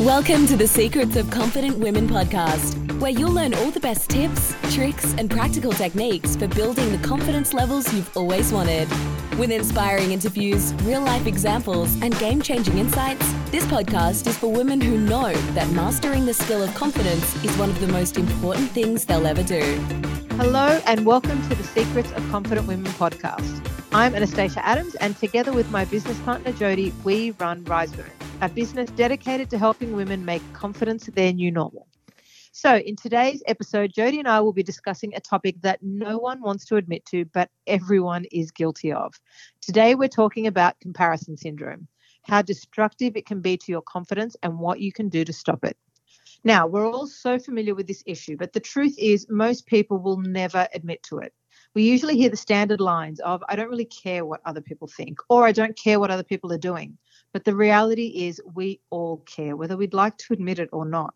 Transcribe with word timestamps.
Welcome 0.00 0.46
to 0.48 0.58
the 0.58 0.68
Secrets 0.68 1.16
of 1.16 1.30
Confident 1.30 1.78
Women 1.78 2.06
podcast, 2.06 3.00
where 3.00 3.10
you'll 3.10 3.32
learn 3.32 3.54
all 3.54 3.70
the 3.70 3.80
best 3.80 4.10
tips, 4.10 4.54
tricks, 4.70 5.14
and 5.16 5.30
practical 5.30 5.72
techniques 5.72 6.36
for 6.36 6.46
building 6.48 6.92
the 6.92 6.98
confidence 6.98 7.54
levels 7.54 7.90
you've 7.94 8.14
always 8.14 8.52
wanted. 8.52 8.90
With 9.38 9.50
inspiring 9.50 10.12
interviews, 10.12 10.74
real 10.82 11.00
life 11.00 11.26
examples, 11.26 11.98
and 12.02 12.16
game 12.18 12.42
changing 12.42 12.76
insights, 12.76 13.26
this 13.50 13.64
podcast 13.64 14.26
is 14.26 14.36
for 14.36 14.52
women 14.52 14.82
who 14.82 14.98
know 14.98 15.32
that 15.54 15.70
mastering 15.70 16.26
the 16.26 16.34
skill 16.34 16.62
of 16.62 16.74
confidence 16.74 17.42
is 17.42 17.56
one 17.56 17.70
of 17.70 17.80
the 17.80 17.88
most 17.88 18.18
important 18.18 18.70
things 18.72 19.06
they'll 19.06 19.26
ever 19.26 19.42
do. 19.42 19.62
Hello, 20.32 20.78
and 20.84 21.06
welcome 21.06 21.40
to 21.48 21.54
the 21.54 21.64
Secrets 21.64 22.12
of 22.12 22.30
Confident 22.30 22.68
Women 22.68 22.92
podcast. 22.92 23.66
I'm 23.92 24.14
Anastasia 24.14 24.62
Adams, 24.62 24.94
and 24.96 25.16
together 25.16 25.54
with 25.54 25.70
my 25.70 25.86
business 25.86 26.20
partner 26.20 26.52
Jody, 26.52 26.92
we 27.02 27.30
run 27.30 27.64
Rise 27.64 27.96
Women 27.96 28.12
a 28.40 28.50
business 28.50 28.90
dedicated 28.92 29.50
to 29.50 29.58
helping 29.58 29.92
women 29.92 30.24
make 30.24 30.52
confidence 30.52 31.08
their 31.14 31.32
new 31.32 31.50
normal. 31.50 31.88
So, 32.52 32.76
in 32.76 32.96
today's 32.96 33.42
episode, 33.46 33.92
Jody 33.92 34.18
and 34.18 34.28
I 34.28 34.40
will 34.40 34.52
be 34.52 34.62
discussing 34.62 35.14
a 35.14 35.20
topic 35.20 35.56
that 35.60 35.82
no 35.82 36.18
one 36.18 36.40
wants 36.40 36.64
to 36.66 36.76
admit 36.76 37.04
to, 37.06 37.26
but 37.26 37.50
everyone 37.66 38.24
is 38.32 38.50
guilty 38.50 38.92
of. 38.92 39.12
Today, 39.60 39.94
we're 39.94 40.08
talking 40.08 40.46
about 40.46 40.80
comparison 40.80 41.36
syndrome, 41.36 41.86
how 42.22 42.42
destructive 42.42 43.16
it 43.16 43.26
can 43.26 43.42
be 43.42 43.58
to 43.58 43.72
your 43.72 43.82
confidence, 43.82 44.36
and 44.42 44.58
what 44.58 44.80
you 44.80 44.90
can 44.92 45.08
do 45.10 45.24
to 45.24 45.32
stop 45.34 45.64
it. 45.64 45.76
Now, 46.44 46.66
we're 46.66 46.90
all 46.90 47.06
so 47.06 47.38
familiar 47.38 47.74
with 47.74 47.86
this 47.86 48.02
issue, 48.06 48.36
but 48.38 48.52
the 48.52 48.60
truth 48.60 48.94
is, 48.98 49.26
most 49.28 49.66
people 49.66 49.98
will 49.98 50.18
never 50.18 50.66
admit 50.72 51.02
to 51.04 51.18
it. 51.18 51.34
We 51.74 51.82
usually 51.82 52.16
hear 52.16 52.30
the 52.30 52.36
standard 52.36 52.80
lines 52.80 53.20
of, 53.20 53.42
I 53.48 53.56
don't 53.56 53.68
really 53.68 53.84
care 53.84 54.24
what 54.24 54.40
other 54.46 54.60
people 54.60 54.88
think, 54.88 55.18
or 55.28 55.46
I 55.46 55.52
don't 55.52 55.76
care 55.76 56.00
what 56.00 56.10
other 56.10 56.22
people 56.22 56.52
are 56.52 56.58
doing. 56.58 56.96
But 57.36 57.44
the 57.44 57.54
reality 57.54 58.06
is, 58.26 58.40
we 58.54 58.80
all 58.88 59.18
care, 59.26 59.56
whether 59.56 59.76
we'd 59.76 59.92
like 59.92 60.16
to 60.16 60.32
admit 60.32 60.58
it 60.58 60.70
or 60.72 60.86
not. 60.86 61.12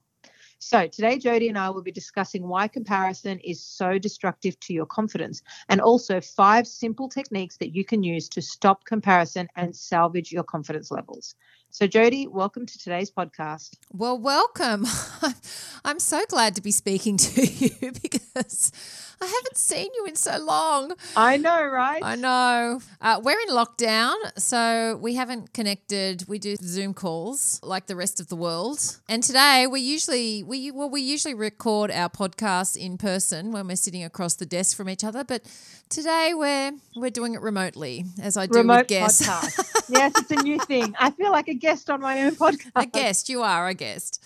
So, 0.59 0.87
today, 0.87 1.19
Jody 1.19 1.48
and 1.48 1.56
I 1.56 1.70
will 1.70 1.80
be 1.80 1.92
discussing 1.92 2.47
why 2.47 2.69
comparison 2.69 3.39
is 3.39 3.64
so 3.64 3.98
destructive 3.98 4.61
to 4.61 4.75
your 4.75 4.84
confidence 4.84 5.41
and 5.70 5.80
also 5.80 6.20
five 6.20 6.67
simple 6.67 7.08
techniques 7.08 7.56
that 7.56 7.75
you 7.75 7.86
can 7.86 8.03
use 8.03 8.28
to 8.28 8.42
stop 8.42 8.84
comparison 8.84 9.48
and 9.56 9.75
salvage 9.75 10.30
your 10.30 10.45
confidence 10.45 10.91
levels. 10.91 11.36
So, 11.73 11.87
Jody, 11.87 12.27
welcome 12.27 12.67
to 12.67 12.79
today's 12.79 13.13
podcast. 13.13 13.75
Well, 13.93 14.19
welcome. 14.19 14.87
I'm 15.85 16.01
so 16.01 16.25
glad 16.29 16.57
to 16.57 16.61
be 16.61 16.73
speaking 16.73 17.17
to 17.17 17.47
you 17.47 17.93
because 18.03 18.73
I 19.21 19.27
haven't 19.27 19.57
seen 19.57 19.89
you 19.95 20.05
in 20.07 20.17
so 20.17 20.39
long. 20.39 20.95
I 21.15 21.37
know, 21.37 21.65
right? 21.65 22.03
I 22.03 22.17
know. 22.17 22.81
Uh, 23.01 23.21
we're 23.23 23.39
in 23.39 23.51
lockdown, 23.51 24.15
so 24.37 24.98
we 25.01 25.15
haven't 25.15 25.53
connected. 25.53 26.25
We 26.27 26.41
do 26.41 26.57
Zoom 26.57 26.93
calls 26.93 27.61
like 27.63 27.87
the 27.87 27.97
rest 27.97 28.19
of 28.19 28.27
the 28.29 28.37
world. 28.37 28.98
And 29.09 29.23
today 29.23 29.69
we 29.71 29.81
usually 29.81 30.43
we 30.43 30.73
well 30.73 30.91
we 30.91 31.03
usually 31.03 31.35
record 31.35 31.93
our 31.93 32.09
podcasts 32.09 32.77
in 32.77 32.98
person 32.98 33.53
when 33.53 33.69
we're 33.69 33.77
sitting 33.77 34.03
across 34.03 34.35
the 34.35 34.47
desk 34.47 34.77
from 34.77 34.89
each 34.89 35.05
other, 35.05 35.23
but 35.23 35.43
today 35.89 36.33
we're 36.35 36.73
we're 36.97 37.11
doing 37.11 37.35
it 37.35 37.43
remotely 37.43 38.07
as 38.21 38.37
I 38.37 38.47
do 38.47 38.59
Remote 38.59 38.79
with 38.79 38.89
guests. 38.89 39.29
yes, 39.91 40.12
it's 40.16 40.30
a 40.30 40.42
new 40.42 40.58
thing. 40.58 40.94
I 40.98 41.10
feel 41.10 41.30
like 41.30 41.48
a 41.48 41.55
guest 41.55 41.91
on 41.91 42.00
my 42.00 42.22
own 42.22 42.33
podcast. 42.33 42.70
a 42.77 42.86
guest, 42.86 43.28
you 43.28 43.42
are 43.42 43.69
a 43.69 43.74
guest 43.74 44.24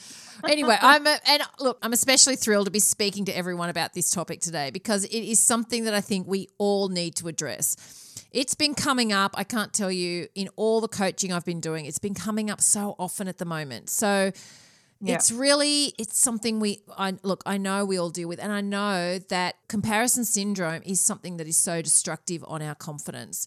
anyway, 0.48 0.76
I'm 0.80 1.06
a, 1.06 1.18
and 1.26 1.42
look, 1.60 1.78
I'm 1.82 1.92
especially 1.92 2.36
thrilled 2.36 2.66
to 2.66 2.70
be 2.70 2.80
speaking 2.80 3.24
to 3.26 3.36
everyone 3.36 3.68
about 3.68 3.94
this 3.94 4.10
topic 4.10 4.40
today 4.40 4.70
because 4.70 5.04
it 5.04 5.12
is 5.12 5.40
something 5.40 5.84
that 5.84 5.94
I 5.94 6.00
think 6.00 6.26
we 6.26 6.48
all 6.58 6.88
need 6.88 7.16
to 7.16 7.28
address. 7.28 7.76
It's 8.30 8.54
been 8.54 8.74
coming 8.74 9.12
up, 9.12 9.34
I 9.36 9.44
can't 9.44 9.72
tell 9.72 9.92
you, 9.92 10.28
in 10.34 10.48
all 10.56 10.80
the 10.80 10.88
coaching 10.88 11.32
I've 11.32 11.44
been 11.44 11.60
doing, 11.60 11.86
it's 11.86 11.98
been 11.98 12.14
coming 12.14 12.50
up 12.50 12.60
so 12.60 12.96
often 12.98 13.28
at 13.28 13.38
the 13.38 13.44
moment. 13.44 13.90
So 13.90 14.32
yeah. 15.00 15.14
it's 15.14 15.30
really 15.30 15.94
it's 15.98 16.18
something 16.18 16.60
we 16.60 16.80
I 16.96 17.14
look, 17.22 17.42
I 17.46 17.58
know 17.58 17.84
we 17.84 17.98
all 17.98 18.10
deal 18.10 18.28
with 18.28 18.40
and 18.40 18.52
I 18.52 18.60
know 18.60 19.18
that 19.28 19.56
comparison 19.68 20.24
syndrome 20.24 20.82
is 20.84 21.00
something 21.00 21.36
that 21.36 21.46
is 21.46 21.56
so 21.56 21.82
destructive 21.82 22.44
on 22.48 22.62
our 22.62 22.74
confidence. 22.74 23.46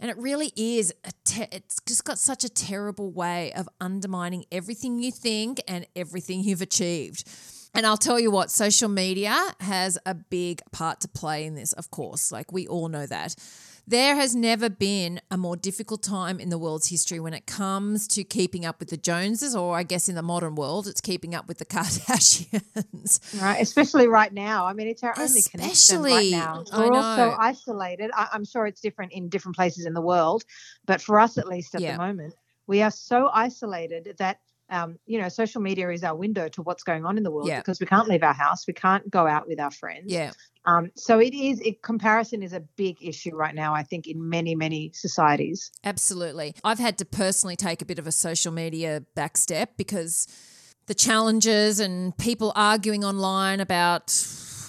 And 0.00 0.10
it 0.10 0.16
really 0.18 0.52
is, 0.56 0.94
te- 1.24 1.48
it's 1.50 1.80
just 1.86 2.04
got 2.04 2.18
such 2.18 2.44
a 2.44 2.48
terrible 2.48 3.10
way 3.10 3.52
of 3.52 3.68
undermining 3.80 4.44
everything 4.52 4.98
you 4.98 5.10
think 5.10 5.60
and 5.66 5.86
everything 5.96 6.42
you've 6.44 6.62
achieved. 6.62 7.28
And 7.74 7.86
I'll 7.86 7.96
tell 7.96 8.18
you 8.18 8.30
what, 8.30 8.50
social 8.50 8.88
media 8.88 9.36
has 9.60 9.98
a 10.06 10.14
big 10.14 10.62
part 10.72 11.00
to 11.02 11.08
play 11.08 11.44
in 11.44 11.54
this, 11.54 11.72
of 11.72 11.90
course. 11.90 12.32
Like 12.32 12.52
we 12.52 12.66
all 12.66 12.88
know 12.88 13.06
that. 13.06 13.34
There 13.88 14.16
has 14.16 14.36
never 14.36 14.68
been 14.68 15.18
a 15.30 15.38
more 15.38 15.56
difficult 15.56 16.02
time 16.02 16.40
in 16.40 16.50
the 16.50 16.58
world's 16.58 16.88
history 16.88 17.20
when 17.20 17.32
it 17.32 17.46
comes 17.46 18.06
to 18.08 18.22
keeping 18.22 18.66
up 18.66 18.80
with 18.80 18.90
the 18.90 18.98
Joneses, 18.98 19.56
or 19.56 19.78
I 19.78 19.82
guess 19.82 20.10
in 20.10 20.14
the 20.14 20.20
modern 20.20 20.56
world, 20.56 20.86
it's 20.86 21.00
keeping 21.00 21.34
up 21.34 21.48
with 21.48 21.56
the 21.56 21.64
Kardashians. 21.64 23.40
Right, 23.40 23.62
especially 23.62 24.06
right 24.06 24.30
now. 24.30 24.66
I 24.66 24.74
mean, 24.74 24.88
it's 24.88 25.02
our 25.02 25.14
only 25.18 25.40
connection 25.40 26.02
right 26.02 26.30
now. 26.30 26.64
We're 26.70 26.92
all 26.92 27.16
so 27.16 27.34
isolated. 27.40 28.10
I, 28.14 28.28
am 28.34 28.44
sure 28.44 28.66
it's 28.66 28.82
different 28.82 29.12
in 29.12 29.30
different 29.30 29.56
places 29.56 29.86
in 29.86 29.94
the 29.94 30.02
world, 30.02 30.44
but 30.84 31.00
for 31.00 31.18
us 31.18 31.38
at 31.38 31.48
least 31.48 31.74
at 31.74 31.80
yeah. 31.80 31.92
the 31.92 31.98
moment, 31.98 32.34
we 32.66 32.82
are 32.82 32.90
so 32.90 33.30
isolated 33.32 34.16
that 34.18 34.38
um, 34.70 34.98
you 35.06 35.18
know, 35.18 35.30
social 35.30 35.62
media 35.62 35.88
is 35.90 36.04
our 36.04 36.14
window 36.14 36.48
to 36.48 36.60
what's 36.62 36.82
going 36.82 37.06
on 37.06 37.16
in 37.16 37.22
the 37.22 37.30
world 37.30 37.48
yeah. 37.48 37.60
because 37.60 37.80
we 37.80 37.86
can't 37.86 38.06
leave 38.06 38.22
our 38.22 38.34
house, 38.34 38.66
we 38.66 38.74
can't 38.74 39.08
go 39.10 39.26
out 39.26 39.48
with 39.48 39.58
our 39.58 39.70
friends. 39.70 40.12
Yeah. 40.12 40.32
Um, 40.68 40.90
so 40.96 41.18
it 41.18 41.32
is 41.32 41.60
it, 41.60 41.80
comparison 41.82 42.42
is 42.42 42.52
a 42.52 42.60
big 42.60 42.98
issue 43.00 43.34
right 43.34 43.54
now. 43.54 43.74
I 43.74 43.82
think 43.82 44.06
in 44.06 44.28
many 44.28 44.54
many 44.54 44.92
societies. 44.92 45.70
Absolutely, 45.82 46.54
I've 46.62 46.78
had 46.78 46.98
to 46.98 47.06
personally 47.06 47.56
take 47.56 47.80
a 47.80 47.86
bit 47.86 47.98
of 47.98 48.06
a 48.06 48.12
social 48.12 48.52
media 48.52 49.02
backstep 49.16 49.68
because 49.78 50.28
the 50.86 50.94
challenges 50.94 51.80
and 51.80 52.16
people 52.18 52.52
arguing 52.54 53.02
online 53.02 53.60
about 53.60 54.08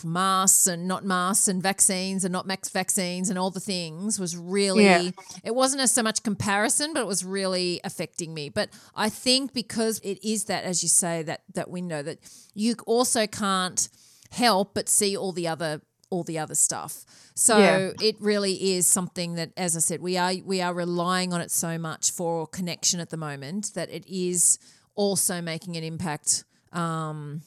masks 0.05 0.67
and 0.67 0.87
not 0.87 1.03
masks 1.03 1.49
and 1.49 1.61
vaccines 1.61 2.23
and 2.23 2.31
not 2.31 2.47
max 2.47 2.69
vaccines 2.69 3.29
and 3.29 3.37
all 3.37 3.51
the 3.51 3.59
things 3.59 4.17
was 4.17 4.37
really 4.37 4.85
yeah. 4.85 5.11
it 5.43 5.53
wasn't 5.53 5.81
as 5.81 5.91
so 5.91 6.01
much 6.01 6.23
comparison 6.23 6.93
but 6.93 7.01
it 7.01 7.05
was 7.05 7.25
really 7.25 7.81
affecting 7.83 8.33
me 8.33 8.47
but 8.47 8.69
i 8.95 9.09
think 9.09 9.51
because 9.51 9.99
it 9.99 10.17
is 10.23 10.45
that 10.45 10.63
as 10.63 10.81
you 10.81 10.87
say 10.87 11.21
that 11.21 11.41
that 11.53 11.69
window 11.69 12.01
that 12.01 12.17
you 12.53 12.75
also 12.87 13.27
can't 13.27 13.89
help 14.31 14.73
but 14.73 14.87
see 14.87 15.17
all 15.17 15.33
the 15.33 15.45
other 15.49 15.81
all 16.09 16.23
the 16.23 16.39
other 16.39 16.55
stuff 16.55 17.05
so 17.35 17.57
yeah. 17.57 17.91
it 18.01 18.15
really 18.19 18.73
is 18.73 18.87
something 18.87 19.35
that 19.35 19.51
as 19.55 19.75
i 19.75 19.79
said 19.79 20.01
we 20.01 20.17
are 20.17 20.33
we 20.45 20.61
are 20.61 20.73
relying 20.73 21.33
on 21.33 21.41
it 21.41 21.51
so 21.51 21.77
much 21.77 22.11
for 22.11 22.47
connection 22.47 22.99
at 22.99 23.09
the 23.09 23.17
moment 23.17 23.73
that 23.75 23.89
it 23.89 24.05
is 24.07 24.57
also 24.95 25.41
making 25.41 25.77
an 25.77 25.83
impact 25.83 26.43
um, 26.73 27.41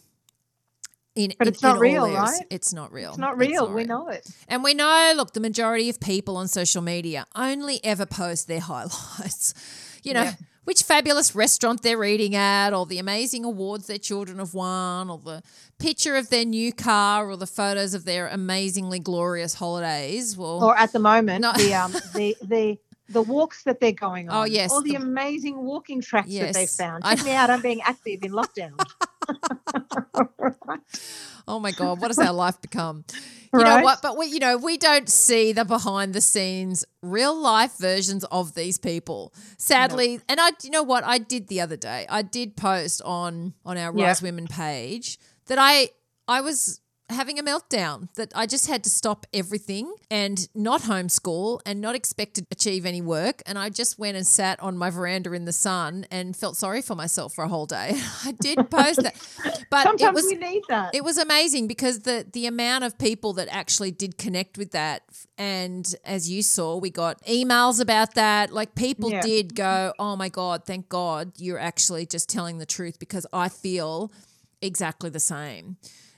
in, 1.15 1.33
but 1.39 1.49
it's 1.49 1.63
in, 1.63 1.69
not 1.69 1.77
in 1.77 1.83
real, 1.83 2.11
right? 2.11 2.41
It's 2.51 2.73
not 2.73 2.93
real. 2.93 3.11
It's 3.11 3.19
not 3.19 3.37
real. 3.37 3.51
It's 3.51 3.61
not 3.61 3.69
we 3.69 3.83
real. 3.83 3.87
know 3.87 4.09
it. 4.09 4.27
And 4.49 4.65
we 4.65 4.73
know, 4.73 5.13
look, 5.17 5.35
the 5.35 5.41
majority 5.41 5.91
of 5.91 6.01
people 6.01 6.37
on 6.39 6.49
social 6.49 6.81
media 6.81 7.27
only 7.35 7.81
ever 7.85 8.07
post 8.07 8.49
their 8.49 8.61
highlights. 8.71 9.53
You 10.03 10.15
know, 10.15 10.23
yeah. 10.23 10.35
Which 10.65 10.83
fabulous 10.83 11.35
restaurant 11.35 11.83
they're 11.83 12.05
eating 12.05 12.35
at, 12.35 12.73
or 12.73 12.87
the 12.87 12.99
amazing 12.99 13.45
awards 13.45 13.87
their 13.87 13.99
children 13.99 14.39
have 14.39 14.55
won, 14.55 15.11
or 15.11 15.19
the 15.19 15.43
picture 15.79 16.17
of 16.17 16.31
their 16.31 16.45
new 16.45 16.73
car, 16.73 17.29
or 17.29 17.37
the 17.37 17.47
photos 17.47 17.95
of 17.95 18.05
their 18.05 18.29
amazingly 18.29 18.99
glorious 18.99 19.55
holidays. 19.55 20.37
Well, 20.37 20.63
or 20.63 20.77
at 20.77 20.93
the 20.93 20.99
moment, 20.99 21.43
no. 21.43 21.53
the 21.53 21.75
um 21.75 21.93
the 22.15 22.37
the 22.43 22.79
the 23.09 23.23
walks 23.23 23.65
that 23.65 23.81
they're 23.81 23.93
going 23.93 24.29
oh, 24.29 24.33
on. 24.33 24.43
Oh 24.43 24.45
yes, 24.45 24.71
all 24.71 24.83
the, 24.83 24.91
the 24.91 24.97
amazing 24.97 25.63
walking 25.63 26.01
tracks 26.01 26.29
yes. 26.29 26.47
that 26.47 26.61
they've 26.61 26.71
found. 26.71 27.05
Check 27.05 27.25
me 27.25 27.33
out. 27.33 27.51
I'm 27.51 27.61
being 27.61 27.83
active 27.83 28.23
in 28.23 28.33
lockdown. 28.33 28.79
oh 31.47 31.59
my 31.59 31.73
god, 31.73 32.01
what 32.01 32.09
has 32.09 32.19
our 32.27 32.33
life 32.33 32.61
become? 32.61 33.05
You 33.53 33.61
right? 33.61 33.79
know 33.79 33.85
what? 33.85 34.01
But 34.01 34.17
we, 34.17 34.27
you 34.27 34.39
know, 34.39 34.57
we 34.57 34.79
don't 34.79 35.09
see 35.09 35.53
the 35.53 35.65
behind 35.65 36.15
the 36.15 36.21
scenes, 36.21 36.85
real 37.03 37.39
life 37.39 37.77
versions 37.79 38.25
of 38.25 38.55
these 38.55 38.79
people. 38.79 39.35
Sadly, 39.59 40.17
no. 40.17 40.23
and 40.31 40.41
I, 40.41 40.51
you 40.63 40.71
know 40.71 40.83
what? 40.83 41.05
I 41.05 41.19
did 41.19 41.49
the 41.49 41.61
other 41.61 41.77
day. 41.77 42.07
I 42.09 42.23
did 42.23 42.57
post 42.57 43.03
on 43.05 43.55
on 43.65 43.77
our 43.77 43.93
yeah. 43.97 44.07
Rise 44.07 44.23
Women 44.23 44.47
page 44.47 45.19
that 45.47 45.59
I 45.59 45.91
I 46.27 46.41
was 46.41 46.81
having 47.13 47.39
a 47.39 47.43
meltdown 47.43 48.13
that 48.15 48.33
I 48.35 48.47
just 48.47 48.67
had 48.67 48.85
to 48.85 48.91
stop 48.91 49.27
everything 49.33 49.95
and 50.11 50.49
not 50.55 50.83
homeschool 50.83 51.61
and 51.65 51.81
not 51.81 51.95
expect 51.95 52.35
to 52.35 52.47
achieve 52.51 52.87
any 52.87 53.01
work. 53.01 53.43
And 53.47 53.59
I 53.59 53.69
just 53.71 53.99
went 53.99 54.17
and 54.17 54.27
sat 54.27 54.61
on 54.61 54.77
my 54.77 54.91
veranda 54.91 55.33
in 55.33 55.45
the 55.45 55.53
sun 55.53 56.07
and 56.11 56.37
felt 56.37 56.57
sorry 56.57 56.83
for 56.83 56.95
myself 56.95 57.35
for 57.35 57.45
a 57.45 57.49
whole 57.49 57.67
day. 57.67 57.93
I 58.25 58.33
did 58.33 58.71
post 58.71 59.03
that. 59.03 59.15
But 59.71 59.85
Sometimes 59.85 60.03
it 60.03 60.15
was, 60.15 60.25
we 60.27 60.35
need 60.35 60.63
that. 60.69 60.95
It 60.95 61.05
was 61.05 61.19
amazing 61.19 61.67
because 61.67 62.01
the, 62.01 62.27
the 62.33 62.47
amount 62.47 62.85
of 62.85 62.99
people 62.99 63.33
that 63.35 63.49
actually 63.51 63.91
did 63.91 64.19
connect 64.19 64.59
with 64.59 64.73
that. 64.73 65.03
And 65.39 65.93
as 66.05 66.31
you 66.31 66.43
saw, 66.43 66.77
we 66.77 66.91
got 66.91 67.23
emails 67.25 67.81
about 67.81 68.15
that. 68.15 68.53
Like 68.53 68.75
people 68.75 69.11
yeah. 69.11 69.23
did 69.23 69.55
go, 69.55 69.93
oh 69.99 70.17
my 70.17 70.29
God, 70.29 70.65
thank 70.65 70.89
God 70.89 71.33
you're 71.39 71.59
actually 71.59 72.07
just 72.07 72.29
telling 72.29 72.59
the 72.59 72.67
truth 72.67 72.99
because 72.99 73.27
I 73.33 73.49
feel 73.49 74.13
exactly 74.61 75.11
the 75.11 75.21
same. 75.21 75.77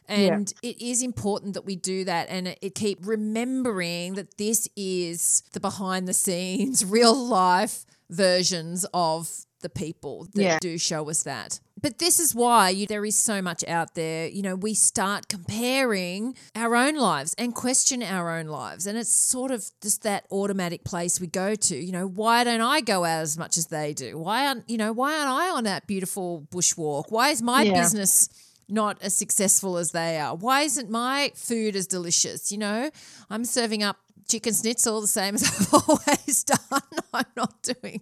And 0.09 0.53
yeah. 0.63 0.71
it 0.71 0.81
is 0.83 1.03
important 1.03 1.55
that 1.55 1.65
we 1.65 1.77
do 1.77 2.05
that 2.05 2.29
and 2.29 2.49
it, 2.49 2.59
it 2.61 2.75
keep 2.75 2.99
remembering 3.07 4.15
that 4.15 4.37
this 4.39 4.69
is 4.77 5.43
the 5.53 5.61
behind 5.61 6.07
the 6.07 6.13
scenes, 6.15 6.85
real 6.99 7.15
life 7.15 7.85
versions 8.11 8.85
of 8.93 9.31
the 9.61 9.69
people 9.71 10.29
that 10.35 10.43
yeah. 10.43 10.59
do 10.61 10.77
show 10.77 11.09
us 11.09 11.23
that. 11.23 11.59
but 11.81 11.99
this 11.99 12.21
is 12.21 12.35
why 12.35 12.69
you, 12.69 12.87
there 12.87 13.05
is 13.05 13.17
so 13.17 13.41
much 13.43 13.65
out 13.67 13.95
there. 13.95 14.27
You 14.29 14.43
know, 14.43 14.55
we 14.57 14.75
start 14.75 15.29
comparing 15.29 16.35
our 16.55 16.75
own 16.77 16.97
lives 16.97 17.35
and 17.39 17.55
question 17.55 18.03
our 18.03 18.37
own 18.39 18.47
lives. 18.47 18.87
And 18.87 18.99
it's 18.99 19.11
sort 19.13 19.51
of 19.51 19.65
just 19.83 20.03
that 20.03 20.27
automatic 20.31 20.85
place 20.85 21.19
we 21.21 21.27
go 21.29 21.55
to. 21.55 21.77
You 21.77 21.93
know, 21.93 22.07
why 22.07 22.45
don't 22.45 22.61
I 22.61 22.81
go 22.83 23.05
out 23.05 23.23
as 23.23 23.39
much 23.39 23.57
as 23.57 23.67
they 23.69 23.95
do? 23.95 24.19
Why 24.19 24.47
aren't, 24.47 24.69
you 24.69 24.77
know, 24.77 24.93
why 24.93 25.13
aren't 25.15 25.31
I 25.31 25.51
on 25.51 25.65
that 25.65 25.87
beautiful 25.87 26.47
bushwalk? 26.51 27.05
Why 27.09 27.31
is 27.31 27.41
my 27.43 27.63
Yeah. 27.63 27.81
business 27.81 28.29
not 28.69 28.99
as 29.03 29.15
successful 29.15 29.77
as 29.77 29.93
they 29.93 30.19
are? 30.19 30.35
Why 30.35 30.63
isn't 30.63 30.91
my 30.91 31.33
food 31.35 31.77
as 31.77 31.87
delicious? 31.87 32.51
You 32.53 32.59
know, 32.59 32.91
I'm 33.31 33.45
serving 33.45 33.83
up 33.83 33.97
chicken 34.29 34.55
schnitzel 34.55 35.01
the 35.03 35.07
same 35.07 35.35
as 35.37 35.45
I've 35.45 35.89
always 35.89 36.45
done. 36.45 36.81
I'm 37.15 37.25
not 37.37 37.63
doing 37.63 38.01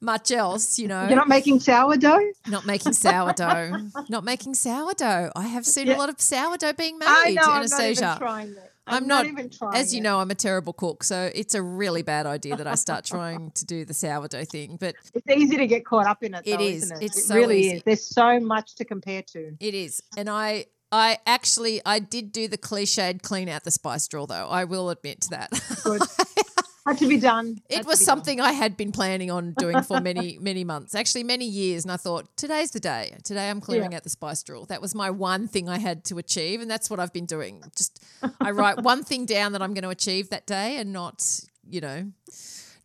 much 0.00 0.30
else, 0.30 0.78
you 0.78 0.88
know. 0.88 1.06
You're 1.06 1.16
not 1.16 1.28
making 1.28 1.60
sourdough? 1.60 2.32
Not 2.48 2.64
making 2.66 2.92
sourdough. 2.94 3.90
not 4.08 4.24
making 4.24 4.54
sourdough. 4.54 5.30
I 5.36 5.48
have 5.48 5.66
seen 5.66 5.88
Yeah. 5.88 5.96
a 5.96 5.98
lot 5.98 6.08
of 6.08 6.20
sourdough 6.20 6.72
being 6.74 6.98
made, 6.98 7.06
I 7.08 7.30
know, 7.34 7.42
I'm 7.42 7.46
not 7.48 7.56
Anastasia. 7.58 8.04
even 8.04 8.18
trying 8.18 8.54
that. 8.54 8.69
I'm 8.86 9.06
not, 9.06 9.26
even 9.26 9.50
trying 9.50 9.76
as 9.76 9.94
you 9.94 10.00
it. 10.00 10.02
know, 10.02 10.20
I'm 10.20 10.30
a 10.30 10.34
terrible 10.34 10.72
cook, 10.72 11.04
so 11.04 11.30
it's 11.34 11.54
a 11.54 11.62
really 11.62 12.02
bad 12.02 12.26
idea 12.26 12.56
that 12.56 12.66
I 12.66 12.74
start 12.74 13.04
trying 13.04 13.52
to 13.52 13.64
do 13.64 13.84
the 13.84 13.94
sourdough 13.94 14.44
thing. 14.44 14.78
But 14.80 14.96
It's 15.14 15.28
easy 15.28 15.56
to 15.58 15.66
get 15.66 15.84
caught 15.84 16.06
up 16.06 16.22
in 16.22 16.34
it. 16.34 16.42
It 16.44 16.58
though, 16.58 16.64
is. 16.64 16.82
Isn't 16.84 16.96
it? 17.02 17.04
It's 17.04 17.18
it 17.18 17.22
so 17.24 17.34
really 17.36 17.60
easy. 17.60 17.76
is. 17.76 17.82
There's 17.84 18.06
so 18.06 18.40
much 18.40 18.74
to 18.76 18.84
compare 18.84 19.22
to. 19.32 19.52
it 19.60 19.74
is, 19.74 20.02
and 20.16 20.28
I, 20.28 20.66
I 20.90 21.18
actually, 21.26 21.80
I 21.86 22.00
did 22.00 22.32
do 22.32 22.48
the 22.48 22.58
cliched 22.58 23.22
clean 23.22 23.48
out 23.48 23.62
the 23.64 23.70
spice 23.70 24.08
drawer, 24.08 24.26
though. 24.26 24.48
I 24.48 24.64
will 24.64 24.90
admit 24.90 25.20
to 25.22 25.30
that. 25.30 25.50
Had 26.90 26.98
to 26.98 27.08
be 27.08 27.18
done. 27.18 27.60
It 27.68 27.82
to 27.82 27.86
was 27.88 27.98
be 28.00 28.04
done. 28.04 28.16
something 28.16 28.40
I 28.40 28.52
had 28.52 28.76
been 28.76 28.92
planning 28.92 29.30
on 29.30 29.54
doing 29.58 29.82
for 29.82 30.00
many, 30.00 30.38
many 30.40 30.64
months, 30.64 30.94
actually 30.94 31.24
many 31.24 31.44
years. 31.46 31.84
And 31.84 31.92
I 31.92 31.96
thought, 31.96 32.36
today's 32.36 32.70
the 32.72 32.80
day. 32.80 33.16
Today 33.24 33.48
I'm 33.50 33.60
clearing 33.60 33.92
Yeah. 33.92 33.98
out 33.98 34.04
the 34.04 34.10
spice 34.10 34.42
drawer. 34.42 34.66
That 34.66 34.80
was 34.82 34.94
my 34.94 35.10
one 35.10 35.48
thing 35.48 35.68
I 35.68 35.78
had 35.78 36.04
to 36.06 36.18
achieve. 36.18 36.60
And 36.60 36.70
that's 36.70 36.90
what 36.90 37.00
I've 37.00 37.12
been 37.12 37.26
doing. 37.26 37.62
Just, 37.76 38.02
I 38.40 38.50
write 38.50 38.78
one 38.82 39.04
thing 39.04 39.26
down 39.26 39.52
that 39.52 39.62
I'm 39.62 39.74
going 39.74 39.84
to 39.84 39.90
achieve 39.90 40.30
that 40.30 40.46
day 40.46 40.76
and 40.78 40.92
not, 40.92 41.24
you 41.68 41.80
know, 41.80 42.10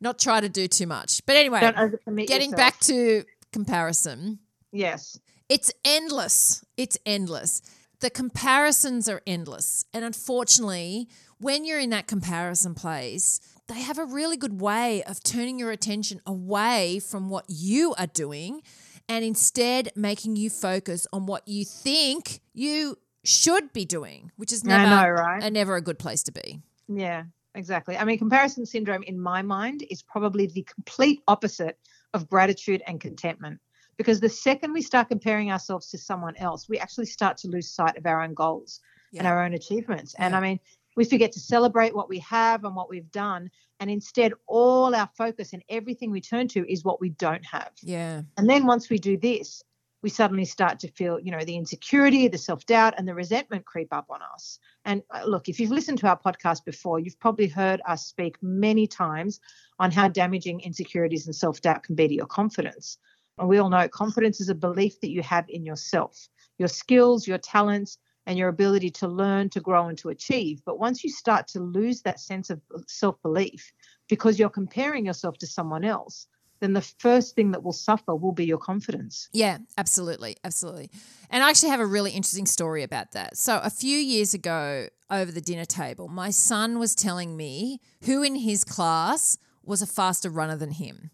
not 0.01 0.19
try 0.19 0.39
to 0.41 0.49
do 0.49 0.67
too 0.67 0.87
much. 0.87 1.25
But 1.25 1.35
anyway, 1.37 1.59
getting 1.61 2.51
yourself. 2.51 2.55
back 2.55 2.79
to 2.81 3.23
comparison, 3.53 4.39
Yes. 4.71 5.19
it's 5.49 5.71
endless. 5.83 6.63
It's 6.77 6.97
endless. 7.05 7.61
The 8.01 8.09
comparisons 8.09 9.07
are 9.09 9.21
endless. 9.25 9.85
And 9.93 10.03
unfortunately, 10.05 11.07
when 11.39 11.65
you're 11.65 11.79
in 11.79 11.89
that 11.91 12.07
comparison 12.07 12.75
place, 12.75 13.39
they 13.67 13.81
have 13.81 13.97
a 13.97 14.05
really 14.05 14.37
good 14.37 14.61
way 14.61 15.03
of 15.03 15.23
turning 15.23 15.59
your 15.59 15.71
attention 15.71 16.21
away 16.25 16.99
from 16.99 17.29
what 17.29 17.45
you 17.47 17.95
are 17.97 18.07
doing 18.07 18.61
and 19.09 19.23
instead 19.23 19.91
making 19.95 20.35
you 20.35 20.49
focus 20.49 21.07
on 21.11 21.25
what 21.25 21.47
you 21.47 21.65
think 21.65 22.41
you 22.53 22.97
should 23.23 23.73
be 23.73 23.85
doing, 23.85 24.31
which 24.37 24.53
is 24.53 24.63
never, 24.63 24.89
know, 24.89 25.09
right? 25.09 25.43
a, 25.43 25.49
never 25.49 25.75
a 25.75 25.81
good 25.81 25.99
place 25.99 26.23
to 26.23 26.31
be. 26.31 26.61
Yeah, 26.87 27.23
exactly. 27.55 27.97
I 27.97 28.03
mean, 28.03 28.17
comparison 28.17 28.65
syndrome 28.65 29.03
in 29.03 29.19
my 29.19 29.41
mind 29.41 29.83
is 29.89 30.03
probably 30.03 30.47
the 30.47 30.63
complete 30.63 31.21
opposite 31.27 31.79
of 32.13 32.29
gratitude 32.29 32.83
and 32.87 33.01
contentment. 33.01 33.59
Because 33.97 34.19
the 34.19 34.29
second 34.29 34.73
we 34.73 34.81
start 34.81 35.07
comparing 35.07 35.51
ourselves 35.51 35.89
to 35.91 35.97
someone 35.97 36.35
else, 36.37 36.67
we 36.67 36.77
actually 36.77 37.05
start 37.05 37.37
to 37.37 37.47
lose 37.47 37.71
sight 37.71 37.97
of 37.97 38.05
our 38.05 38.21
own 38.21 38.33
goals 38.33 38.81
and 39.17 39.25
our 39.25 39.43
own 39.43 39.53
achievements. 39.53 40.13
And 40.17 40.33
Yeah. 40.33 40.37
I 40.37 40.41
mean, 40.41 40.59
we 40.95 41.05
forget 41.05 41.31
to 41.33 41.39
celebrate 41.39 41.95
what 41.95 42.09
we 42.09 42.19
have 42.19 42.63
and 42.63 42.75
what 42.75 42.89
we've 42.89 43.11
done. 43.11 43.49
And 43.79 43.89
instead, 43.89 44.33
all 44.47 44.95
our 44.95 45.09
focus 45.17 45.53
and 45.53 45.63
everything 45.69 46.11
we 46.11 46.21
turn 46.21 46.47
to 46.49 46.71
is 46.71 46.83
what 46.83 47.01
we 47.01 47.09
don't 47.09 47.45
have. 47.45 47.71
Yeah. 47.81 48.21
And 48.37 48.49
then 48.49 48.65
once 48.65 48.89
we 48.89 48.97
do 48.97 49.17
this, 49.17 49.61
we 50.05 50.09
suddenly 50.09 50.45
start 50.45 50.77
to 50.79 50.91
feel, 50.91 51.19
you 51.19 51.31
know, 51.31 51.43
the 51.43 51.55
insecurity, 51.55 52.27
the 52.27 52.37
self 52.37 52.63
doubt, 52.67 52.93
and 52.97 53.07
the 53.07 53.15
resentment 53.15 53.65
creep 53.65 53.91
up 53.91 54.05
on 54.11 54.19
us. 54.35 54.59
And 54.85 55.01
uh, 55.11 55.23
look, 55.25 55.49
if 55.49 55.59
you've 55.59 55.71
listened 55.71 55.97
to 55.97 56.07
our 56.07 56.19
podcast 56.19 56.63
before, 56.63 56.99
you've 56.99 57.19
probably 57.19 57.47
heard 57.47 57.81
us 57.87 58.05
speak 58.05 58.37
many 58.41 58.85
times 58.85 59.39
on 59.79 59.89
how 59.91 60.07
damaging 60.07 60.59
insecurities 60.59 61.25
and 61.25 61.35
self 61.35 61.59
doubt 61.61 61.81
can 61.81 61.95
be 61.95 62.07
to 62.07 62.13
your 62.13 62.27
confidence. 62.27 62.99
And 63.39 63.49
we 63.49 63.57
all 63.57 63.69
know 63.69 63.87
confidence 63.89 64.39
is 64.39 64.49
a 64.49 64.53
belief 64.53 65.01
that 65.01 65.09
you 65.09 65.23
have 65.23 65.45
in 65.49 65.65
yourself, 65.65 66.29
your 66.59 66.69
skills, 66.69 67.27
your 67.27 67.39
talents, 67.39 67.97
and 68.25 68.37
your 68.37 68.49
ability 68.49 68.89
to 68.89 69.07
learn, 69.07 69.49
to 69.49 69.59
grow, 69.59 69.87
and 69.87 69.97
to 69.99 70.09
achieve. 70.09 70.61
But 70.65 70.79
once 70.79 71.03
you 71.03 71.09
start 71.09 71.47
to 71.49 71.59
lose 71.59 72.01
that 72.01 72.19
sense 72.19 72.49
of 72.49 72.61
self 72.87 73.21
belief 73.21 73.71
because 74.07 74.39
you're 74.39 74.49
comparing 74.49 75.05
yourself 75.05 75.37
to 75.39 75.47
someone 75.47 75.83
else, 75.83 76.27
then 76.59 76.73
the 76.73 76.81
first 76.81 77.35
thing 77.35 77.51
that 77.51 77.63
will 77.63 77.73
suffer 77.73 78.15
will 78.15 78.31
be 78.31 78.45
your 78.45 78.57
confidence. 78.57 79.29
Yeah, 79.33 79.59
absolutely. 79.77 80.37
Absolutely. 80.43 80.89
And 81.29 81.43
I 81.43 81.49
actually 81.49 81.69
have 81.69 81.79
a 81.79 81.85
really 81.85 82.11
interesting 82.11 82.45
story 82.45 82.83
about 82.83 83.11
that. 83.11 83.37
So, 83.37 83.59
a 83.63 83.69
few 83.69 83.97
years 83.97 84.33
ago 84.33 84.87
over 85.09 85.31
the 85.31 85.41
dinner 85.41 85.65
table, 85.65 86.07
my 86.07 86.29
son 86.31 86.79
was 86.79 86.95
telling 86.95 87.35
me 87.35 87.79
who 88.03 88.23
in 88.23 88.35
his 88.35 88.63
class 88.63 89.37
was 89.63 89.81
a 89.81 89.87
faster 89.87 90.29
runner 90.29 90.55
than 90.55 90.71
him. 90.71 91.11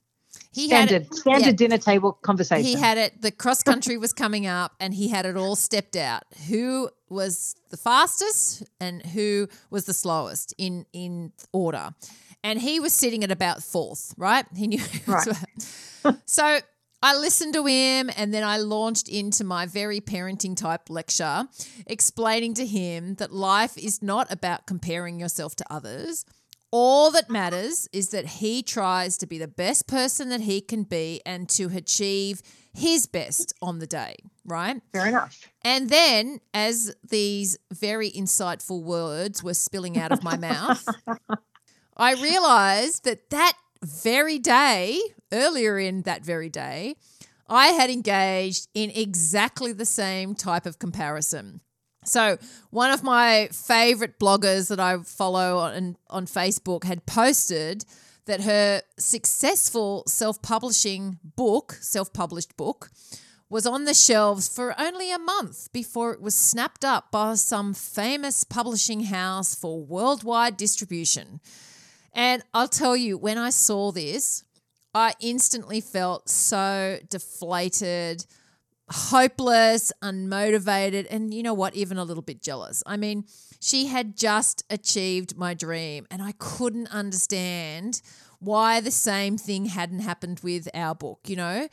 He 0.53 0.69
had 0.69 0.89
Standard, 0.89 1.07
it, 1.07 1.15
standard 1.15 1.45
yeah. 1.45 1.51
dinner 1.53 1.77
table 1.77 2.13
conversation. 2.13 2.65
He 2.65 2.75
had 2.75 2.97
it, 2.97 3.21
the 3.21 3.31
cross 3.31 3.63
country 3.63 3.97
was 3.97 4.11
coming 4.11 4.45
up 4.45 4.73
and 4.79 4.93
he 4.93 5.07
had 5.07 5.25
it 5.25 5.37
all 5.37 5.55
stepped 5.55 5.95
out. 5.95 6.23
Who 6.49 6.89
was 7.11 7.55
the 7.69 7.77
fastest 7.77 8.63
and 8.79 9.05
who 9.07 9.47
was 9.69 9.85
the 9.85 9.93
slowest 9.93 10.53
in 10.57 10.85
in 10.93 11.33
order. 11.51 11.93
And 12.43 12.59
he 12.59 12.79
was 12.79 12.93
sitting 12.93 13.23
at 13.23 13.31
about 13.31 13.61
fourth, 13.61 14.15
right? 14.17 14.45
He 14.55 14.67
knew 14.67 14.81
Right. 15.07 15.27
so 16.25 16.59
I 17.03 17.15
listened 17.17 17.53
to 17.53 17.65
him 17.65 18.09
and 18.15 18.33
then 18.33 18.43
I 18.43 18.57
launched 18.57 19.09
into 19.09 19.43
my 19.43 19.65
very 19.65 20.01
parenting 20.01 20.55
type 20.55 20.89
lecture, 20.89 21.47
explaining 21.87 22.53
to 22.55 22.65
him 22.65 23.15
that 23.15 23.31
life 23.31 23.77
is 23.77 24.01
not 24.01 24.31
about 24.31 24.67
comparing 24.67 25.19
yourself 25.19 25.55
to 25.57 25.65
others. 25.69 26.25
All 26.71 27.11
that 27.11 27.29
matters 27.29 27.89
is 27.91 28.09
that 28.09 28.25
he 28.25 28.63
tries 28.63 29.17
to 29.17 29.27
be 29.27 29.37
the 29.37 29.47
best 29.47 29.87
person 29.87 30.29
that 30.29 30.41
he 30.41 30.61
can 30.61 30.83
be 30.83 31.21
and 31.25 31.49
to 31.49 31.65
achieve 31.75 32.41
his 32.73 33.05
best 33.07 33.53
on 33.61 33.79
the 33.79 33.87
day, 33.87 34.15
right? 34.45 34.81
Fair 34.93 35.07
enough. 35.07 35.47
And 35.63 35.89
then, 35.89 36.39
as 36.53 36.95
these 37.07 37.57
very 37.73 38.09
insightful 38.09 38.81
words 38.81 39.43
were 39.43 39.53
spilling 39.53 39.97
out 39.99 40.13
of 40.13 40.23
my 40.23 40.37
mouth, 40.37 40.87
I 41.97 42.13
realized 42.13 43.03
that 43.03 43.29
that 43.31 43.53
very 43.83 44.39
day, 44.39 44.99
earlier 45.33 45.77
in 45.77 46.03
that 46.03 46.23
very 46.23 46.49
day, 46.49 46.95
I 47.49 47.67
had 47.67 47.89
engaged 47.89 48.69
in 48.73 48.91
exactly 48.91 49.73
the 49.73 49.85
same 49.85 50.35
type 50.35 50.65
of 50.65 50.79
comparison. 50.79 51.59
So, 52.03 52.37
one 52.71 52.91
of 52.91 53.03
my 53.03 53.49
favorite 53.51 54.17
bloggers 54.19 54.69
that 54.69 54.79
I 54.79 54.97
follow 54.97 55.59
on, 55.59 55.97
on 56.09 56.25
Facebook 56.25 56.83
had 56.83 57.05
posted 57.05 57.85
that 58.25 58.41
her 58.41 58.81
successful 58.97 60.03
self 60.07 60.41
publishing 60.41 61.19
book, 61.23 61.77
self 61.79 62.11
published 62.11 62.57
book, 62.57 62.89
was 63.49 63.65
on 63.65 63.85
the 63.85 63.93
shelves 63.93 64.47
for 64.47 64.73
only 64.79 65.11
a 65.11 65.19
month 65.19 65.71
before 65.73 66.13
it 66.13 66.21
was 66.21 66.33
snapped 66.33 66.85
up 66.85 67.11
by 67.11 67.35
some 67.35 67.73
famous 67.73 68.45
publishing 68.45 69.01
house 69.03 69.53
for 69.53 69.83
worldwide 69.83 70.55
distribution. 70.57 71.41
And 72.13 72.43
I'll 72.53 72.67
tell 72.69 72.95
you, 72.95 73.17
when 73.17 73.37
I 73.37 73.49
saw 73.49 73.91
this, 73.91 74.43
I 74.93 75.13
instantly 75.19 75.81
felt 75.81 76.29
so 76.29 76.99
deflated, 77.09 78.25
hopeless, 78.91 79.91
unmotivated, 80.03 81.07
and 81.09 81.33
you 81.33 81.43
know 81.43 81.53
what, 81.53 81.75
even 81.75 81.97
a 81.97 82.03
little 82.03 82.23
bit 82.23 82.41
jealous. 82.41 82.83
I 82.85 82.97
mean, 82.97 83.25
she 83.59 83.87
had 83.87 84.17
just 84.17 84.63
achieved 84.69 85.37
my 85.37 85.53
dream, 85.53 86.07
and 86.11 86.21
I 86.21 86.33
couldn't 86.37 86.87
understand 86.87 88.01
why 88.39 88.81
the 88.81 88.91
same 88.91 89.37
thing 89.37 89.65
hadn't 89.65 89.99
happened 89.99 90.39
with 90.41 90.67
our 90.73 90.95
book, 90.95 91.19
you 91.27 91.35
know? 91.35 91.67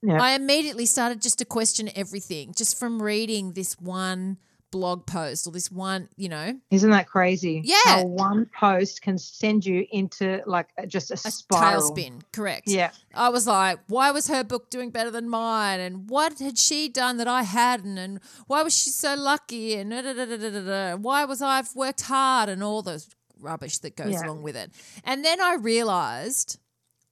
Yeah. 0.00 0.22
I 0.22 0.32
immediately 0.32 0.86
started 0.86 1.20
just 1.20 1.38
to 1.40 1.44
question 1.44 1.90
everything 1.96 2.54
just 2.56 2.78
from 2.78 3.02
reading 3.02 3.52
this 3.52 3.74
one 3.80 4.38
blog 4.70 5.06
post 5.06 5.46
or 5.46 5.52
this 5.52 5.70
one, 5.70 6.08
you 6.16 6.28
know, 6.28 6.58
Isn't 6.70 6.90
that 6.90 7.06
crazy? 7.08 7.62
Yeah. 7.64 7.76
How 7.84 8.04
one 8.04 8.46
post 8.58 9.02
can 9.02 9.18
send 9.18 9.64
you 9.64 9.86
into 9.90 10.42
like 10.46 10.68
just 10.86 11.10
a, 11.10 11.14
a 11.14 11.16
spiral. 11.16 11.90
tailspin. 11.90 12.22
Correct. 12.32 12.68
Yeah. 12.68 12.90
I 13.14 13.28
was 13.30 13.46
like, 13.46 13.78
why 13.88 14.10
was 14.10 14.28
her 14.28 14.44
book 14.44 14.70
doing 14.70 14.90
better 14.90 15.10
than 15.10 15.28
mine? 15.28 15.80
And 15.80 16.08
what 16.08 16.38
had 16.38 16.58
she 16.58 16.88
done 16.88 17.16
that 17.16 17.28
I 17.28 17.42
hadn't? 17.42 17.98
And 17.98 18.20
why 18.46 18.62
was 18.62 18.76
she 18.76 18.90
so 18.90 19.14
lucky? 19.14 19.74
And 19.74 19.90
da, 19.90 20.02
da, 20.02 20.24
da, 20.24 20.96
why 20.96 21.24
was 21.24 21.40
I've 21.42 21.74
worked 21.74 22.02
hard 22.02 22.48
and 22.48 22.62
all 22.62 22.82
the 22.82 23.04
rubbish 23.40 23.78
that 23.78 23.96
goes 23.96 24.12
Yeah. 24.12 24.24
along 24.26 24.42
with 24.42 24.56
it. 24.56 24.70
And 25.04 25.24
then 25.24 25.40
I 25.40 25.54
realized 25.54 26.58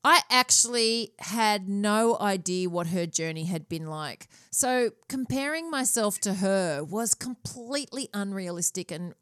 I 0.08 0.20
actually 0.30 1.14
had 1.18 1.68
no 1.68 2.16
idea 2.20 2.70
what 2.70 2.86
her 2.86 3.06
journey 3.06 3.46
had 3.46 3.68
been 3.68 3.88
like. 3.88 4.28
So 4.52 4.90
comparing 5.08 5.68
myself 5.68 6.20
to 6.20 6.34
her 6.34 6.84
was 6.84 7.12
completely 7.12 8.08
unrealistic 8.14 8.92
and 8.92 9.14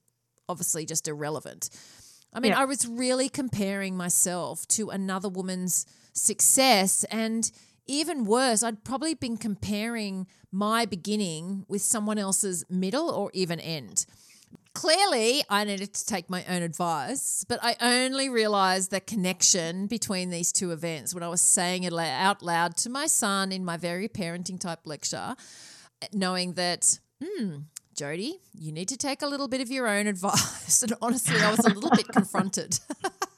obviously 0.47 0.85
just 0.85 1.09
irrelevant. 1.09 1.71
I 2.35 2.41
mean, 2.41 2.53
Yeah. 2.53 2.61
I 2.61 2.67
was 2.67 2.87
really 2.87 3.31
comparing 3.31 3.97
myself 3.97 4.69
to 4.77 4.91
another 4.91 5.31
woman's 5.31 5.87
success 6.13 7.05
and 7.05 7.51
even 7.87 8.27
worse, 8.27 8.63
I'd 8.63 8.85
probably 8.85 9.15
been 9.15 9.39
comparing 9.39 10.27
my 10.53 10.85
beginning 10.85 11.65
with 11.67 11.81
someone 11.81 12.19
else's 12.19 12.63
middle 12.69 13.09
or 13.11 13.31
even 13.33 13.59
end. 13.59 14.05
Clearly, 14.75 15.45
I 15.49 15.65
needed 15.65 15.95
to 15.95 16.05
take 16.05 16.29
my 16.29 16.45
own 16.49 16.63
advice, 16.63 17.45
but 17.49 17.61
I 17.63 17.77
only 17.81 18.29
realized 18.29 18.91
the 18.91 19.01
connection 19.01 19.87
between 19.87 20.31
these 20.31 20.51
two 20.51 20.73
events 20.73 21.15
when 21.15 21.23
I 21.23 21.29
was 21.29 21.41
saying 21.41 21.85
it 21.85 21.93
out 21.93 22.43
loud 22.43 22.77
to 22.79 22.91
my 22.91 23.07
son 23.07 23.53
in 23.53 23.65
my 23.65 23.77
very 23.77 24.09
parenting 24.09 24.59
type 24.59 24.81
lecture, 24.85 25.37
knowing 26.13 26.55
that, 26.55 26.99
hmm, 27.23 27.59
Jody, 27.95 28.41
you 28.59 28.73
need 28.73 28.89
to 28.89 28.97
take 28.97 29.23
a 29.23 29.29
little 29.29 29.47
bit 29.47 29.61
of 29.61 29.71
your 29.71 29.87
own 29.87 30.07
advice. 30.09 30.83
And 30.83 30.93
honestly, 31.01 31.41
I 31.41 31.51
was 31.53 31.61
a 31.61 31.73
little 31.73 31.91
bit 31.91 32.09
confronted. 32.09 32.81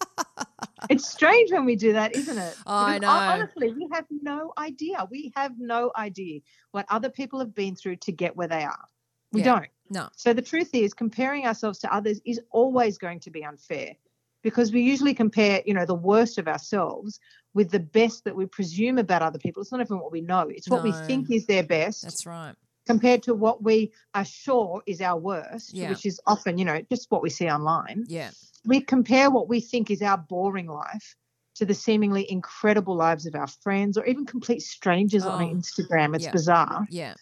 it's 0.91 1.07
strange 1.07 1.53
when 1.53 1.67
we 1.67 1.77
do 1.77 1.93
that, 1.93 2.17
isn't 2.17 2.39
it? 2.39 2.57
Oh, 2.67 2.75
I 2.75 2.99
know. 2.99 3.09
Honestly, 3.09 3.73
we 3.73 3.89
have 3.93 4.07
no 4.11 4.55
idea. 4.57 5.07
We 5.11 5.33
have 5.37 5.53
no 5.59 5.93
idea 5.97 6.41
what 6.71 6.87
other 6.89 7.11
people 7.11 7.41
have 7.41 7.55
been 7.55 7.77
through 7.77 7.97
to 7.97 8.13
get 8.13 8.37
where 8.37 8.49
they 8.49 8.65
are. 8.65 8.85
We 9.33 9.41
yeah. 9.41 9.57
don't. 9.57 9.67
No. 9.91 10.09
So 10.17 10.33
the 10.33 10.43
truth 10.43 10.71
is, 10.75 10.95
comparing 10.95 11.47
ourselves 11.47 11.79
to 11.81 11.95
others 11.95 12.21
is 12.25 12.41
always 12.51 12.99
going 12.99 13.21
to 13.21 13.31
be 13.31 13.45
unfair 13.45 13.95
because 14.43 14.73
we 14.73 14.83
usually 14.83 15.15
compare, 15.15 15.63
you 15.67 15.75
know, 15.75 15.87
the 15.87 15.95
worst 15.95 16.39
of 16.39 16.49
ourselves 16.49 17.19
with 17.55 17.71
the 17.71 17.81
best 17.81 18.25
that 18.25 18.37
we 18.37 18.47
presume 18.47 18.99
about 18.99 19.23
other 19.23 19.39
people. 19.39 19.63
It's 19.63 19.73
not 19.73 19.81
even 19.81 19.99
what 19.99 20.13
we 20.13 20.21
know, 20.21 20.49
it's 20.49 20.69
what 20.69 20.85
no. 20.85 20.91
we 20.91 21.07
think 21.07 21.31
is 21.31 21.47
their 21.47 21.65
best. 21.65 22.03
That's 22.03 22.27
right. 22.27 22.55
Compared 22.87 23.25
to 23.25 23.35
what 23.35 23.65
we 23.65 23.93
are 24.15 24.25
sure 24.25 24.83
is 24.87 25.01
our 25.01 25.19
worst, 25.19 25.75
yeah. 25.75 25.89
which 25.89 26.07
is 26.07 26.21
often, 26.25 26.57
you 26.57 26.65
know, 26.65 26.81
just 26.89 27.11
what 27.11 27.21
we 27.21 27.31
see 27.31 27.49
online. 27.49 28.05
Yeah 28.07 28.31
we 28.67 28.81
compare 28.81 29.31
what 29.31 29.49
we 29.49 29.61
think 29.61 29.91
is 29.91 30.03
our 30.03 30.19
boring 30.19 30.67
life 30.67 31.17
to 31.55 31.65
the 31.65 31.73
seemingly 31.73 32.31
incredible 32.31 32.97
lives 32.97 33.25
of 33.25 33.35
our 33.35 33.47
friends 33.47 33.97
or 33.97 34.05
even 34.05 34.27
complete 34.27 34.61
strangers 34.61 35.25
oh, 35.25 35.31
on 35.31 35.55
Instagram. 35.55 36.15
It's 36.15 36.25
yeah. 36.25 36.33
bizarre. 36.33 36.87
Yeah. 36.91 37.15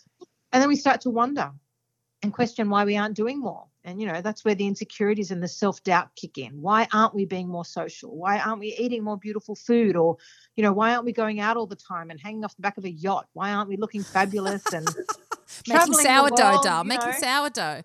And 0.53 0.61
then 0.61 0.69
we 0.69 0.77
start 0.77 1.03
to 1.03 1.11
wonder 1.11 1.53
and 2.25 2.33
question 2.33 2.71
why 2.71 2.85
we 2.85 2.97
aren't 2.97 3.15
doing 3.15 3.39
more. 3.39 3.67
And, 3.85 4.01
you 4.01 4.07
know, 4.07 4.23
that's 4.23 4.45
where 4.45 4.55
the 4.55 4.67
insecurities 4.67 5.31
and 5.31 5.43
the 5.43 5.49
self 5.49 5.83
doubt 5.83 6.09
kick 6.17 6.39
in. 6.39 6.61
Why 6.63 6.89
aren't 6.93 7.15
we 7.15 7.27
being 7.27 7.49
more 7.49 7.67
social? 7.67 8.17
Why 8.17 8.39
aren't 8.39 8.61
we 8.61 8.75
eating 8.79 9.05
more 9.05 9.19
beautiful 9.19 9.55
food? 9.55 9.95
Or, 9.95 10.17
you 10.57 10.63
know, 10.63 10.73
why 10.73 10.95
aren't 10.95 11.05
we 11.05 11.13
going 11.13 11.39
out 11.41 11.57
all 11.59 11.67
the 11.67 11.77
time 11.77 12.11
and 12.11 12.19
hanging 12.19 12.45
off 12.45 12.57
the 12.57 12.63
back 12.63 12.79
of 12.79 12.85
a 12.85 12.91
yacht? 12.91 13.27
Why 13.35 13.53
aren't 13.53 13.69
we 13.69 13.77
looking 13.77 14.03
fabulous 14.03 14.65
and 14.73 14.89
making 15.69 15.93
sourdough, 15.93 16.23
world, 16.23 16.63
doll, 16.63 16.85
making 16.85 17.11
know. 17.11 17.19
sourdough. 17.19 17.83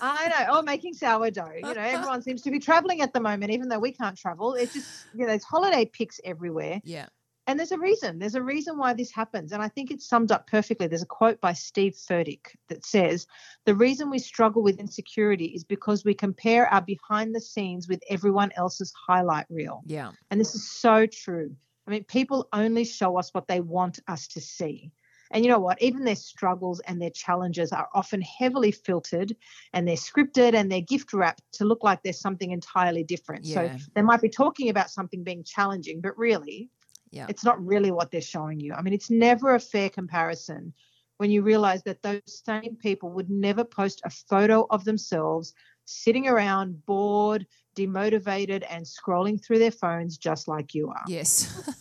I 0.00 0.28
know. 0.28 0.46
Oh, 0.50 0.62
making 0.62 0.94
sourdough. 0.94 1.52
You 1.56 1.62
know, 1.62 1.74
everyone 1.76 2.22
seems 2.22 2.42
to 2.42 2.50
be 2.50 2.58
traveling 2.58 3.00
at 3.00 3.12
the 3.12 3.20
moment, 3.20 3.52
even 3.52 3.68
though 3.68 3.78
we 3.78 3.92
can't 3.92 4.18
travel. 4.18 4.54
It's 4.54 4.72
just, 4.72 5.06
you 5.14 5.20
know, 5.20 5.26
there's 5.28 5.44
holiday 5.44 5.84
pics 5.84 6.20
everywhere. 6.24 6.80
Yeah. 6.82 7.06
And 7.46 7.58
there's 7.58 7.72
a 7.72 7.78
reason. 7.78 8.18
There's 8.18 8.34
a 8.34 8.42
reason 8.42 8.76
why 8.76 8.92
this 8.92 9.12
happens. 9.12 9.52
And 9.52 9.62
I 9.62 9.68
think 9.68 9.90
it's 9.90 10.08
summed 10.08 10.32
up 10.32 10.48
perfectly. 10.48 10.88
There's 10.88 11.02
a 11.02 11.06
quote 11.06 11.40
by 11.40 11.52
Steve 11.52 11.92
Furtick 11.94 12.56
that 12.68 12.84
says, 12.84 13.26
The 13.66 13.74
reason 13.74 14.10
we 14.10 14.18
struggle 14.18 14.62
with 14.62 14.80
insecurity 14.80 15.46
is 15.46 15.62
because 15.62 16.04
we 16.04 16.14
compare 16.14 16.66
our 16.66 16.82
behind 16.82 17.34
the 17.34 17.40
scenes 17.40 17.88
with 17.88 18.02
everyone 18.10 18.50
else's 18.56 18.92
highlight 19.06 19.46
reel. 19.48 19.82
Yeah. 19.86 20.12
And 20.30 20.40
this 20.40 20.54
is 20.54 20.68
so 20.68 21.06
true. 21.06 21.54
I 21.86 21.92
mean, 21.92 22.04
people 22.04 22.48
only 22.52 22.84
show 22.84 23.16
us 23.16 23.32
what 23.32 23.46
they 23.46 23.60
want 23.60 24.00
us 24.08 24.26
to 24.28 24.40
see. 24.40 24.90
And 25.30 25.44
you 25.44 25.50
know 25.50 25.58
what? 25.58 25.80
Even 25.82 26.04
their 26.04 26.16
struggles 26.16 26.80
and 26.80 27.00
their 27.00 27.10
challenges 27.10 27.72
are 27.72 27.88
often 27.94 28.22
heavily 28.22 28.70
filtered 28.70 29.34
and 29.72 29.86
they're 29.86 29.96
scripted 29.96 30.54
and 30.54 30.70
they're 30.70 30.80
gift 30.80 31.12
wrapped 31.12 31.42
to 31.54 31.64
look 31.64 31.82
like 31.82 32.02
there's 32.02 32.20
something 32.20 32.52
entirely 32.52 33.02
different. 33.02 33.44
Yeah. 33.44 33.54
So 33.54 33.84
they 33.94 34.02
might 34.02 34.20
be 34.20 34.28
talking 34.28 34.68
about 34.68 34.90
something 34.90 35.24
being 35.24 35.42
challenging, 35.42 36.00
but 36.00 36.16
really, 36.16 36.70
yeah. 37.10 37.26
it's 37.28 37.44
not 37.44 37.64
really 37.64 37.90
what 37.90 38.10
they're 38.10 38.20
showing 38.20 38.60
you. 38.60 38.72
I 38.74 38.82
mean, 38.82 38.94
it's 38.94 39.10
never 39.10 39.54
a 39.54 39.60
fair 39.60 39.90
comparison 39.90 40.72
when 41.18 41.30
you 41.30 41.42
realize 41.42 41.82
that 41.84 42.02
those 42.02 42.20
same 42.26 42.76
people 42.76 43.10
would 43.10 43.30
never 43.30 43.64
post 43.64 44.02
a 44.04 44.10
photo 44.10 44.66
of 44.70 44.84
themselves 44.84 45.54
sitting 45.86 46.26
around 46.28 46.84
bored, 46.84 47.46
demotivated, 47.76 48.64
and 48.68 48.84
scrolling 48.84 49.42
through 49.42 49.58
their 49.58 49.70
phones 49.70 50.18
just 50.18 50.48
like 50.48 50.74
you 50.74 50.88
are. 50.88 51.04
Yes. 51.06 51.74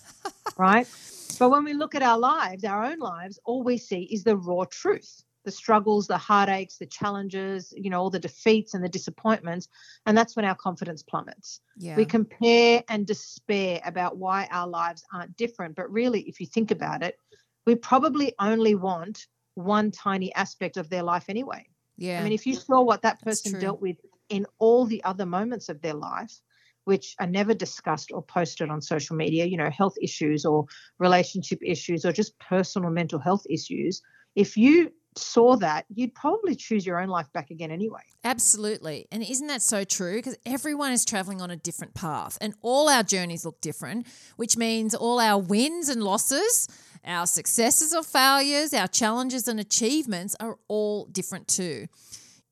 right? 0.58 0.88
But 1.38 1.50
when 1.50 1.66
we 1.66 1.74
look 1.74 1.96
at 1.96 2.02
our 2.02 2.18
lives, 2.18 2.64
our 2.64 2.86
own 2.86 3.00
lives, 3.00 3.38
all 3.44 3.62
we 3.62 3.78
see 3.78 4.04
is 4.04 4.24
the 4.24 4.38
raw 4.38 4.64
truth 4.72 5.25
the 5.46 5.52
struggles, 5.52 6.08
the 6.08 6.18
heartaches, 6.18 6.78
the 6.78 6.86
challenges, 6.86 7.74
you 7.78 7.90
know, 7.90 8.02
all 8.02 8.10
the 8.10 8.20
defeats 8.20 8.74
and 8.74 8.84
the 8.84 8.90
disappointments. 8.90 9.70
And 10.06 10.18
that's 10.18 10.36
when 10.36 10.46
our 10.46 10.56
confidence 10.56 11.04
plummets. 11.04 11.62
Yeah. 11.78 11.96
We 11.96 12.06
compare 12.06 12.84
and 12.90 13.08
despair 13.08 13.82
about 13.86 14.18
why 14.18 14.48
our 14.52 14.68
lives 14.68 15.04
aren't 15.14 15.38
different. 15.38 15.76
But 15.76 15.92
really, 15.92 16.22
if 16.22 16.40
you 16.40 16.48
think 16.48 16.72
about 16.72 17.04
it, 17.04 17.18
we 17.66 17.76
probably 17.76 18.34
only 18.40 18.76
want 18.76 19.28
one 19.54 19.92
tiny 19.92 20.34
aspect 20.36 20.78
of 20.78 20.90
their 20.90 21.04
life 21.04 21.26
anyway. 21.30 21.66
Yeah. 21.98 22.20
I 22.20 22.24
mean, 22.24 22.34
if 22.34 22.46
you 22.46 22.56
saw 22.56 22.82
what 22.82 23.04
that 23.04 23.22
person 23.22 23.60
dealt 23.60 23.82
with 23.82 23.98
in 24.30 24.46
all 24.60 24.86
the 24.86 25.04
other 25.04 25.26
moments 25.26 25.70
of 25.70 25.82
their 25.82 25.94
life, 25.94 26.42
which 26.84 27.16
are 27.20 27.28
never 27.28 27.54
discussed 27.54 28.12
or 28.14 28.22
posted 28.22 28.70
on 28.70 28.82
social 28.82 29.16
media, 29.16 29.46
you 29.46 29.58
know, 29.58 29.70
health 29.70 29.96
issues 30.02 30.46
or 30.46 30.66
relationship 31.00 31.60
issues 31.64 32.06
or 32.06 32.12
just 32.12 32.38
personal 32.40 32.92
mental 32.92 33.20
health 33.20 33.44
issues, 33.50 34.02
if 34.36 34.56
you 34.56 34.92
saw 35.18 35.56
that, 35.58 35.86
you'd 35.94 36.14
probably 36.14 36.56
choose 36.56 36.86
your 36.86 37.00
own 37.00 37.10
life 37.10 37.32
back 37.34 37.52
again 37.52 37.72
anyway. 37.72 38.02
Absolutely. 38.24 39.08
And 39.12 39.24
isn't 39.24 39.48
that 39.48 39.62
so 39.62 39.84
true? 39.84 40.18
Because 40.18 40.38
everyone 40.46 40.92
is 40.92 41.06
traveling 41.06 41.42
on 41.42 41.52
a 41.52 41.56
different 41.56 41.94
path 41.94 42.38
and 42.42 42.54
all 42.62 42.90
our 42.90 43.04
journeys 43.04 43.46
look 43.46 43.62
different, 43.62 44.08
which 44.36 44.58
means 44.58 44.94
all 44.94 45.20
our 45.20 45.40
wins 45.40 45.90
and 45.90 46.04
losses, 46.04 46.68
our 47.06 47.28
successes 47.28 47.94
or 47.94 48.04
failures, 48.04 48.74
our 48.74 48.88
challenges 48.88 49.48
and 49.48 49.60
achievements 49.60 50.36
are 50.40 50.58
all 50.68 51.06
different 51.06 51.48
too. 51.48 51.88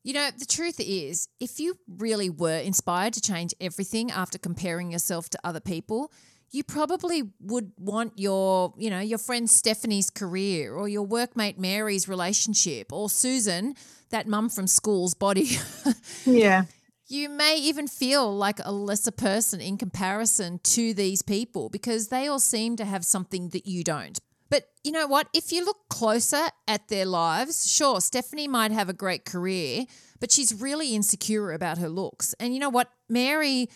You 0.04 0.14
know, 0.14 0.30
the 0.38 0.46
truth 0.46 0.82
is, 0.82 1.30
if 1.40 1.62
you 1.62 1.78
really 1.88 2.30
were 2.30 2.58
inspired 2.58 3.14
to 3.14 3.22
change 3.22 3.54
everything 3.62 4.12
after 4.12 4.38
comparing 4.38 4.92
yourself 4.92 5.30
to 5.30 5.40
other 5.46 5.62
people, 5.62 6.12
you 6.54 6.64
probably 6.64 7.24
would 7.42 7.72
want 7.80 8.14
your, 8.16 8.74
you 8.78 8.92
know, 8.92 9.00
your 9.00 9.18
friend 9.18 9.50
Stephanie's 9.50 10.12
career 10.12 10.76
or 10.76 10.88
your 10.88 11.06
workmate 11.06 11.58
Mary's 11.58 12.08
relationship 12.08 12.94
or 12.94 13.10
Susan, 13.10 13.74
that 14.12 14.28
mum 14.28 14.50
from 14.50 14.68
school's 14.68 15.16
body. 15.16 15.58
yeah. 16.26 16.66
You 17.08 17.28
may 17.28 17.58
even 17.58 17.88
feel 17.88 18.34
like 18.36 18.60
a 18.64 18.72
lesser 18.72 19.12
person 19.12 19.62
in 19.62 19.78
comparison 19.78 20.60
to 20.64 20.94
these 20.94 21.24
people 21.24 21.70
because 21.70 22.10
they 22.10 22.28
all 22.28 22.40
seem 22.40 22.76
to 22.76 22.86
have 22.86 23.04
something 23.04 23.50
that 23.50 23.66
you 23.66 23.84
don't. 23.84 24.20
But 24.50 24.70
you 24.84 24.92
know 24.92 25.08
what? 25.08 25.30
If 25.34 25.52
you 25.52 25.66
look 25.66 25.90
closer 25.90 26.50
at 26.68 26.88
their 26.88 27.06
lives, 27.06 27.68
sure, 27.68 28.00
Stephanie 28.00 28.48
might 28.48 28.72
have 28.72 28.90
a 28.90 28.94
great 28.94 29.26
career, 29.26 29.86
but 30.20 30.32
she's 30.32 30.54
really 30.54 30.94
insecure 30.94 31.52
about 31.52 31.80
her 31.80 31.90
looks. 31.90 32.36
And 32.40 32.54
you 32.54 32.60
know 32.60 32.70
what? 32.70 32.92
Mary 33.10 33.70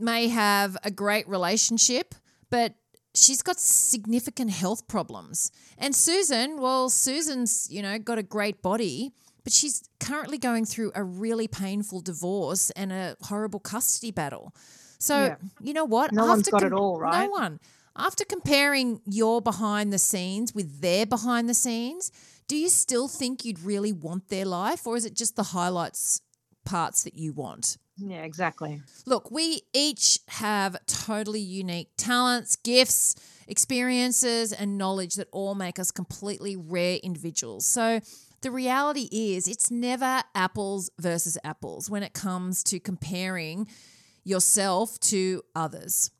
may 0.00 0.28
have 0.28 0.76
a 0.84 0.90
great 0.90 1.28
relationship, 1.28 2.14
but 2.50 2.74
she's 3.14 3.42
got 3.42 3.58
significant 3.58 4.50
health 4.50 4.86
problems. 4.88 5.50
And 5.78 5.94
Susan, 5.94 6.60
well, 6.60 6.90
Susan's, 6.90 7.68
you 7.70 7.82
know, 7.82 7.98
got 7.98 8.18
a 8.18 8.22
great 8.22 8.62
body, 8.62 9.12
but 9.44 9.52
she's 9.52 9.88
currently 10.00 10.38
going 10.38 10.64
through 10.64 10.92
a 10.94 11.02
really 11.02 11.48
painful 11.48 12.00
divorce 12.00 12.70
and 12.70 12.92
a 12.92 13.16
horrible 13.22 13.60
custody 13.60 14.10
battle. 14.10 14.54
So, 14.98 15.26
yeah. 15.26 15.36
you 15.60 15.72
know 15.72 15.84
what? 15.84 16.12
No 16.12 16.22
After 16.22 16.30
one's 16.30 16.48
got 16.48 16.60
com- 16.62 16.72
it 16.72 16.76
all, 16.76 16.98
right? 16.98 17.24
No 17.24 17.30
one. 17.30 17.60
After 17.96 18.24
comparing 18.24 19.00
your 19.06 19.40
behind 19.40 19.92
the 19.92 19.98
scenes 19.98 20.54
with 20.54 20.80
their 20.80 21.06
behind 21.06 21.48
the 21.48 21.54
scenes, 21.54 22.12
do 22.46 22.56
you 22.56 22.68
still 22.68 23.08
think 23.08 23.44
you'd 23.44 23.60
really 23.60 23.92
want 23.92 24.28
their 24.28 24.44
life 24.44 24.86
or 24.86 24.96
is 24.96 25.04
it 25.04 25.14
just 25.14 25.36
the 25.36 25.42
highlights 25.42 26.20
parts 26.64 27.02
that 27.04 27.14
you 27.14 27.32
want? 27.32 27.78
Yeah, 27.98 28.22
exactly. 28.22 28.82
Look, 29.06 29.30
we 29.30 29.62
each 29.72 30.18
have 30.28 30.76
totally 30.86 31.40
unique 31.40 31.90
talents, 31.96 32.56
gifts, 32.56 33.14
experiences, 33.48 34.52
and 34.52 34.76
knowledge 34.76 35.14
that 35.14 35.28
all 35.32 35.54
make 35.54 35.78
us 35.78 35.90
completely 35.90 36.56
rare 36.56 36.98
individuals. 37.02 37.64
So, 37.64 38.00
the 38.42 38.50
reality 38.50 39.08
is, 39.10 39.48
it's 39.48 39.70
never 39.70 40.22
apples 40.34 40.90
versus 41.00 41.38
apples 41.42 41.88
when 41.88 42.02
it 42.02 42.12
comes 42.12 42.62
to 42.64 42.78
comparing 42.78 43.66
yourself 44.24 45.00
to 45.00 45.42
others. 45.54 46.10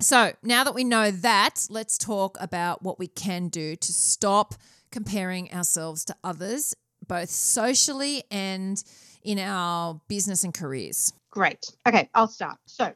So 0.00 0.32
now 0.42 0.64
that 0.64 0.74
we 0.74 0.84
know 0.84 1.10
that, 1.10 1.66
let's 1.70 1.98
talk 1.98 2.36
about 2.40 2.82
what 2.82 2.98
we 2.98 3.06
can 3.06 3.48
do 3.48 3.76
to 3.76 3.92
stop 3.92 4.54
comparing 4.90 5.52
ourselves 5.52 6.04
to 6.06 6.16
others, 6.24 6.74
both 7.06 7.30
socially 7.30 8.24
and 8.30 8.82
in 9.22 9.38
our 9.38 10.00
business 10.08 10.44
and 10.44 10.54
careers. 10.54 11.12
Great. 11.36 11.66
Okay, 11.86 12.08
I'll 12.14 12.28
start. 12.28 12.56
So, 12.64 12.94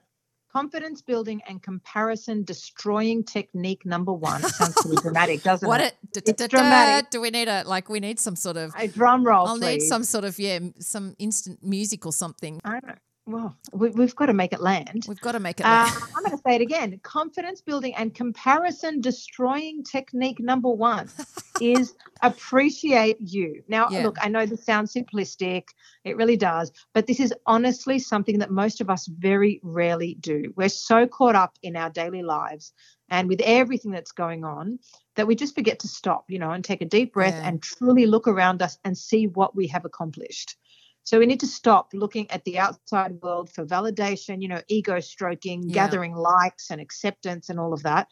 confidence 0.50 1.02
building 1.02 1.42
and 1.46 1.62
comparison 1.62 2.42
destroying 2.42 3.22
technique 3.22 3.84
number 3.84 4.14
one. 4.14 4.42
It 4.42 4.48
sounds 4.48 4.80
pretty 4.80 4.96
dramatic, 5.02 5.42
doesn't 5.50 5.68
what 5.68 5.82
it? 5.82 5.94
it 6.16 6.26
it's 6.26 6.48
dramatic. 6.48 7.10
Do 7.10 7.20
we 7.20 7.28
need 7.28 7.48
a 7.48 7.64
like? 7.64 7.90
We 7.90 8.00
need 8.00 8.18
some 8.18 8.36
sort 8.36 8.56
of 8.56 8.72
a 8.78 8.88
drum 8.88 9.24
roll. 9.24 9.46
I'll 9.46 9.58
please. 9.58 9.82
need 9.82 9.88
some 9.88 10.04
sort 10.04 10.24
of 10.24 10.38
yeah, 10.38 10.58
some 10.78 11.14
instant 11.18 11.62
music 11.62 12.06
or 12.06 12.14
something. 12.14 12.62
I 12.64 12.70
don't 12.70 12.86
know 12.86 12.94
well, 13.26 13.56
we, 13.72 13.90
have 13.90 14.16
got 14.16 14.26
to 14.26 14.32
make 14.32 14.52
it 14.52 14.60
land. 14.60 15.04
We've 15.06 15.20
got 15.20 15.32
to 15.32 15.40
make 15.40 15.60
it 15.60 15.66
uh, 15.66 15.88
I'm 16.16 16.24
going 16.24 16.36
to 16.36 16.42
say 16.44 16.56
it 16.56 16.62
again. 16.62 16.98
Confidence 17.02 17.60
building 17.60 17.94
and 17.94 18.14
comparison 18.14 19.00
destroying 19.00 19.84
technique 19.84 20.40
number 20.40 20.70
one 20.70 21.08
is 21.60 21.94
appreciate 22.22 23.18
you. 23.20 23.62
Now, 23.68 23.88
yeah. 23.90 24.02
look, 24.02 24.16
I 24.20 24.28
know 24.28 24.46
this 24.46 24.64
sounds 24.64 24.92
simplistic. 24.92 25.64
It 26.04 26.16
really 26.16 26.36
does. 26.36 26.72
But 26.92 27.06
this 27.06 27.20
is 27.20 27.32
honestly 27.46 27.98
something 27.98 28.38
that 28.38 28.50
most 28.50 28.80
of 28.80 28.90
us 28.90 29.06
very 29.06 29.60
rarely 29.62 30.16
do. 30.18 30.52
We're 30.56 30.68
so 30.68 31.06
caught 31.06 31.36
up 31.36 31.56
in 31.62 31.76
our 31.76 31.90
daily 31.90 32.22
lives 32.22 32.72
and 33.10 33.28
with 33.28 33.40
everything 33.42 33.90
that's 33.90 34.12
going 34.12 34.44
on 34.44 34.78
that 35.16 35.26
we 35.26 35.34
just 35.34 35.54
forget 35.54 35.80
to 35.80 35.88
stop, 35.88 36.24
you 36.28 36.38
know, 36.38 36.50
and 36.50 36.64
take 36.64 36.80
a 36.80 36.86
deep 36.86 37.12
breath 37.12 37.34
yeah. 37.34 37.46
and 37.46 37.62
truly 37.62 38.06
look 38.06 38.26
around 38.26 38.62
us 38.62 38.78
and 38.84 38.96
see 38.96 39.26
what 39.26 39.54
we 39.54 39.66
have 39.66 39.84
accomplished. 39.84 40.56
So 41.04 41.18
we 41.18 41.26
need 41.26 41.40
to 41.40 41.46
stop 41.46 41.90
looking 41.92 42.30
at 42.30 42.44
the 42.44 42.58
outside 42.58 43.20
world 43.22 43.50
for 43.50 43.64
validation, 43.64 44.42
you 44.42 44.48
know, 44.48 44.62
ego 44.68 45.00
stroking, 45.00 45.64
yeah. 45.64 45.74
gathering 45.74 46.14
likes 46.14 46.70
and 46.70 46.80
acceptance 46.80 47.48
and 47.48 47.58
all 47.58 47.72
of 47.72 47.82
that. 47.82 48.08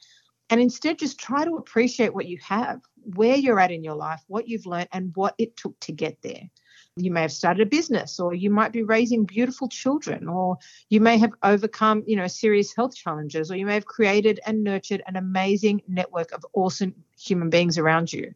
And 0.50 0.60
instead 0.60 0.98
just 0.98 1.20
try 1.20 1.44
to 1.44 1.56
appreciate 1.56 2.14
what 2.14 2.26
you 2.26 2.38
have, 2.42 2.80
where 3.14 3.36
you're 3.36 3.60
at 3.60 3.70
in 3.70 3.84
your 3.84 3.94
life, 3.94 4.22
what 4.28 4.48
you've 4.48 4.66
learned, 4.66 4.88
and 4.92 5.12
what 5.14 5.34
it 5.38 5.56
took 5.56 5.78
to 5.80 5.92
get 5.92 6.22
there. 6.22 6.48
You 6.96 7.10
may 7.12 7.22
have 7.22 7.32
started 7.32 7.66
a 7.66 7.70
business, 7.70 8.18
or 8.18 8.34
you 8.34 8.50
might 8.50 8.72
be 8.72 8.82
raising 8.82 9.24
beautiful 9.24 9.68
children, 9.68 10.26
or 10.26 10.56
you 10.88 11.00
may 11.00 11.18
have 11.18 11.32
overcome, 11.42 12.02
you 12.06 12.16
know, 12.16 12.26
serious 12.26 12.74
health 12.74 12.96
challenges, 12.96 13.50
or 13.50 13.56
you 13.56 13.66
may 13.66 13.74
have 13.74 13.86
created 13.86 14.40
and 14.46 14.64
nurtured 14.64 15.02
an 15.06 15.16
amazing 15.16 15.82
network 15.86 16.32
of 16.32 16.44
awesome 16.54 16.94
human 17.16 17.50
beings 17.50 17.78
around 17.78 18.12
you. 18.12 18.34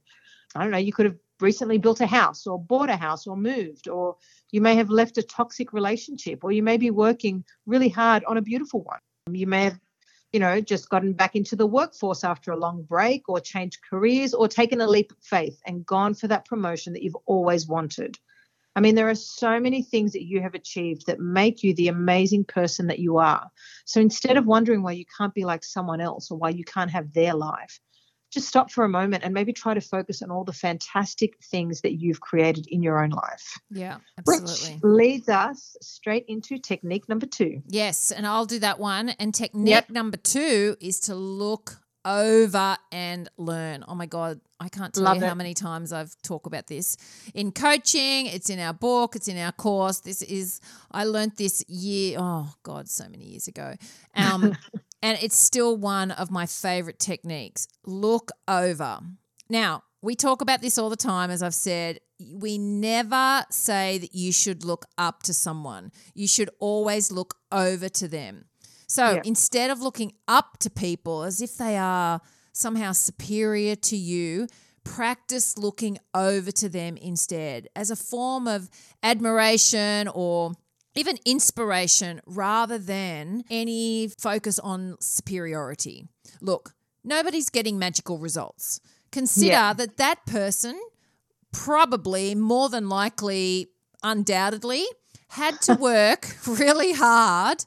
I 0.54 0.62
don't 0.62 0.70
know, 0.70 0.78
you 0.78 0.92
could 0.92 1.06
have 1.06 1.16
recently 1.42 1.78
built 1.78 2.00
a 2.00 2.06
house 2.06 2.46
or 2.46 2.58
bought 2.58 2.88
a 2.88 2.96
house 2.96 3.26
or 3.26 3.36
moved, 3.36 3.88
or 3.88 4.16
you 4.50 4.60
may 4.60 4.76
have 4.76 4.90
left 4.90 5.18
a 5.18 5.22
toxic 5.22 5.72
relationship, 5.72 6.44
or 6.44 6.52
you 6.52 6.62
may 6.62 6.76
be 6.76 6.90
working 6.90 7.44
really 7.66 7.88
hard 7.88 8.24
on 8.24 8.36
a 8.36 8.42
beautiful 8.42 8.82
one. 8.82 9.00
You 9.30 9.46
may 9.46 9.64
have, 9.64 9.80
you 10.32 10.40
know, 10.40 10.60
just 10.60 10.88
gotten 10.88 11.12
back 11.12 11.36
into 11.36 11.56
the 11.56 11.66
workforce 11.66 12.24
after 12.24 12.52
a 12.52 12.56
long 12.56 12.82
break, 12.82 13.28
or 13.28 13.40
changed 13.40 13.80
careers, 13.88 14.32
or 14.32 14.48
taken 14.48 14.80
a 14.80 14.86
leap 14.86 15.12
of 15.12 15.18
faith 15.22 15.60
and 15.66 15.84
gone 15.84 16.14
for 16.14 16.28
that 16.28 16.46
promotion 16.46 16.92
that 16.94 17.02
you've 17.02 17.16
always 17.26 17.66
wanted. 17.66 18.18
I 18.74 18.80
mean, 18.80 18.94
there 18.94 19.10
are 19.10 19.14
so 19.14 19.60
many 19.60 19.82
things 19.82 20.12
that 20.12 20.24
you 20.24 20.40
have 20.40 20.54
achieved 20.54 21.06
that 21.06 21.20
make 21.20 21.62
you 21.62 21.74
the 21.74 21.88
amazing 21.88 22.44
person 22.44 22.86
that 22.86 23.00
you 23.00 23.18
are. 23.18 23.50
So 23.84 24.00
instead 24.00 24.38
of 24.38 24.46
wondering 24.46 24.82
why 24.82 24.92
you 24.92 25.04
can't 25.18 25.34
be 25.34 25.44
like 25.44 25.62
someone 25.62 26.00
else 26.00 26.30
or 26.30 26.38
why 26.38 26.50
you 26.50 26.64
can't 26.64 26.90
have 26.90 27.12
their 27.12 27.34
life, 27.34 27.78
just 28.32 28.48
stop 28.48 28.70
for 28.70 28.84
a 28.84 28.88
moment 28.88 29.24
and 29.24 29.34
maybe 29.34 29.52
try 29.52 29.74
to 29.74 29.80
focus 29.80 30.22
on 30.22 30.30
all 30.30 30.42
the 30.42 30.52
fantastic 30.52 31.36
things 31.42 31.82
that 31.82 32.00
you've 32.00 32.20
created 32.20 32.66
in 32.68 32.82
your 32.82 33.02
own 33.02 33.10
life. 33.10 33.58
Yeah, 33.70 33.98
absolutely. 34.18 34.74
Which 34.74 34.82
leads 34.82 35.28
us 35.28 35.76
straight 35.82 36.24
into 36.28 36.58
technique 36.58 37.08
number 37.08 37.26
two. 37.26 37.62
Yes, 37.68 38.10
and 38.10 38.26
I'll 38.26 38.46
do 38.46 38.58
that 38.60 38.78
one. 38.78 39.10
And 39.10 39.34
technique 39.34 39.70
yep. 39.70 39.90
number 39.90 40.16
two 40.16 40.76
is 40.80 41.00
to 41.00 41.14
look 41.14 41.82
over 42.04 42.76
and 42.90 43.28
learn. 43.36 43.84
Oh 43.86 43.94
my 43.94 44.06
God, 44.06 44.40
I 44.58 44.68
can't 44.68 44.92
tell 44.92 45.04
Love 45.04 45.18
you 45.18 45.24
it. 45.24 45.28
how 45.28 45.34
many 45.34 45.54
times 45.54 45.92
I've 45.92 46.14
talked 46.22 46.46
about 46.46 46.66
this 46.66 46.96
in 47.34 47.52
coaching. 47.52 48.26
It's 48.26 48.50
in 48.50 48.58
our 48.58 48.72
book, 48.72 49.14
it's 49.14 49.28
in 49.28 49.38
our 49.38 49.52
course. 49.52 50.00
This 50.00 50.22
is, 50.22 50.60
I 50.90 51.04
learned 51.04 51.32
this 51.36 51.64
year, 51.68 52.16
oh 52.20 52.54
God, 52.62 52.88
so 52.88 53.08
many 53.08 53.24
years 53.24 53.46
ago. 53.46 53.74
Um, 54.14 54.56
and 55.02 55.18
it's 55.20 55.36
still 55.36 55.76
one 55.76 56.10
of 56.12 56.30
my 56.30 56.46
favorite 56.46 56.98
techniques. 56.98 57.66
Look 57.84 58.30
over. 58.46 59.00
Now, 59.50 59.82
we 60.00 60.14
talk 60.14 60.40
about 60.40 60.60
this 60.60 60.78
all 60.78 60.90
the 60.90 60.96
time, 60.96 61.30
as 61.30 61.42
I've 61.42 61.54
said. 61.54 62.00
We 62.34 62.58
never 62.58 63.44
say 63.50 63.98
that 63.98 64.14
you 64.14 64.32
should 64.32 64.64
look 64.64 64.86
up 64.96 65.22
to 65.24 65.34
someone, 65.34 65.92
you 66.14 66.28
should 66.28 66.50
always 66.58 67.10
look 67.10 67.34
over 67.50 67.88
to 67.88 68.08
them. 68.08 68.46
So 68.86 69.14
yeah. 69.14 69.22
instead 69.24 69.70
of 69.70 69.80
looking 69.80 70.12
up 70.28 70.58
to 70.60 70.70
people 70.70 71.22
as 71.22 71.40
if 71.40 71.56
they 71.56 71.78
are 71.78 72.20
somehow 72.52 72.92
superior 72.92 73.74
to 73.74 73.96
you, 73.96 74.48
practice 74.84 75.56
looking 75.56 75.98
over 76.14 76.50
to 76.50 76.68
them 76.68 76.96
instead 76.96 77.68
as 77.74 77.90
a 77.90 77.96
form 77.96 78.46
of 78.46 78.68
admiration 79.02 80.08
or 80.08 80.52
even 80.94 81.18
inspiration 81.24 82.20
rather 82.26 82.78
than 82.78 83.44
any 83.50 84.08
focus 84.18 84.58
on 84.58 84.96
superiority. 85.00 86.06
Look, 86.40 86.74
nobody's 87.04 87.50
getting 87.50 87.78
magical 87.78 88.18
results. 88.18 88.80
Consider 89.10 89.46
yeah. 89.46 89.72
that 89.72 89.96
that 89.98 90.26
person 90.26 90.78
probably, 91.52 92.34
more 92.34 92.68
than 92.68 92.88
likely, 92.88 93.68
undoubtedly, 94.02 94.84
had 95.28 95.60
to 95.62 95.74
work 95.80 96.36
really 96.46 96.92
hard 96.92 97.64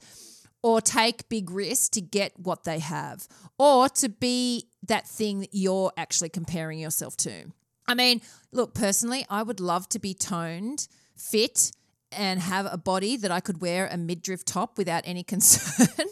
or 0.62 0.82
take 0.82 1.30
big 1.30 1.52
risks 1.52 1.90
to 1.90 2.02
get 2.02 2.32
what 2.40 2.64
they 2.64 2.80
have 2.80 3.28
or 3.58 3.88
to 3.88 4.10
be 4.10 4.68
that 4.82 5.08
thing 5.08 5.40
that 5.40 5.50
you're 5.52 5.92
actually 5.96 6.30
comparing 6.30 6.80
yourself 6.80 7.16
to. 7.18 7.46
I 7.88 7.94
mean, 7.94 8.22
look, 8.52 8.74
personally, 8.74 9.26
I 9.30 9.44
would 9.44 9.60
love 9.60 9.88
to 9.90 10.00
be 10.00 10.14
toned, 10.14 10.88
fit, 11.16 11.72
and 12.12 12.40
have 12.40 12.68
a 12.70 12.78
body 12.78 13.18
that 13.18 13.32
I 13.32 13.40
could 13.40 13.62
wear 13.62 13.88
a 13.88 13.98
midriff 13.98 14.46
top 14.46 14.78
without 14.78 15.04
any 15.06 15.24
concern. 15.34 16.08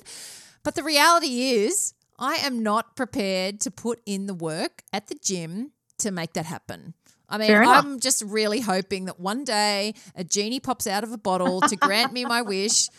but 0.64 0.76
the 0.76 0.84
reality 0.84 1.52
is, 1.52 1.94
I 2.20 2.36
am 2.36 2.64
not 2.64 2.96
prepared 2.96 3.60
to 3.62 3.72
put 3.72 4.02
in 4.06 4.28
the 4.28 4.34
work 4.34 4.84
at 4.92 5.08
the 5.08 5.16
gym 5.16 5.72
to 6.00 6.12
make 6.12 6.34
that 6.34 6.46
happen. 6.46 6.94
I 7.30 7.38
mean, 7.38 7.52
I'm 7.52 8.00
just 8.00 8.22
really 8.22 8.60
hoping 8.60 9.06
that 9.06 9.20
one 9.20 9.44
day 9.44 9.96
a 10.16 10.24
genie 10.24 10.60
pops 10.60 10.86
out 10.86 11.04
of 11.04 11.12
a 11.12 11.18
bottle 11.18 11.62
to 11.62 11.76
grant 11.76 12.14
me 12.14 12.26
my 12.26 12.44
wish 12.44 12.90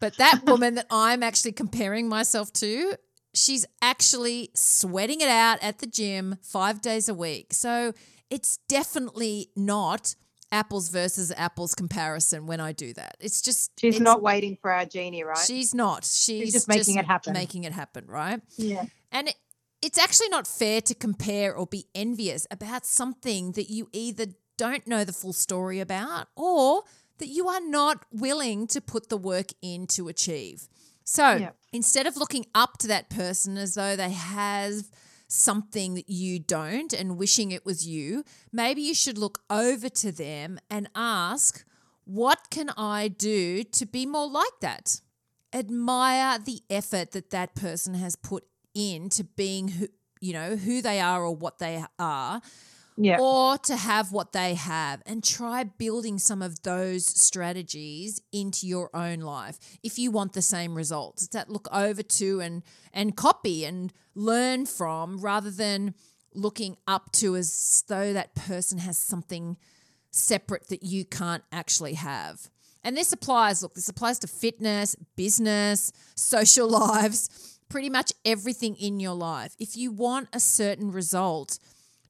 but 0.00 0.16
that 0.16 0.42
woman 0.46 0.74
that 0.74 0.86
I'm 0.90 1.22
actually 1.22 1.52
comparing 1.52 2.08
myself 2.08 2.52
to, 2.54 2.94
she's 3.34 3.66
actually 3.82 4.50
sweating 4.54 5.20
it 5.20 5.28
out 5.28 5.58
at 5.62 5.78
the 5.78 5.86
gym 5.86 6.36
five 6.42 6.80
days 6.80 7.08
a 7.08 7.14
week. 7.14 7.52
So 7.52 7.92
it's 8.30 8.58
definitely 8.68 9.50
not 9.56 10.14
apples 10.50 10.88
versus 10.88 11.32
apples 11.36 11.74
comparison 11.74 12.46
when 12.46 12.60
I 12.60 12.72
do 12.72 12.92
that. 12.94 13.16
It's 13.20 13.42
just 13.42 13.78
she's 13.78 14.00
not 14.00 14.22
waiting 14.22 14.56
for 14.60 14.70
our 14.70 14.84
genie, 14.84 15.24
right? 15.24 15.38
She's 15.38 15.74
not. 15.74 16.04
She's, 16.04 16.42
she's 16.42 16.52
just 16.52 16.68
making 16.68 16.94
just 16.94 16.98
it 16.98 17.06
happen. 17.06 17.32
Making 17.32 17.64
it 17.64 17.72
happen, 17.72 18.06
right? 18.06 18.40
Yeah. 18.56 18.86
And 19.12 19.28
it, 19.28 19.34
it's 19.82 19.98
actually 19.98 20.28
not 20.28 20.46
fair 20.46 20.80
to 20.82 20.94
compare 20.94 21.54
or 21.54 21.66
be 21.66 21.86
envious 21.94 22.46
about 22.50 22.86
something 22.86 23.52
that 23.52 23.70
you 23.70 23.88
either 23.92 24.26
don't 24.56 24.86
know 24.86 25.04
the 25.04 25.12
full 25.12 25.32
story 25.32 25.80
about 25.80 26.28
or 26.34 26.82
that 27.18 27.28
you 27.28 27.48
are 27.48 27.60
not 27.60 28.04
willing 28.12 28.66
to 28.68 28.80
put 28.80 29.08
the 29.08 29.16
work 29.16 29.48
in 29.62 29.86
to 29.88 30.08
achieve. 30.08 30.68
So 31.04 31.36
yep. 31.36 31.56
instead 31.72 32.06
of 32.06 32.16
looking 32.16 32.46
up 32.54 32.78
to 32.78 32.88
that 32.88 33.08
person 33.08 33.56
as 33.56 33.74
though 33.74 33.96
they 33.96 34.10
have 34.10 34.74
something 35.28 35.94
that 35.94 36.08
you 36.08 36.38
don't 36.38 36.92
and 36.92 37.18
wishing 37.18 37.52
it 37.52 37.64
was 37.64 37.86
you, 37.86 38.24
maybe 38.52 38.80
you 38.82 38.94
should 38.94 39.18
look 39.18 39.40
over 39.48 39.88
to 39.88 40.10
them 40.10 40.58
and 40.68 40.88
ask, 40.94 41.64
What 42.04 42.50
can 42.50 42.70
I 42.76 43.08
do 43.08 43.62
to 43.62 43.86
be 43.86 44.06
more 44.06 44.28
like 44.28 44.60
that? 44.60 45.00
Admire 45.52 46.38
the 46.38 46.60
effort 46.68 47.12
that 47.12 47.30
that 47.30 47.54
person 47.54 47.94
has 47.94 48.16
put 48.16 48.44
into 48.74 49.24
being 49.24 49.68
who, 49.68 49.88
you 50.20 50.32
know, 50.32 50.56
who 50.56 50.82
they 50.82 51.00
are 51.00 51.22
or 51.22 51.34
what 51.34 51.58
they 51.58 51.84
are 51.98 52.42
yeah. 52.98 53.18
or 53.20 53.56
to 53.58 53.76
have 53.76 54.12
what 54.12 54.32
they 54.32 54.54
have 54.54 55.02
and 55.06 55.22
try 55.22 55.62
building 55.62 56.18
some 56.18 56.42
of 56.42 56.62
those 56.62 57.06
strategies 57.06 58.20
into 58.32 58.66
your 58.66 58.90
own 58.94 59.20
life 59.20 59.58
if 59.82 59.98
you 59.98 60.10
want 60.10 60.32
the 60.32 60.42
same 60.42 60.74
results 60.74 61.22
it's 61.22 61.32
that 61.32 61.48
look 61.48 61.68
over 61.72 62.02
to 62.02 62.40
and 62.40 62.62
and 62.92 63.16
copy 63.16 63.64
and 63.64 63.92
learn 64.18 64.66
from 64.66 65.18
rather 65.20 65.50
than 65.50 65.94
looking 66.34 66.76
up 66.86 67.12
to 67.12 67.36
as 67.36 67.84
though 67.88 68.12
that 68.12 68.34
person 68.34 68.78
has 68.78 68.98
something 68.98 69.56
separate 70.10 70.68
that 70.68 70.82
you 70.82 71.04
can't 71.04 71.44
actually 71.52 71.94
have 71.94 72.50
and 72.82 72.96
this 72.96 73.12
applies 73.12 73.62
look 73.62 73.74
this 73.74 73.88
applies 73.88 74.18
to 74.18 74.26
fitness 74.26 74.96
business 75.16 75.92
social 76.16 76.68
lives 76.88 77.58
pretty 77.68 77.90
much 77.90 78.12
everything 78.24 78.74
in 78.76 78.98
your 78.98 79.14
life 79.14 79.54
if 79.58 79.76
you 79.76 79.92
want 79.92 80.28
a 80.32 80.40
certain 80.40 80.90
result 80.90 81.58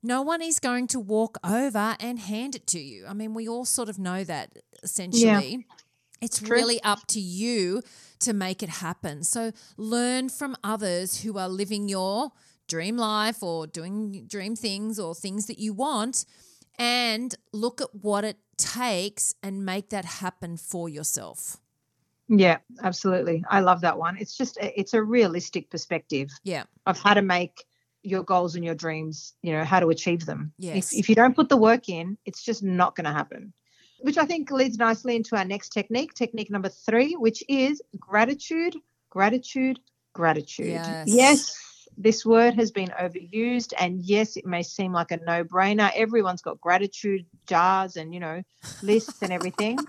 no 0.03 0.23
one 0.23 0.43
is 0.43 0.61
going 0.61 0.87
to 0.89 1.01
walk 1.01 1.39
over 1.45 1.97
and 2.01 2.19
hand 2.19 2.55
it 2.55 2.67
to 2.69 2.79
you. 2.79 3.07
I 3.07 3.15
mean, 3.15 3.35
we 3.35 3.49
all 3.49 3.65
sort 3.65 3.89
of 3.89 3.99
know 3.99 4.25
that 4.25 4.51
essentially. 4.83 5.51
Yeah. 5.51 5.75
It's 6.21 6.41
True. 6.41 6.57
really 6.57 6.83
up 6.83 7.07
to 7.09 7.21
you 7.21 7.83
to 8.21 8.33
make 8.33 8.63
it 8.63 8.69
happen. 8.69 9.23
So 9.23 9.53
learn 9.77 10.29
from 10.29 10.57
others 10.65 11.23
who 11.23 11.39
are 11.39 11.49
living 11.49 11.89
your 11.89 12.33
dream 12.67 12.97
life 12.97 13.43
or 13.43 13.67
doing 13.67 14.27
dream 14.27 14.57
things 14.57 14.99
or 14.99 15.15
things 15.15 15.47
that 15.47 15.59
you 15.59 15.73
want 15.73 16.25
and 16.79 17.35
look 17.53 17.81
at 17.81 17.95
what 17.95 18.25
it 18.25 18.37
takes 18.57 19.35
and 19.43 19.65
make 19.65 19.91
that 19.91 20.05
happen 20.05 20.57
for 20.57 20.89
yourself. 20.89 21.59
Yeah, 22.29 22.59
absolutely. 22.83 23.43
I 23.49 23.61
love 23.61 23.81
that 23.81 23.97
one. 23.97 24.19
It's 24.19 24.37
just 24.37 24.59
it's 24.61 24.93
a 24.93 25.03
realistic 25.03 25.71
perspective. 25.71 26.31
Yeah. 26.45 26.65
Of 26.87 26.99
how 26.99 27.15
to 27.15 27.23
make 27.23 27.65
your 28.03 28.23
goals 28.23 28.55
and 28.55 28.65
your 28.65 28.75
dreams, 28.75 29.35
you 29.43 29.53
know, 29.53 29.65
how 29.65 29.81
to 29.81 29.89
achieve 29.89 30.27
them. 30.27 30.53
Yes. 30.59 30.93
If, 30.93 31.01
if 31.01 31.09
you 31.09 31.15
don't 31.15 31.35
put 31.35 31.49
the 31.49 31.57
work 31.57 31.89
in, 31.89 32.19
it's 32.27 32.43
just 32.43 32.63
not 32.63 32.95
going 32.95 33.07
to 33.07 33.13
happen. 33.13 33.53
Which 34.01 34.19
I 34.19 34.25
think 34.25 34.51
leads 34.51 34.79
nicely 34.79 35.17
into 35.17 35.37
our 35.37 35.45
next 35.45 35.71
technique, 35.71 36.15
technique 36.15 36.51
number 36.51 36.69
three, 36.69 37.15
which 37.15 37.43
is 37.49 37.83
gratitude, 37.99 38.77
gratitude, 39.11 39.81
gratitude. 40.15 40.67
Yes. 40.67 41.05
yes, 41.07 41.89
this 41.97 42.25
word 42.25 42.55
has 42.55 42.71
been 42.71 42.93
overused, 43.01 43.73
and 43.79 44.03
yes, 44.03 44.37
it 44.37 44.47
may 44.47 44.63
seem 44.63 44.93
like 44.93 45.11
a 45.11 45.19
no 45.19 45.45
brainer. 45.45 45.91
Everyone's 45.95 46.43
got 46.43 46.61
gratitude 46.61 47.27
jars 47.47 47.97
and, 47.97 48.15
you 48.15 48.21
know, 48.21 48.43
lists 48.83 49.23
and 49.23 49.33
everything. 49.33 49.79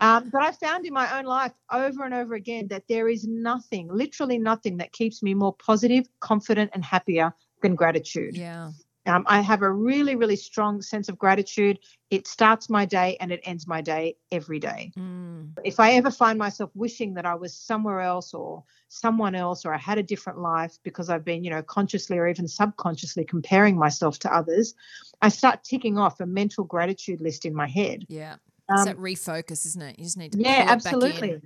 Um, 0.00 0.30
but 0.32 0.42
I 0.42 0.52
found 0.52 0.86
in 0.86 0.92
my 0.92 1.18
own 1.18 1.24
life 1.24 1.52
over 1.72 2.04
and 2.04 2.14
over 2.14 2.34
again 2.34 2.68
that 2.68 2.84
there 2.88 3.08
is 3.08 3.26
nothing, 3.26 3.88
literally 3.90 4.38
nothing, 4.38 4.76
that 4.76 4.92
keeps 4.92 5.24
me 5.24 5.34
more 5.34 5.54
positive, 5.54 6.06
confident, 6.20 6.70
and 6.74 6.84
happier 6.84 7.34
than 7.62 7.74
gratitude. 7.74 8.36
Yeah. 8.36 8.70
Um, 9.06 9.24
I 9.26 9.40
have 9.40 9.62
a 9.62 9.70
really, 9.70 10.16
really 10.16 10.36
strong 10.36 10.82
sense 10.82 11.08
of 11.08 11.18
gratitude. 11.18 11.78
It 12.10 12.26
starts 12.26 12.68
my 12.68 12.84
day 12.84 13.16
and 13.20 13.30
it 13.30 13.40
ends 13.44 13.66
my 13.66 13.80
day 13.80 14.16
every 14.32 14.58
day. 14.58 14.92
Mm. 14.96 15.52
If 15.64 15.78
I 15.80 15.92
ever 15.92 16.10
find 16.10 16.38
myself 16.38 16.70
wishing 16.74 17.14
that 17.14 17.24
I 17.24 17.34
was 17.34 17.54
somewhere 17.54 18.00
else 18.00 18.34
or 18.34 18.64
someone 18.88 19.34
else 19.34 19.64
or 19.64 19.72
I 19.72 19.78
had 19.78 19.98
a 19.98 20.02
different 20.02 20.40
life 20.40 20.78
because 20.82 21.08
I've 21.08 21.24
been, 21.24 21.44
you 21.44 21.50
know, 21.50 21.62
consciously 21.62 22.18
or 22.18 22.26
even 22.28 22.48
subconsciously 22.48 23.24
comparing 23.24 23.78
myself 23.78 24.18
to 24.20 24.34
others, 24.34 24.74
I 25.22 25.28
start 25.28 25.62
ticking 25.62 25.98
off 25.98 26.20
a 26.20 26.26
mental 26.26 26.64
gratitude 26.64 27.20
list 27.20 27.44
in 27.44 27.54
my 27.54 27.68
head. 27.68 28.06
Yeah. 28.08 28.36
Um, 28.68 28.84
that 28.84 28.98
refocus, 28.98 29.64
isn't 29.66 29.82
it? 29.82 29.98
You 29.98 30.04
just 30.04 30.16
need 30.16 30.32
to 30.32 30.38
yeah, 30.38 30.62
pull 30.62 30.62
it 30.62 30.66
back 30.66 30.92
in. 30.94 31.02
absolutely. 31.02 31.40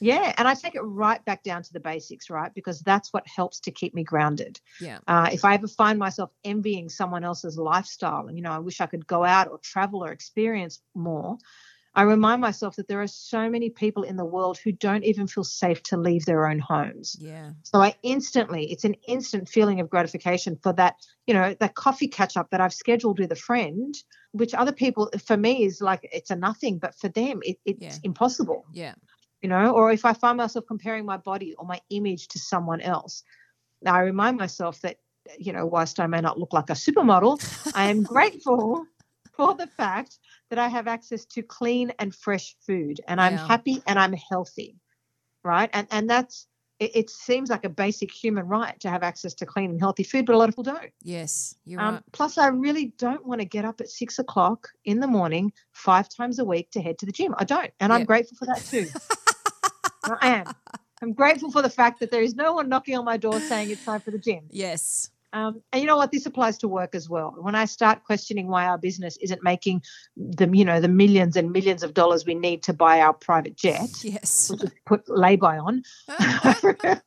Yeah, 0.00 0.34
and 0.38 0.48
I 0.48 0.54
take 0.54 0.74
it 0.74 0.80
right 0.80 1.22
back 1.24 1.42
down 1.42 1.62
to 1.62 1.72
the 1.72 1.80
basics, 1.80 2.30
right? 2.30 2.52
Because 2.54 2.80
that's 2.80 3.12
what 3.12 3.26
helps 3.28 3.60
to 3.60 3.70
keep 3.70 3.94
me 3.94 4.02
grounded. 4.02 4.58
Yeah. 4.80 4.98
Uh, 5.06 5.28
if 5.32 5.44
I 5.44 5.54
ever 5.54 5.68
find 5.68 5.98
myself 5.98 6.30
envying 6.42 6.88
someone 6.88 7.22
else's 7.22 7.58
lifestyle, 7.58 8.26
and 8.26 8.36
you 8.36 8.42
know, 8.42 8.52
I 8.52 8.58
wish 8.58 8.80
I 8.80 8.86
could 8.86 9.06
go 9.06 9.24
out 9.24 9.48
or 9.48 9.58
travel 9.58 10.02
or 10.02 10.10
experience 10.10 10.80
more, 10.94 11.36
I 11.94 12.02
remind 12.02 12.40
myself 12.40 12.76
that 12.76 12.86
there 12.88 13.02
are 13.02 13.08
so 13.08 13.50
many 13.50 13.68
people 13.68 14.04
in 14.04 14.16
the 14.16 14.24
world 14.24 14.58
who 14.58 14.70
don't 14.72 15.04
even 15.04 15.26
feel 15.26 15.44
safe 15.44 15.82
to 15.84 15.96
leave 15.96 16.24
their 16.24 16.46
own 16.46 16.60
homes. 16.60 17.16
Yeah. 17.20 17.50
So 17.64 17.80
I 17.80 17.96
instantly, 18.02 18.70
it's 18.70 18.84
an 18.84 18.94
instant 19.08 19.48
feeling 19.48 19.80
of 19.80 19.90
gratification 19.90 20.56
for 20.62 20.72
that, 20.74 20.94
you 21.26 21.34
know, 21.34 21.54
that 21.58 21.74
coffee 21.74 22.08
catch 22.08 22.36
up 22.36 22.50
that 22.50 22.60
I've 22.60 22.72
scheduled 22.72 23.18
with 23.18 23.32
a 23.32 23.36
friend, 23.36 23.94
which 24.32 24.54
other 24.54 24.72
people, 24.72 25.10
for 25.26 25.36
me, 25.36 25.64
is 25.64 25.80
like 25.80 26.08
it's 26.12 26.30
a 26.30 26.36
nothing, 26.36 26.78
but 26.78 26.94
for 26.94 27.08
them, 27.08 27.40
it, 27.42 27.58
it's 27.64 27.82
Yeah. 27.82 27.98
impossible 28.04 28.64
Yeah. 28.72 28.94
You 29.42 29.48
know, 29.48 29.72
or 29.72 29.90
if 29.90 30.04
I 30.04 30.12
find 30.12 30.36
myself 30.38 30.66
comparing 30.66 31.04
my 31.04 31.16
body 31.16 31.54
or 31.54 31.66
my 31.66 31.80
image 31.90 32.28
to 32.28 32.38
someone 32.38 32.80
else, 32.80 33.22
I 33.86 34.00
remind 34.00 34.36
myself 34.36 34.80
that, 34.82 34.98
you 35.38 35.52
know, 35.52 35.66
whilst 35.66 35.98
I 36.00 36.06
may 36.06 36.20
not 36.20 36.38
look 36.38 36.52
like 36.52 36.70
a 36.70 36.74
supermodel, 36.74 37.40
I 37.74 37.90
am 37.90 38.02
grateful 38.14 38.84
for 39.32 39.54
the 39.54 39.66
fact 39.66 40.18
that 40.50 40.58
I 40.58 40.68
have 40.68 40.86
access 40.86 41.24
to 41.26 41.42
clean 41.42 41.92
and 41.98 42.14
fresh 42.14 42.54
food 42.66 43.00
and 43.08 43.20
I'm 43.20 43.34
Yeah. 43.34 43.46
happy 43.46 43.82
and 43.86 43.98
I'm 43.98 44.12
healthy. 44.12 44.76
Right. 45.42 45.70
And 45.72 45.86
and 45.90 46.10
that's 46.10 46.46
it, 46.78 46.90
it 46.94 47.10
seems 47.10 47.48
like 47.48 47.64
a 47.64 47.70
basic 47.70 48.12
human 48.12 48.46
right 48.46 48.78
to 48.80 48.90
have 48.90 49.02
access 49.02 49.32
to 49.34 49.46
clean 49.46 49.70
and 49.70 49.80
healthy 49.80 50.02
food, 50.02 50.26
but 50.26 50.34
a 50.34 50.38
lot 50.38 50.48
of 50.48 50.54
people 50.54 50.64
don't. 50.64 50.92
Yes. 51.02 51.54
You're 51.64 51.80
Um, 51.80 51.94
right. 51.94 52.02
plus, 52.12 52.36
I 52.36 52.48
really 52.48 52.92
don't 52.98 53.24
want 53.24 53.40
to 53.40 53.46
get 53.46 53.64
up 53.64 53.80
at 53.80 53.88
six 53.88 54.18
o'clock 54.18 54.68
in 54.84 55.00
the 55.00 55.06
morning 55.06 55.52
five 55.72 56.08
times 56.10 56.38
a 56.38 56.44
week 56.44 56.70
to 56.72 56.82
head 56.82 56.98
to 56.98 57.06
the 57.06 57.12
gym. 57.12 57.34
I 57.38 57.44
don't. 57.44 57.70
And 57.80 57.92
I'm 57.92 58.04
grateful 58.04 58.36
for 58.36 58.46
that 58.46 58.62
too. 58.70 58.90
I 60.04 60.28
am. 60.28 60.46
I'm 61.02 61.12
grateful 61.12 61.50
for 61.50 61.62
the 61.62 61.70
fact 61.70 62.00
that 62.00 62.10
there 62.10 62.22
is 62.22 62.34
no 62.34 62.52
one 62.54 62.68
knocking 62.68 62.96
on 62.96 63.04
my 63.04 63.16
door 63.16 63.40
saying 63.40 63.70
it's 63.70 63.84
time 63.84 64.00
for 64.00 64.10
the 64.10 64.18
gym. 64.18 64.44
Yes. 64.50 65.10
Um, 65.32 65.62
and 65.72 65.80
you 65.80 65.86
know 65.86 65.96
what? 65.96 66.10
This 66.10 66.26
applies 66.26 66.58
to 66.58 66.68
work 66.68 66.94
as 66.94 67.08
well. 67.08 67.34
When 67.38 67.54
I 67.54 67.64
start 67.64 68.02
questioning 68.04 68.48
why 68.48 68.66
our 68.66 68.78
business 68.78 69.16
isn't 69.18 69.42
making 69.44 69.82
the, 70.16 70.50
you 70.52 70.64
know, 70.64 70.80
the 70.80 70.88
millions 70.88 71.36
and 71.36 71.52
millions 71.52 71.82
of 71.82 71.94
dollars 71.94 72.26
we 72.26 72.34
need 72.34 72.64
to 72.64 72.72
buy 72.72 73.00
our 73.00 73.12
private 73.12 73.56
jet, 73.56 73.88
Yes. 74.02 74.50
which 74.50 74.64
is 74.64 74.70
put 74.86 75.08
lay-by 75.08 75.58
on, 75.58 75.82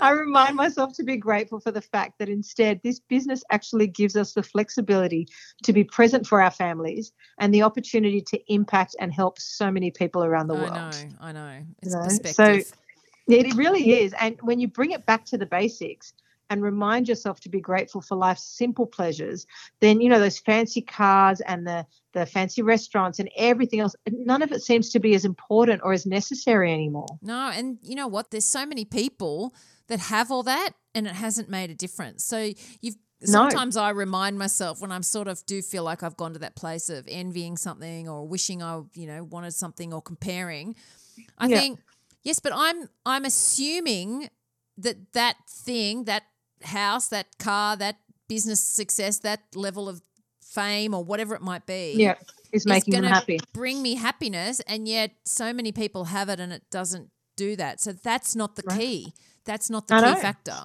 I 0.00 0.10
remind 0.10 0.56
myself 0.56 0.94
to 0.94 1.04
be 1.04 1.16
grateful 1.16 1.60
for 1.60 1.70
the 1.70 1.80
fact 1.80 2.18
that 2.18 2.28
instead 2.28 2.80
this 2.82 2.98
business 2.98 3.44
actually 3.50 3.86
gives 3.86 4.16
us 4.16 4.32
the 4.32 4.42
flexibility 4.42 5.28
to 5.62 5.72
be 5.72 5.84
present 5.84 6.26
for 6.26 6.42
our 6.42 6.50
families 6.50 7.12
and 7.38 7.54
the 7.54 7.62
opportunity 7.62 8.20
to 8.22 8.52
impact 8.52 8.96
and 8.98 9.12
help 9.12 9.38
so 9.38 9.70
many 9.70 9.90
people 9.90 10.24
around 10.24 10.48
the 10.48 10.56
I 10.56 10.62
world. 10.62 10.74
know. 10.74 10.90
I 11.20 11.32
know. 11.32 11.62
It's 11.82 11.94
know, 11.94 12.30
so- 12.32 12.60
It 13.28 13.54
really 13.54 14.00
is. 14.00 14.14
And 14.20 14.36
when 14.42 14.58
you 14.58 14.66
bring 14.66 14.90
it 14.90 15.06
back 15.06 15.24
to 15.26 15.38
the 15.38 15.46
basics 15.46 16.12
and 16.52 16.62
remind 16.62 17.08
yourself 17.08 17.40
to 17.40 17.48
be 17.48 17.60
grateful 17.60 18.00
for 18.02 18.14
life's 18.16 18.44
simple 18.44 18.86
pleasures, 18.86 19.46
then 19.80 20.00
you 20.02 20.08
know 20.08 20.20
those 20.20 20.38
fancy 20.38 20.82
cars 20.82 21.40
and 21.40 21.66
the 21.66 21.86
the 22.12 22.26
fancy 22.26 22.60
restaurants 22.60 23.18
and 23.18 23.30
everything 23.36 23.80
else, 23.80 23.96
none 24.10 24.42
of 24.42 24.52
it 24.52 24.60
seems 24.62 24.90
to 24.90 25.00
be 25.00 25.14
as 25.14 25.24
important 25.24 25.80
or 25.82 25.94
as 25.94 26.04
necessary 26.04 26.70
anymore. 26.70 27.06
No, 27.22 27.50
and 27.50 27.78
you 27.82 27.94
know 27.94 28.06
what? 28.06 28.30
There's 28.30 28.44
so 28.44 28.66
many 28.66 28.84
people 28.84 29.54
that 29.86 29.98
have 29.98 30.30
all 30.30 30.42
that 30.42 30.72
and 30.94 31.06
it 31.06 31.14
hasn't 31.14 31.48
made 31.48 31.70
a 31.70 31.74
difference. 31.74 32.22
So 32.24 32.52
you've 32.82 32.96
No. 33.22 33.44
sometimes 33.48 33.76
I 33.76 33.90
remind 33.90 34.38
myself 34.38 34.80
when 34.82 34.92
I'm 34.92 35.02
sort 35.02 35.28
of 35.28 35.44
do 35.46 35.62
feel 35.62 35.84
like 35.84 36.02
I've 36.02 36.16
gone 36.16 36.32
to 36.34 36.38
that 36.40 36.54
place 36.54 36.90
of 36.90 37.06
envying 37.08 37.56
something 37.56 38.08
or 38.08 38.26
wishing 38.28 38.62
I, 38.62 38.82
you 38.94 39.06
know, 39.06 39.24
wanted 39.24 39.54
something 39.54 39.92
or 39.94 40.02
comparing. 40.02 40.74
I 41.38 41.48
Yeah. 41.48 41.60
think 41.60 41.80
yes, 42.24 42.40
but 42.40 42.52
I'm 42.54 42.88
I'm 43.06 43.24
assuming 43.24 44.28
that 44.76 45.12
that 45.12 45.36
thing, 45.48 46.04
that 46.04 46.24
house, 46.66 47.08
that 47.08 47.26
car, 47.38 47.76
that 47.76 47.96
business 48.28 48.60
success, 48.60 49.18
that 49.20 49.40
level 49.54 49.88
of 49.88 50.02
fame 50.42 50.94
or 50.94 51.02
whatever 51.04 51.34
it 51.34 51.42
might 51.42 51.66
be 51.66 51.98
Yeah, 51.98 52.14
is 52.52 52.66
making 52.66 52.92
them 52.92 53.04
happy. 53.04 53.40
bring 53.54 53.80
me 53.82 53.94
happiness 53.94 54.60
and 54.60 54.86
yet 54.86 55.12
so 55.24 55.52
many 55.52 55.72
people 55.72 56.04
have 56.04 56.28
it 56.28 56.38
and 56.40 56.52
it 56.52 56.62
doesn't 56.70 57.08
do 57.36 57.56
that 57.56 57.80
so 57.80 57.92
that's 57.92 58.36
not 58.36 58.56
the 58.56 58.62
Right. 58.64 58.78
key 58.78 59.14
that's 59.46 59.70
not 59.70 59.88
the 59.88 59.94
I 59.94 60.00
key 60.00 60.14
know. 60.14 60.20
factor 60.20 60.64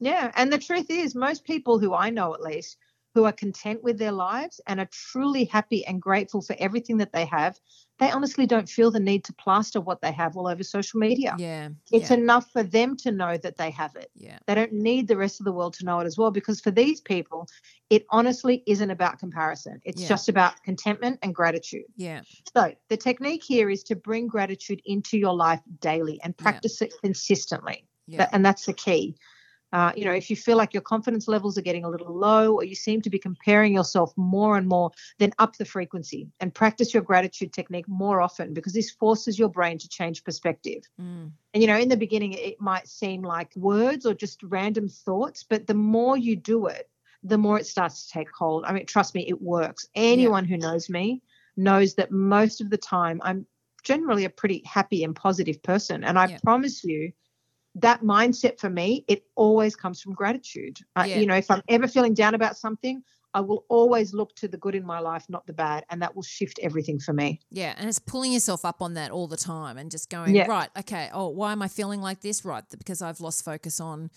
Yeah, 0.00 0.32
and 0.34 0.52
the 0.52 0.58
truth 0.58 0.90
is, 0.90 1.14
most 1.14 1.44
people 1.44 1.78
who 1.78 1.94
I 1.94 2.10
know 2.10 2.34
at 2.34 2.40
least, 2.42 2.76
who 3.14 3.24
are 3.24 3.32
content 3.32 3.82
with 3.82 3.98
their 3.98 4.12
lives 4.12 4.60
and 4.66 4.80
are 4.80 4.88
truly 4.90 5.44
happy 5.44 5.86
and 5.86 6.02
grateful 6.02 6.42
for 6.42 6.56
everything 6.58 6.96
that 6.98 7.12
they 7.12 7.24
have, 7.24 7.58
they 8.00 8.10
honestly 8.10 8.44
don't 8.46 8.68
feel 8.68 8.90
the 8.90 8.98
need 8.98 9.22
to 9.24 9.32
plaster 9.34 9.80
what 9.80 10.00
they 10.00 10.10
have 10.12 10.36
all 10.36 10.48
over 10.48 10.64
social 10.64 10.98
media. 10.98 11.36
yeah 11.38 11.68
It's 11.92 12.10
yeah, 12.10 12.16
enough 12.16 12.50
for 12.50 12.64
them 12.64 12.96
to 12.98 13.12
know 13.12 13.36
that 13.36 13.56
they 13.56 13.70
have 13.70 13.94
it. 13.94 14.10
yeah 14.16 14.38
They 14.46 14.54
don't 14.56 14.72
need 14.72 15.06
the 15.06 15.16
rest 15.16 15.40
of 15.40 15.44
the 15.44 15.52
world 15.52 15.74
to 15.74 15.84
know 15.84 16.00
it 16.00 16.06
as 16.06 16.18
well, 16.18 16.32
because 16.32 16.60
for 16.60 16.72
these 16.72 17.00
people, 17.00 17.46
it 17.88 18.04
honestly 18.10 18.64
isn't 18.66 18.90
about 18.90 19.18
comparison. 19.20 19.80
It's 19.84 20.02
Yeah. 20.02 20.08
just 20.08 20.28
about 20.28 20.60
contentment 20.64 21.20
and 21.22 21.32
gratitude. 21.34 21.86
yeah 21.96 22.22
So, 22.56 22.74
the 22.88 22.96
technique 22.96 23.44
here 23.44 23.70
is 23.70 23.82
to 23.84 23.94
bring 23.96 24.26
gratitude 24.26 24.80
into 24.84 25.18
your 25.18 25.34
life 25.34 25.60
daily 25.80 26.20
and 26.24 26.34
Yeah. 26.36 26.42
practice 26.42 26.82
it 26.82 26.92
consistently. 27.00 27.86
yeah 28.08 28.28
and 28.32 28.44
that's 28.44 28.66
the 28.66 28.72
key. 28.74 29.14
Uh, 29.74 29.92
you 29.96 30.04
know, 30.04 30.12
if 30.12 30.30
you 30.30 30.36
feel 30.36 30.56
like 30.56 30.72
your 30.72 30.82
confidence 30.82 31.26
levels 31.26 31.58
are 31.58 31.62
getting 31.62 31.84
a 31.84 31.90
little 31.90 32.16
low 32.16 32.54
or 32.54 32.62
you 32.62 32.76
seem 32.76 33.02
to 33.02 33.10
be 33.10 33.18
comparing 33.18 33.74
yourself 33.74 34.12
more 34.16 34.56
and 34.56 34.68
more, 34.68 34.92
then 35.18 35.32
up 35.40 35.56
the 35.56 35.64
frequency 35.64 36.30
and 36.38 36.54
practice 36.54 36.94
your 36.94 37.02
gratitude 37.02 37.52
technique 37.52 37.88
more 37.88 38.20
often 38.20 38.54
because 38.54 38.72
this 38.72 38.92
forces 38.92 39.36
your 39.36 39.48
brain 39.48 39.76
to 39.76 39.88
change 39.88 40.22
perspective. 40.22 40.84
Mm, 41.00 41.32
And, 41.52 41.60
you 41.60 41.66
know, 41.66 41.76
in 41.76 41.88
the 41.88 41.96
beginning, 41.96 42.34
it 42.34 42.60
might 42.60 42.86
seem 42.86 43.22
like 43.22 43.50
words 43.56 44.06
or 44.06 44.14
just 44.14 44.40
random 44.44 44.88
thoughts, 44.88 45.42
but 45.42 45.66
the 45.66 45.74
more 45.74 46.16
you 46.16 46.36
do 46.36 46.66
it, 46.68 46.88
the 47.24 47.38
more 47.38 47.58
it 47.58 47.66
starts 47.66 48.06
to 48.06 48.12
take 48.12 48.28
hold. 48.30 48.64
I 48.66 48.72
mean, 48.72 48.86
trust 48.86 49.12
me, 49.16 49.26
it 49.28 49.42
works. 49.42 49.88
Anyone 49.96 50.44
who 50.44 50.56
knows 50.56 50.88
me 50.88 51.20
knows 51.56 51.94
that 51.96 52.12
most 52.12 52.60
of 52.60 52.70
the 52.70 52.78
time 52.78 53.20
I'm 53.24 53.44
generally 53.82 54.24
a 54.24 54.30
pretty 54.30 54.62
happy 54.64 55.02
and 55.02 55.16
positive 55.16 55.60
person. 55.64 56.04
And 56.04 56.16
I 56.16 56.28
Yeah. 56.28 56.38
promise 56.44 56.84
you, 56.84 57.12
that 57.76 58.02
mindset 58.02 58.58
for 58.60 58.70
me, 58.70 59.04
it 59.08 59.24
always 59.34 59.74
comes 59.76 60.00
from 60.00 60.12
gratitude. 60.14 60.78
Uh, 60.96 61.04
Yeah. 61.08 61.18
You 61.18 61.26
know, 61.26 61.34
if 61.36 61.50
I'm 61.50 61.62
ever 61.68 61.88
feeling 61.88 62.14
down 62.14 62.34
about 62.34 62.56
something, 62.56 63.02
I 63.36 63.40
will 63.40 63.64
always 63.68 64.14
look 64.14 64.32
to 64.36 64.46
the 64.46 64.56
good 64.56 64.76
in 64.76 64.86
my 64.86 65.00
life, 65.00 65.24
not 65.28 65.44
the 65.46 65.52
bad. 65.52 65.84
And 65.90 66.00
that 66.02 66.14
will 66.14 66.22
shift 66.22 66.60
everything 66.62 67.00
for 67.00 67.12
me. 67.12 67.40
yeah 67.50 67.74
and 67.76 67.88
it's 67.88 67.98
pulling 67.98 68.32
yourself 68.32 68.64
up 68.64 68.80
on 68.80 68.94
that 68.94 69.10
all 69.10 69.26
the 69.26 69.36
time 69.36 69.76
and 69.76 69.90
just 69.90 70.08
going 70.08 70.34
Yeah. 70.36 70.46
right 70.46 70.68
okay 70.78 71.10
oh 71.12 71.28
why 71.28 71.50
am 71.52 71.62
i 71.62 71.68
feeling 71.68 72.00
like 72.00 72.20
this 72.20 72.44
right 72.44 72.62
because 72.78 73.02
i've 73.02 73.20
lost 73.20 73.44
focus 73.44 73.80
on 73.80 74.10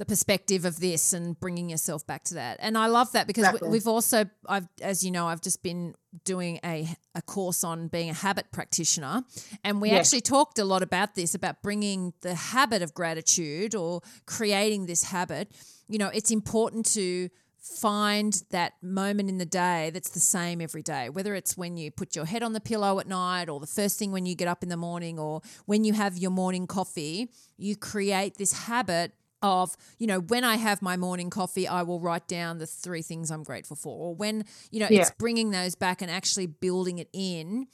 the 0.00 0.06
perspective 0.06 0.64
of 0.64 0.80
this 0.80 1.12
and 1.12 1.38
bringing 1.38 1.68
yourself 1.68 2.06
back 2.06 2.24
to 2.24 2.34
that 2.34 2.56
and 2.60 2.76
i 2.78 2.86
love 2.86 3.12
that 3.12 3.26
because 3.26 3.44
Exactly. 3.44 3.68
we, 3.68 3.72
we've 3.74 3.86
also 3.86 4.24
i've 4.48 4.66
as 4.80 5.04
you 5.04 5.10
know 5.10 5.26
i've 5.28 5.42
just 5.42 5.62
been 5.62 5.94
doing 6.24 6.58
a, 6.64 6.88
a 7.14 7.20
course 7.20 7.62
on 7.62 7.86
being 7.88 8.08
a 8.08 8.14
habit 8.14 8.46
practitioner 8.50 9.22
and 9.62 9.80
we 9.82 9.90
Yes. 9.90 10.06
actually 10.06 10.22
talked 10.22 10.58
a 10.58 10.64
lot 10.64 10.82
about 10.82 11.14
this 11.14 11.34
about 11.34 11.62
bringing 11.62 12.14
the 12.22 12.34
habit 12.34 12.80
of 12.80 12.94
gratitude 12.94 13.74
or 13.74 14.00
creating 14.24 14.86
this 14.86 15.04
habit 15.04 15.52
you 15.86 15.98
know 15.98 16.08
it's 16.08 16.30
important 16.30 16.86
to 16.94 17.28
find 17.58 18.42
that 18.50 18.72
moment 18.82 19.28
in 19.28 19.36
the 19.36 19.44
day 19.44 19.90
that's 19.92 20.08
the 20.10 20.18
same 20.20 20.62
every 20.62 20.82
day 20.82 21.10
whether 21.10 21.34
it's 21.34 21.58
when 21.58 21.76
you 21.76 21.90
put 21.90 22.16
your 22.16 22.24
head 22.24 22.42
on 22.42 22.54
the 22.54 22.60
pillow 22.60 22.98
at 22.98 23.06
night 23.06 23.50
or 23.50 23.60
the 23.60 23.66
first 23.66 23.98
thing 23.98 24.10
when 24.12 24.24
you 24.24 24.34
get 24.34 24.48
up 24.48 24.62
in 24.62 24.70
the 24.70 24.76
morning 24.78 25.18
or 25.18 25.42
when 25.66 25.84
you 25.84 25.92
have 25.92 26.16
your 26.16 26.30
morning 26.30 26.66
coffee 26.66 27.30
you 27.58 27.76
create 27.76 28.38
this 28.38 28.52
habit 28.64 29.12
of 29.42 29.76
you 29.98 30.06
know 30.06 30.20
when 30.20 30.44
i 30.44 30.56
have 30.56 30.82
my 30.82 30.96
morning 30.96 31.30
coffee 31.30 31.66
i 31.66 31.82
will 31.82 32.00
write 32.00 32.26
down 32.28 32.58
the 32.58 32.66
three 32.66 33.02
things 33.02 33.30
i'm 33.30 33.42
grateful 33.42 33.76
for 33.76 33.96
or 33.96 34.14
when 34.14 34.44
you 34.70 34.80
know 34.80 34.86
Yeah. 34.90 35.00
it's 35.02 35.10
bringing 35.12 35.50
those 35.50 35.74
back 35.74 36.02
and 36.02 36.10
actually 36.10 36.46
building 36.46 36.98
it 36.98 37.08
in 37.12 37.66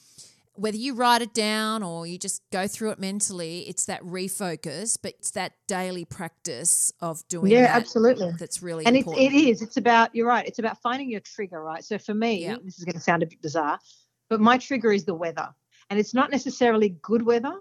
whether 0.53 0.77
you 0.77 0.95
write 0.95 1.21
it 1.21 1.35
down 1.35 1.83
or 1.83 2.07
you 2.07 2.17
just 2.17 2.41
go 2.51 2.67
through 2.67 2.89
it 2.91 2.99
mentally 2.99 3.59
it's 3.67 3.85
that 3.85 4.01
refocus 4.03 4.97
but 5.01 5.13
it's 5.19 5.31
that 5.31 5.53
daily 5.67 6.05
practice 6.05 6.91
of 7.01 7.27
doing 7.27 7.51
Yeah, 7.51 7.69
absolutely. 7.71 8.31
that's 8.39 8.63
really 8.63 8.85
and 8.85 8.95
it's, 8.95 9.05
important 9.05 9.33
it 9.33 9.37
is 9.37 9.61
it's 9.61 9.77
about 9.77 10.15
you're 10.15 10.27
right 10.27 10.47
it's 10.47 10.59
about 10.59 10.81
finding 10.81 11.09
your 11.09 11.19
trigger 11.21 11.61
right 11.61 11.83
so 11.83 11.97
for 11.97 12.13
me 12.13 12.43
Yeah. 12.43 12.55
this 12.63 12.77
is 12.79 12.85
going 12.85 12.95
to 12.95 13.01
sound 13.01 13.23
a 13.23 13.27
bit 13.27 13.41
bizarre 13.41 13.79
but 14.29 14.39
my 14.39 14.57
trigger 14.57 14.91
is 14.91 15.05
the 15.05 15.13
weather 15.13 15.49
and 15.89 15.99
it's 15.99 16.13
not 16.13 16.31
necessarily 16.31 16.89
good 17.01 17.23
weather 17.23 17.53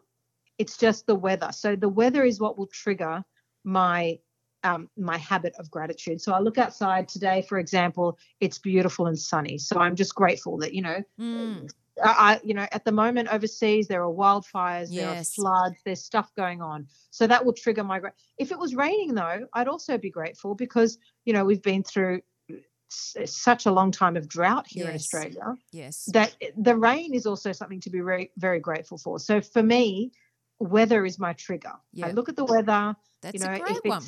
it's 0.58 0.76
just 0.78 1.06
the 1.06 1.14
weather 1.14 1.50
so 1.52 1.76
the 1.76 1.88
weather 1.88 2.24
is 2.24 2.40
what 2.40 2.56
will 2.56 2.66
trigger 2.68 3.22
my 3.66 4.18
um, 4.64 4.88
my 4.96 5.18
habit 5.18 5.54
of 5.58 5.70
gratitude 5.70 6.20
so 6.20 6.32
i 6.32 6.38
look 6.40 6.56
outside 6.56 7.06
today 7.08 7.44
for 7.48 7.58
example 7.58 8.16
it's 8.40 8.58
beautiful 8.58 9.06
and 9.06 9.18
sunny 9.18 9.58
so 9.58 9.78
i'm 9.78 9.94
just 9.94 10.14
grateful 10.14 10.56
that 10.58 10.72
you 10.72 10.80
know 10.82 11.02
Mm, 11.18 11.68
I, 12.04 12.40
you 12.44 12.52
know, 12.52 12.66
at 12.72 12.84
the 12.84 12.92
moment 12.92 13.28
overseas 13.32 13.88
there 13.88 14.02
are 14.02 14.12
wildfires, 14.12 14.88
there 14.94 15.08
are 15.08 15.14
floods, 15.34 15.76
there's 15.86 16.04
stuff 16.04 16.30
going 16.36 16.60
on. 16.60 16.86
So 17.10 17.26
that 17.26 17.42
will 17.44 17.54
trigger 17.54 17.84
my. 17.84 18.00
gra- 18.00 18.12
If 18.38 18.52
it 18.52 18.58
was 18.58 18.74
raining 18.74 19.14
though, 19.14 19.46
I'd 19.54 19.66
also 19.68 19.96
be 19.96 20.10
grateful 20.10 20.54
because 20.54 20.98
you 21.24 21.32
know 21.32 21.44
we've 21.44 21.62
been 21.62 21.82
through 21.82 22.20
s- 22.92 23.16
such 23.24 23.64
a 23.66 23.72
long 23.72 23.90
time 23.90 24.14
of 24.16 24.28
drought 24.28 24.66
here 24.68 24.84
in 24.90 24.94
Australia 24.94 25.54
yes 25.72 26.04
that 26.12 26.36
the 26.58 26.76
rain 26.76 27.14
is 27.14 27.24
also 27.26 27.50
something 27.52 27.80
to 27.80 27.90
be 27.90 28.00
very 28.00 28.30
very 28.36 28.60
grateful 28.60 28.98
for. 28.98 29.18
So 29.18 29.40
for 29.40 29.62
me, 29.62 30.12
weather 30.58 31.04
is 31.04 31.18
my 31.18 31.32
trigger. 31.34 31.72
Yeah. 31.92 32.06
I 32.06 32.10
look 32.12 32.28
at 32.28 32.36
the 32.36 32.44
weather, 32.44 32.94
that's 33.22 33.34
you 33.34 33.40
know, 33.40 33.52
a 33.52 33.58
great 33.58 33.84
one 33.84 34.02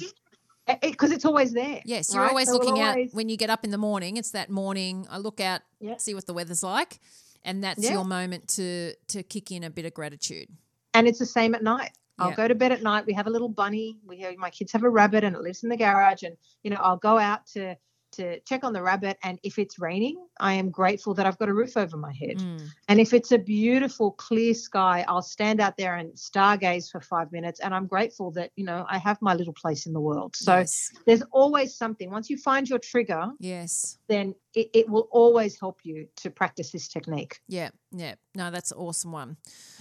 eh, 0.67 0.73
eh, 0.73 0.77
it's 0.83 0.91
because 0.93 1.11
it's 1.13 1.25
always 1.25 1.53
there. 1.53 1.81
Yes, 1.85 2.13
you're 2.13 2.23
right? 2.23 2.31
always 2.31 2.49
So 2.49 2.55
looking 2.55 2.83
always- 2.83 3.11
out 3.11 3.15
when 3.15 3.29
you 3.29 3.37
get 3.37 3.51
up 3.51 3.65
in 3.65 3.71
the 3.71 3.79
morning. 3.79 4.17
It's 4.17 4.31
that 4.33 4.51
morning. 4.51 5.07
I 5.11 5.19
look 5.19 5.41
out, 5.41 5.63
Yeah. 5.81 5.97
see 5.97 6.15
what 6.15 6.27
the 6.27 6.35
weather's 6.35 6.63
like, 6.63 7.01
and 7.45 7.63
that's 7.65 7.89
your 7.91 8.05
moment 8.05 8.49
to 8.57 8.95
to 9.09 9.23
kick 9.23 9.51
in 9.51 9.65
a 9.65 9.71
bit 9.71 9.85
of 9.87 9.95
gratitude. 9.95 10.49
and 10.95 11.07
it's 11.07 11.19
the 11.19 11.27
same 11.27 11.55
at 11.55 11.63
night. 11.63 11.93
I'll 12.19 12.35
go 12.35 12.49
to 12.49 12.55
bed 12.55 12.73
at 12.73 12.83
night. 12.83 13.07
We 13.07 13.13
have 13.13 13.29
a 13.29 13.31
little 13.31 13.49
bunny. 13.49 13.99
We 14.05 14.19
have 14.21 14.37
my 14.37 14.51
kids 14.51 14.73
have 14.73 14.83
a 14.83 14.91
rabbit, 14.91 15.23
and 15.23 15.37
it 15.37 15.43
lives 15.43 15.63
in 15.63 15.69
the 15.69 15.77
garage. 15.77 16.25
And 16.25 16.37
you 16.65 16.71
know, 16.71 16.79
I'll 16.81 16.97
go 16.97 17.17
out 17.19 17.47
to 17.55 17.77
to 18.13 18.41
check 18.41 18.65
on 18.65 18.73
the 18.73 18.83
rabbit. 18.83 19.19
And 19.23 19.39
if 19.43 19.59
it's 19.59 19.79
raining, 19.79 20.17
I 20.41 20.55
am 20.55 20.71
grateful 20.71 21.15
that 21.15 21.27
I've 21.27 21.39
got 21.39 21.49
a 21.49 21.55
roof 21.55 21.77
over 21.77 21.97
my 21.97 22.13
head. 22.13 22.39
Mm, 22.39 22.69
And 22.89 23.01
if 23.01 23.13
it's 23.13 23.33
a 23.33 23.39
beautiful 23.39 24.13
clear 24.13 24.55
sky, 24.55 25.05
I'll 25.09 25.23
stand 25.23 25.61
out 25.61 25.77
there 25.77 25.97
and 25.97 26.13
stargaze 26.15 26.91
for 26.91 27.01
five 27.01 27.31
minutes. 27.33 27.61
And 27.61 27.75
I'm 27.75 27.87
grateful 27.87 28.31
that 28.33 28.51
you 28.57 28.65
know 28.65 28.87
I 28.89 28.99
have 28.99 29.21
my 29.21 29.35
little 29.35 29.53
place 29.55 29.87
in 29.87 29.93
the 29.93 30.01
world. 30.01 30.37
So 30.37 30.57
yes, 30.57 30.91
there's 31.07 31.23
always 31.33 31.77
something. 31.77 32.11
Once 32.11 32.31
you 32.31 32.37
find 32.39 32.69
your 32.69 32.79
trigger, 32.79 33.27
yes, 33.39 33.98
then 34.09 34.35
it, 34.55 34.71
it 34.75 34.89
will 34.89 35.09
always 35.11 35.59
help 35.61 35.81
you 35.85 36.09
to 36.17 36.31
practice 36.31 36.73
this 36.73 36.89
technique. 36.89 37.41
yeah, 37.47 37.71
yeah. 37.93 38.15
No, 38.35 38.51
that's 38.51 38.71
an 38.73 38.79
awesome 38.79 39.13
one. 39.13 39.37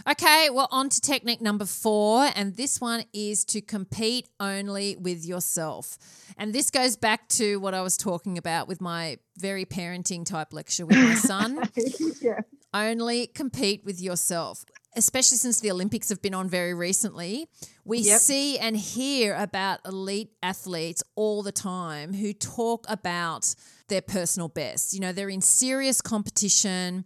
Okay, 0.09 0.49
well, 0.51 0.67
on 0.71 0.89
to 0.89 0.99
technique 1.01 1.41
number 1.41 1.65
four, 1.65 2.29
and 2.35 2.55
this 2.55 2.81
one 2.81 3.03
is 3.13 3.45
to 3.45 3.61
compete 3.61 4.27
only 4.39 4.95
with 4.97 5.25
yourself. 5.25 5.97
And 6.37 6.53
this 6.53 6.69
goes 6.71 6.95
back 6.97 7.27
to 7.29 7.59
what 7.59 7.73
I 7.73 7.81
was 7.81 7.97
talking 7.97 8.37
about 8.37 8.67
with 8.67 8.81
my 8.81 9.17
very 9.37 9.65
parenting 9.65 10.25
type 10.25 10.53
lecture 10.53 10.85
with 10.85 10.97
my 10.97 11.13
son. 11.15 11.61
yeah. 12.21 12.41
only 12.73 13.27
compete 13.27 13.83
with 13.85 14.01
yourself. 14.01 14.65
Especially 14.95 15.37
since 15.37 15.59
the 15.59 15.69
Olympics 15.69 16.09
have 16.09 16.21
been 16.23 16.33
on 16.33 16.49
very 16.49 16.73
recently, 16.73 17.47
we 17.85 17.99
Yep. 17.99 18.19
see 18.19 18.57
and 18.57 18.75
hear 18.75 19.35
about 19.35 19.79
elite 19.85 20.31
athletes 20.41 21.03
all 21.15 21.43
the 21.43 21.51
time 21.51 22.13
who 22.13 22.33
talk 22.33 22.85
about 22.89 23.53
their 23.87 24.01
personal 24.01 24.47
best. 24.49 24.93
You 24.93 24.99
know, 24.99 25.11
they're 25.11 25.29
in 25.29 25.41
serious 25.41 26.01
competition. 26.01 27.05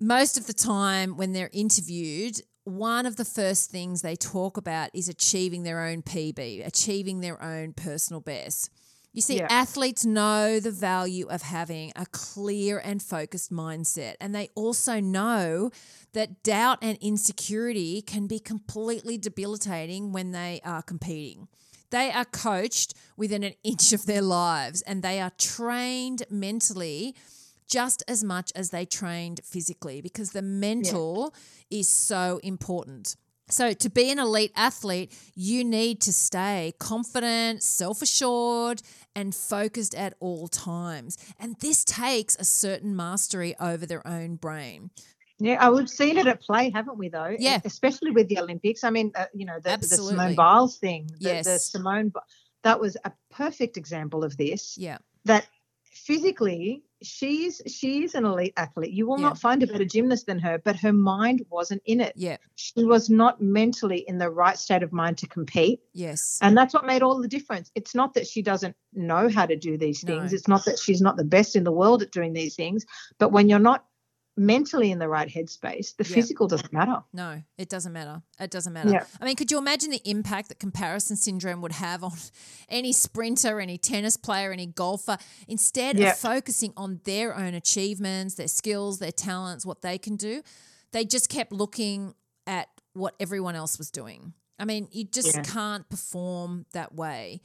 Most 0.00 0.38
of 0.38 0.46
the 0.46 0.52
time, 0.52 1.16
when 1.16 1.32
they're 1.32 1.50
interviewed, 1.52 2.40
one 2.64 3.06
of 3.06 3.16
the 3.16 3.24
first 3.24 3.70
things 3.70 4.02
they 4.02 4.16
talk 4.16 4.56
about 4.56 4.90
is 4.94 5.08
achieving 5.08 5.62
their 5.62 5.84
own 5.84 6.02
PB, 6.02 6.66
achieving 6.66 7.20
their 7.20 7.42
own 7.42 7.72
personal 7.72 8.20
best. 8.20 8.70
You 9.12 9.22
see, 9.22 9.38
Yeah. 9.38 9.48
athletes 9.50 10.04
know 10.04 10.60
the 10.60 10.70
value 10.70 11.26
of 11.28 11.42
having 11.42 11.92
a 11.96 12.06
clear 12.06 12.78
and 12.78 13.02
focused 13.02 13.50
mindset. 13.50 14.14
And 14.20 14.34
they 14.34 14.50
also 14.54 15.00
know 15.00 15.70
that 16.12 16.42
doubt 16.42 16.78
and 16.82 16.98
insecurity 17.00 18.02
can 18.02 18.26
be 18.26 18.38
completely 18.38 19.16
debilitating 19.18 20.12
when 20.12 20.32
they 20.32 20.60
are 20.62 20.82
competing. 20.82 21.48
They 21.90 22.10
are 22.10 22.24
coached 22.24 22.94
within 23.16 23.42
an 23.42 23.54
inch 23.62 23.92
of 23.92 24.06
their 24.06 24.22
lives 24.22 24.82
and 24.82 25.02
they 25.02 25.20
are 25.20 25.32
trained 25.38 26.24
mentally 26.30 27.14
just 27.68 28.02
as 28.08 28.24
much 28.24 28.50
as 28.54 28.70
they 28.70 28.84
trained 28.84 29.40
physically 29.44 30.00
because 30.00 30.32
the 30.32 30.42
mental 30.42 31.34
is 31.70 31.88
so 31.88 32.40
important. 32.42 33.16
So, 33.50 33.72
to 33.72 33.88
be 33.88 34.10
an 34.10 34.18
elite 34.18 34.52
athlete, 34.54 35.16
you 35.34 35.64
need 35.64 36.02
to 36.02 36.12
stay 36.12 36.74
confident, 36.78 37.62
self 37.62 38.02
assured, 38.02 38.82
and 39.16 39.34
focused 39.34 39.94
at 39.94 40.14
all 40.20 40.48
times. 40.48 41.16
And 41.40 41.56
this 41.60 41.82
takes 41.82 42.36
a 42.36 42.44
certain 42.44 42.94
mastery 42.94 43.54
over 43.58 43.86
their 43.86 44.06
own 44.06 44.36
brain. 44.36 44.90
Yeah, 45.40 45.58
oh, 45.60 45.76
we've 45.76 45.88
seen 45.88 46.18
it 46.18 46.26
at 46.26 46.40
play, 46.40 46.70
haven't 46.70 46.98
we? 46.98 47.08
Though, 47.08 47.34
Yeah. 47.38 47.60
especially 47.64 48.10
with 48.10 48.28
the 48.28 48.38
Olympics. 48.38 48.82
I 48.84 48.90
mean, 48.90 49.12
uh, 49.14 49.26
you 49.34 49.46
know, 49.46 49.58
the, 49.62 49.76
the 49.76 49.86
Simone 49.86 50.34
Biles 50.34 50.78
thing. 50.78 51.10
The, 51.20 51.42
the 51.44 51.58
Simone, 51.58 52.12
that 52.64 52.80
was 52.80 52.96
a 53.04 53.12
perfect 53.30 53.76
example 53.76 54.24
of 54.24 54.36
this. 54.36 54.76
Yeah. 54.76 54.98
That 55.26 55.46
physically, 55.92 56.82
she's 57.02 57.60
she's 57.66 58.14
an 58.14 58.24
elite 58.24 58.54
athlete. 58.56 58.92
You 58.92 59.06
will 59.06 59.18
Yeah. 59.18 59.28
not 59.28 59.38
find 59.38 59.62
a 59.62 59.66
better 59.66 59.84
gymnast 59.84 60.26
than 60.26 60.38
her, 60.40 60.58
but 60.58 60.76
her 60.76 60.92
mind 60.92 61.44
wasn't 61.50 61.82
in 61.84 62.00
it. 62.00 62.14
Yeah. 62.16 62.38
She 62.56 62.84
was 62.84 63.08
not 63.10 63.40
mentally 63.40 64.04
in 64.08 64.18
the 64.18 64.30
right 64.30 64.58
state 64.58 64.82
of 64.82 64.92
mind 64.92 65.18
to 65.18 65.26
compete. 65.26 65.80
Yes. 65.92 66.38
And 66.40 66.56
that's 66.56 66.74
what 66.74 66.86
made 66.86 67.02
all 67.02 67.20
the 67.20 67.28
difference. 67.28 67.70
It's 67.74 67.94
not 67.94 68.14
that 68.14 68.26
she 68.26 68.42
doesn't 68.42 68.74
know 68.92 69.28
how 69.28 69.46
to 69.46 69.56
do 69.56 69.76
these 69.76 70.02
things. 70.02 70.32
No. 70.32 70.36
It's 70.36 70.48
not 70.48 70.64
that 70.64 70.78
she's 70.78 71.00
not 71.00 71.16
the 71.16 71.24
best 71.24 71.54
in 71.56 71.64
the 71.64 71.72
world 71.72 72.02
at 72.02 72.10
doing 72.10 72.32
these 72.32 72.56
things. 72.56 72.86
But 73.18 73.30
when 73.32 73.48
you're 73.48 73.58
not 73.58 73.84
mentally 74.38 74.90
in 74.90 74.98
the 74.98 75.08
right 75.08 75.28
headspace, 75.28 75.96
the 75.96 76.04
Yeah. 76.04 76.14
physical 76.14 76.46
doesn't 76.46 76.72
matter. 76.72 77.02
No, 77.12 77.42
it 77.56 77.68
doesn't 77.68 77.92
matter. 77.92 78.22
It 78.40 78.50
doesn't 78.50 78.72
matter. 78.72 78.90
Yeah. 78.90 79.04
I 79.20 79.24
mean, 79.24 79.36
could 79.36 79.50
you 79.50 79.58
imagine 79.58 79.90
the 79.90 80.00
impact 80.08 80.48
that 80.48 80.58
comparison 80.58 81.16
syndrome 81.16 81.60
would 81.62 81.72
have 81.72 82.02
on 82.04 82.12
any 82.68 82.92
sprinter, 82.92 83.60
any 83.60 83.78
tennis 83.78 84.16
player, 84.16 84.52
any 84.52 84.66
golfer? 84.66 85.18
Instead 85.48 85.98
Yeah. 85.98 86.12
of 86.12 86.18
focusing 86.18 86.72
on 86.76 87.00
their 87.04 87.36
own 87.36 87.54
achievements, 87.54 88.36
their 88.36 88.48
skills, 88.48 88.98
their 88.98 89.12
talents, 89.12 89.66
what 89.66 89.82
they 89.82 89.98
can 89.98 90.16
do, 90.16 90.42
they 90.92 91.04
just 91.04 91.28
kept 91.28 91.52
looking 91.52 92.14
at 92.46 92.68
what 92.94 93.14
everyone 93.20 93.54
else 93.54 93.76
was 93.78 93.90
doing. 93.90 94.32
I 94.58 94.64
mean, 94.64 94.88
you 94.90 95.04
just 95.04 95.34
Yeah. 95.36 95.42
can't 95.42 95.88
perform 95.88 96.66
that 96.72 96.94
way 96.94 97.40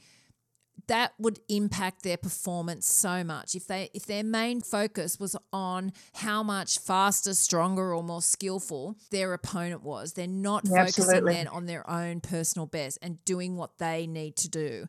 that 0.88 1.12
would 1.18 1.40
impact 1.48 2.02
their 2.02 2.16
performance 2.16 2.86
so 2.86 3.24
much 3.24 3.54
if 3.54 3.66
they 3.66 3.90
if 3.94 4.06
their 4.06 4.22
main 4.24 4.60
focus 4.60 5.18
was 5.18 5.36
on 5.52 5.92
how 6.14 6.42
much 6.42 6.78
faster 6.78 7.34
stronger 7.34 7.94
or 7.94 8.02
more 8.02 8.22
skillful 8.22 8.96
their 9.10 9.32
opponent 9.32 9.82
was 9.82 10.12
they're 10.12 10.26
not 10.26 10.64
Yeah, 10.64 10.84
focusing 10.84 11.04
absolutely. 11.04 11.32
then 11.34 11.48
on 11.48 11.66
their 11.66 11.88
own 11.88 12.20
personal 12.20 12.66
best 12.66 12.98
and 13.02 13.24
doing 13.24 13.56
what 13.56 13.78
they 13.78 14.06
need 14.06 14.36
to 14.36 14.48
do 14.48 14.86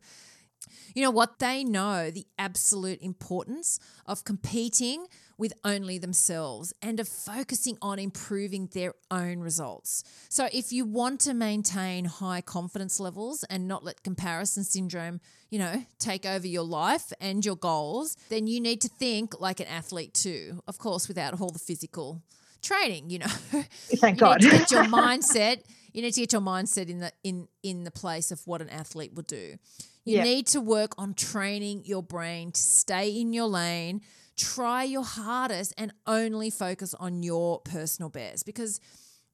you 0.93 1.03
know 1.03 1.11
what 1.11 1.39
they 1.39 1.63
know 1.63 2.09
the 2.11 2.25
absolute 2.37 2.99
importance 3.01 3.79
of 4.05 4.23
competing 4.23 5.05
with 5.37 5.53
only 5.63 5.97
themselves 5.97 6.73
and 6.81 6.99
of 6.99 7.07
focusing 7.07 7.77
on 7.81 7.99
improving 7.99 8.67
their 8.73 8.93
own 9.11 9.39
results. 9.39 10.03
So, 10.29 10.47
if 10.53 10.71
you 10.71 10.85
want 10.85 11.19
to 11.21 11.33
maintain 11.33 12.05
high 12.05 12.41
confidence 12.41 12.99
levels 12.99 13.43
and 13.49 13.67
not 13.67 13.83
let 13.83 14.03
comparison 14.03 14.63
syndrome, 14.63 15.19
you 15.49 15.59
know, 15.59 15.83
take 15.99 16.25
over 16.25 16.47
your 16.47 16.63
life 16.63 17.11
and 17.19 17.45
your 17.45 17.55
goals, 17.57 18.15
then 18.29 18.47
you 18.47 18.59
need 18.61 18.81
to 18.81 18.87
think 18.89 19.39
like 19.39 19.59
an 19.59 19.67
athlete 19.67 20.13
too. 20.13 20.61
Of 20.67 20.77
course, 20.77 21.07
without 21.07 21.39
all 21.41 21.49
the 21.49 21.59
physical 21.59 22.21
training, 22.61 23.09
you 23.09 23.19
know. 23.19 23.25
Thank 23.97 24.15
you 24.17 24.19
God. 24.19 24.41
need 24.41 24.51
to 24.51 24.57
get 24.57 24.71
your 24.71 24.83
mindset. 25.01 25.61
You 25.93 26.01
need 26.01 26.13
to 26.13 26.21
get 26.21 26.33
your 26.33 26.41
mindset 26.41 26.89
in 26.89 26.99
the 26.99 27.11
in 27.23 27.47
in 27.63 27.83
the 27.83 27.91
place 27.91 28.31
of 28.31 28.45
what 28.47 28.61
an 28.61 28.69
athlete 28.69 29.13
would 29.13 29.27
do. 29.27 29.55
You 30.03 30.17
Yeah. 30.17 30.23
need 30.23 30.47
to 30.47 30.61
work 30.61 30.93
on 30.97 31.13
training 31.13 31.83
your 31.85 32.03
brain 32.03 32.51
to 32.51 32.61
stay 32.61 33.09
in 33.19 33.33
your 33.33 33.47
lane. 33.47 34.01
Try 34.37 34.83
your 34.83 35.03
hardest 35.03 35.73
and 35.77 35.93
only 36.05 36.49
focus 36.49 36.93
on 36.95 37.23
your 37.23 37.59
personal 37.61 38.09
best 38.09 38.45
because 38.45 38.79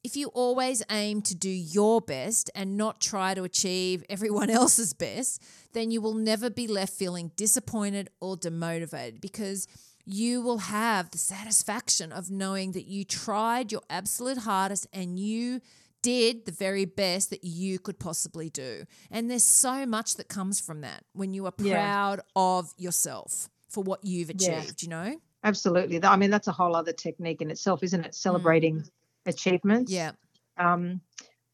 if 0.03 0.15
you 0.15 0.27
always 0.29 0.81
aim 0.89 1.21
to 1.23 1.35
do 1.35 1.49
your 1.49 2.01
best 2.01 2.49
and 2.55 2.75
not 2.75 2.99
try 3.01 3.33
to 3.33 3.43
achieve 3.43 4.03
everyone 4.09 4.49
else's 4.61 4.93
best, 4.93 5.41
then 5.73 5.91
you 5.91 6.01
will 6.01 6.15
never 6.15 6.49
be 6.49 6.67
left 6.67 6.93
feeling 6.93 7.31
disappointed 7.35 8.09
or 8.19 8.35
demotivated 8.35 9.21
because 9.21 9.67
you 10.05 10.41
will 10.41 10.57
have 10.57 11.11
the 11.11 11.17
satisfaction 11.19 12.11
of 12.11 12.31
knowing 12.31 12.71
that 12.71 12.85
you 12.87 13.03
tried 13.03 13.71
your 13.71 13.81
absolute 13.89 14.39
hardest 14.39 14.87
and 14.91 15.19
you 15.19 15.61
did 16.01 16.45
the 16.45 16.51
very 16.51 16.85
best 16.85 17.29
that 17.29 17.43
you 17.43 17.77
could 17.77 17.99
possibly 17.99 18.49
do. 18.49 18.83
And 19.11 19.29
there's 19.29 19.43
so 19.43 19.85
much 19.85 20.15
that 20.15 20.27
comes 20.27 20.59
from 20.59 20.81
that 20.81 21.03
when 21.13 21.35
you 21.35 21.45
are 21.45 21.53
Yeah. 21.59 21.73
proud 21.73 22.21
of 22.35 22.73
yourself 22.77 23.49
for 23.71 23.83
what 23.83 24.03
you've 24.03 24.31
Yeah. 24.39 24.59
achieved, 24.59 24.83
you 24.83 24.89
know? 24.89 25.15
Absolutely. 25.43 26.03
I 26.03 26.15
mean, 26.17 26.29
that's 26.29 26.47
a 26.47 26.51
whole 26.51 26.75
other 26.75 26.93
technique 26.93 27.41
in 27.41 27.49
itself, 27.49 27.81
isn't 27.83 28.05
it? 28.05 28.13
Celebrating 28.13 28.83
achievements. 29.25 29.91
Mm. 29.91 29.95
Yeah. 29.95 30.11
Um, 30.57 31.01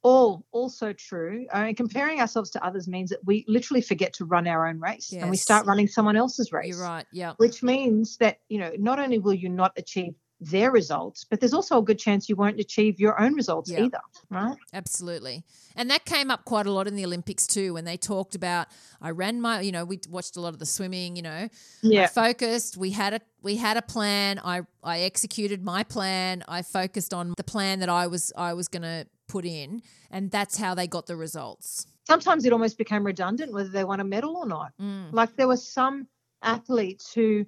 all 0.04 0.46
also 0.52 0.94
true. 0.94 1.48
I 1.52 1.66
mean, 1.66 1.76
comparing 1.76 2.20
ourselves 2.22 2.50
to 2.52 2.64
others 2.64 2.88
means 2.88 3.10
that 3.10 3.20
we 3.26 3.46
literally 3.48 3.82
forget 3.82 4.14
to 4.14 4.26
run 4.26 4.48
our 4.48 4.68
own 4.68 4.80
race 4.80 5.12
and 5.12 5.30
we 5.30 5.38
start 5.38 5.66
running 5.66 5.88
someone 5.88 6.16
else's 6.16 6.52
race. 6.52 6.70
You're 6.76 6.86
right. 6.86 7.06
Yeah. 7.12 7.34
Which 7.38 7.64
means 7.64 8.18
that, 8.18 8.40
you 8.50 8.60
know, 8.60 8.72
not 8.78 9.00
only 9.00 9.20
will 9.20 9.34
you 9.34 9.50
not 9.50 9.74
achieve 9.76 10.14
their 10.40 10.72
results, 10.72 11.24
but 11.24 11.40
there's 11.40 11.54
also 11.54 11.80
a 11.80 11.82
good 11.82 11.98
chance 11.98 12.30
you 12.30 12.36
won't 12.36 12.60
achieve 12.60 13.00
your 13.00 13.20
own 13.20 13.34
results 13.34 13.72
Yeah. 13.72 13.84
either. 13.86 14.00
Right. 14.30 14.56
Absolutely. 14.72 15.44
And 15.76 15.90
that 15.90 16.06
came 16.06 16.30
up 16.30 16.46
quite 16.46 16.68
a 16.68 16.72
lot 16.72 16.88
in 16.88 16.96
the 16.96 17.04
Olympics 17.06 17.48
too 17.48 17.74
when 17.74 17.86
they 17.86 17.98
talked 17.98 18.36
about 18.36 18.68
I 19.02 19.10
ran 19.12 19.42
my, 19.42 19.62
you 19.62 19.72
know, 19.72 19.84
we 19.86 20.00
watched 20.10 20.38
a 20.38 20.42
lot 20.42 20.54
of 20.54 20.60
the 20.60 20.66
swimming, 20.66 21.16
you 21.16 21.22
know. 21.24 21.30
I 21.30 21.50
Yeah. 21.82 22.08
focused, 22.08 22.78
we 22.78 22.92
had 22.92 23.14
a 23.16 23.22
we 23.42 23.56
had 23.58 23.78
a 23.78 23.82
plan. 23.82 24.40
I 24.44 24.62
I 24.84 25.00
executed 25.00 25.64
my 25.64 25.84
plan. 25.84 26.44
I 26.48 26.62
focused 26.62 27.14
on 27.14 27.34
the 27.36 27.44
plan 27.44 27.80
that 27.80 27.90
I 27.90 28.06
was 28.08 28.32
I 28.38 28.54
was 28.54 28.68
going 28.68 28.84
to 28.84 29.08
put 29.28 29.44
in 29.46 29.82
and 30.12 30.30
that's 30.32 30.58
how 30.58 30.76
they 30.76 30.88
got 30.88 31.08
the 31.08 31.16
results. 31.16 31.88
Sometimes 32.06 32.46
it 32.46 32.54
almost 32.54 32.78
became 32.78 33.04
redundant 33.06 33.52
whether 33.54 33.70
they 33.70 33.84
won 33.84 34.00
a 34.00 34.04
medal 34.04 34.38
or 34.38 34.46
not. 34.46 34.72
Mm. 34.80 35.12
Like 35.12 35.36
there 35.36 35.48
were 35.48 35.58
some 35.58 36.08
athletes 36.44 37.12
who 37.14 37.46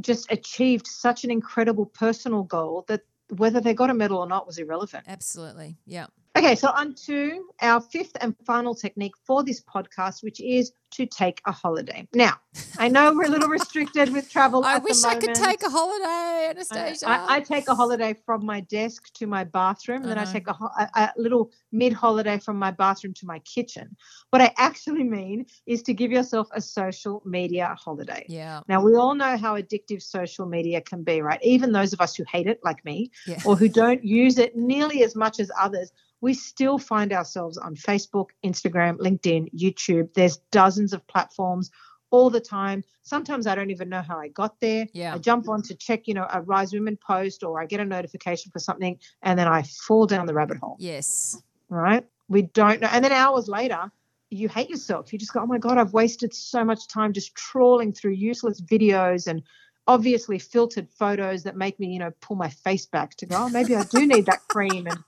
just 0.00 0.30
achieved 0.30 0.86
such 0.86 1.24
an 1.24 1.30
incredible 1.30 1.86
personal 1.86 2.42
goal 2.42 2.84
that 2.88 3.02
whether 3.36 3.60
they 3.60 3.74
got 3.74 3.90
a 3.90 3.94
medal 3.94 4.18
or 4.18 4.26
not 4.26 4.46
was 4.46 4.58
irrelevant. 4.58 5.04
Absolutely. 5.06 5.76
Yeah. 5.86 6.06
Okay, 6.38 6.54
so 6.54 6.68
on 6.68 6.94
to 6.94 7.48
our 7.62 7.80
fifth 7.80 8.12
and 8.20 8.32
final 8.46 8.72
technique 8.72 9.14
for 9.26 9.42
this 9.42 9.60
podcast, 9.60 10.22
which 10.22 10.40
is 10.40 10.72
to 10.90 11.04
take 11.04 11.42
a 11.46 11.52
holiday. 11.52 12.06
Now, 12.14 12.34
I 12.78 12.88
know 12.88 13.12
we're 13.12 13.26
a 13.26 13.28
little 13.28 13.48
restricted 13.48 14.12
with 14.12 14.30
travel. 14.30 14.64
I 14.64 14.76
at 14.76 14.82
the 14.82 14.84
wish 14.84 15.02
I 15.04 15.16
could 15.16 15.34
take 15.34 15.62
a 15.62 15.68
holiday, 15.68 16.04
I, 16.04 16.46
Anastasia. 16.50 17.08
I, 17.08 17.36
I 17.36 17.40
take 17.40 17.68
a 17.68 17.74
holiday 17.74 18.14
from 18.24 18.46
my 18.46 18.60
desk 18.60 19.12
to 19.14 19.26
my 19.26 19.44
bathroom, 19.44 20.02
and 20.02 20.10
then 20.10 20.18
I 20.18 20.22
uh-huh. 20.22 20.32
take 20.32 20.48
a, 20.48 20.52
a, 20.52 20.90
a 20.94 21.12
little 21.16 21.50
mid 21.72 21.92
holiday 21.92 22.38
from 22.38 22.56
my 22.56 22.70
bathroom 22.70 23.14
to 23.14 23.26
my 23.26 23.40
kitchen. 23.40 23.96
What 24.30 24.40
I 24.40 24.52
actually 24.56 25.04
mean 25.04 25.46
is 25.66 25.82
to 25.82 25.92
give 25.92 26.10
yourself 26.10 26.48
a 26.52 26.60
social 26.60 27.20
media 27.24 27.74
holiday. 27.78 28.24
yeah. 28.28 28.60
Now, 28.68 28.82
we 28.82 28.94
all 28.94 29.14
know 29.14 29.36
how 29.36 29.60
addictive 29.60 30.02
social 30.02 30.46
media 30.46 30.80
can 30.80 31.02
be, 31.02 31.20
right? 31.20 31.40
Even 31.42 31.72
those 31.72 31.92
of 31.92 32.00
us 32.00 32.14
who 32.14 32.24
hate 32.30 32.46
it, 32.46 32.60
like 32.62 32.84
me, 32.84 33.10
Yeah. 33.26 33.40
or 33.44 33.56
who 33.56 33.68
don't 33.68 34.04
use 34.04 34.38
it 34.38 34.56
nearly 34.56 35.02
as 35.02 35.16
much 35.16 35.40
as 35.40 35.50
others, 35.60 35.92
we 36.20 36.34
still 36.34 36.78
find 36.78 37.12
ourselves 37.12 37.56
on 37.58 37.74
Facebook, 37.76 38.26
Instagram, 38.44 38.98
LinkedIn, 38.98 39.52
YouTube. 39.54 40.12
There's 40.14 40.38
dozens 40.50 40.92
of 40.92 41.06
platforms 41.06 41.70
all 42.10 42.30
the 42.30 42.40
time. 42.40 42.82
Sometimes 43.02 43.46
I 43.46 43.54
don't 43.54 43.70
even 43.70 43.88
know 43.88 44.02
how 44.02 44.18
I 44.18 44.28
got 44.28 44.58
there. 44.60 44.86
Yeah. 44.92 45.14
I 45.14 45.18
jump 45.18 45.48
on 45.48 45.62
to 45.62 45.74
check, 45.74 46.08
you 46.08 46.14
know, 46.14 46.26
a 46.32 46.40
Rise 46.42 46.72
Women 46.72 46.96
post 47.06 47.44
or 47.44 47.60
I 47.60 47.66
get 47.66 47.80
a 47.80 47.84
notification 47.84 48.50
for 48.50 48.58
something 48.58 48.98
and 49.22 49.38
then 49.38 49.46
I 49.46 49.62
fall 49.62 50.06
down 50.06 50.26
the 50.26 50.34
rabbit 50.34 50.56
hole, 50.58 50.76
Yes. 50.78 51.40
right? 51.68 52.04
We 52.28 52.42
don't 52.42 52.80
know. 52.80 52.88
And 52.90 53.04
then 53.04 53.12
hours 53.12 53.48
later, 53.48 53.90
you 54.30 54.48
hate 54.48 54.68
yourself. 54.70 55.12
You 55.12 55.18
just 55.18 55.32
go, 55.32 55.40
oh 55.40 55.46
my 55.46 55.58
God, 55.58 55.78
I've 55.78 55.92
wasted 55.92 56.34
so 56.34 56.64
much 56.64 56.88
time 56.88 57.12
just 57.12 57.34
trawling 57.34 57.92
through 57.92 58.12
useless 58.12 58.60
videos 58.60 59.26
and 59.26 59.42
obviously 59.86 60.38
filtered 60.38 60.88
photos 60.90 61.42
that 61.44 61.56
make 61.56 61.78
me, 61.80 61.88
you 61.88 61.98
know, 61.98 62.10
pull 62.20 62.36
my 62.36 62.50
face 62.50 62.84
back 62.86 63.14
to 63.16 63.26
go, 63.26 63.36
oh, 63.38 63.48
maybe 63.48 63.74
I 63.74 63.84
do 63.84 64.06
need 64.06 64.26
that 64.26 64.46
cream 64.48 64.86
and 64.86 64.98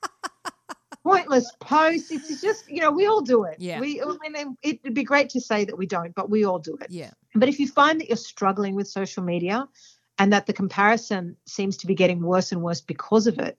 pointless 1.05 1.51
posts. 1.61 2.11
It's 2.11 2.41
just, 2.43 2.71
you 2.71 2.81
know, 2.81 2.91
we 2.91 3.07
all 3.07 3.21
do 3.21 3.45
it. 3.45 3.57
Yeah. 3.59 3.81
We, 3.81 4.03
I 4.03 4.17
mean, 4.29 4.57
it'd 4.63 4.95
be 4.95 5.05
great 5.05 5.31
to 5.31 5.41
say 5.41 5.65
that 5.65 5.77
we 5.77 5.87
don't, 5.87 6.15
but 6.15 6.31
we 6.31 6.45
all 6.45 6.59
do 6.59 6.77
it. 6.81 6.89
Yeah. 6.91 7.11
But 7.35 7.49
if 7.49 7.59
you 7.61 7.69
find 7.69 8.01
that 8.01 8.09
you're 8.09 8.17
struggling 8.17 8.75
with 8.75 8.89
social 8.89 9.23
media 9.23 9.69
and 10.19 10.33
that 10.33 10.47
the 10.47 10.53
comparison 10.53 11.37
seems 11.47 11.77
to 11.79 11.87
be 11.87 11.95
getting 11.95 12.21
worse 12.21 12.53
and 12.53 12.63
worse 12.63 12.81
because 12.81 13.27
of 13.27 13.39
it, 13.39 13.59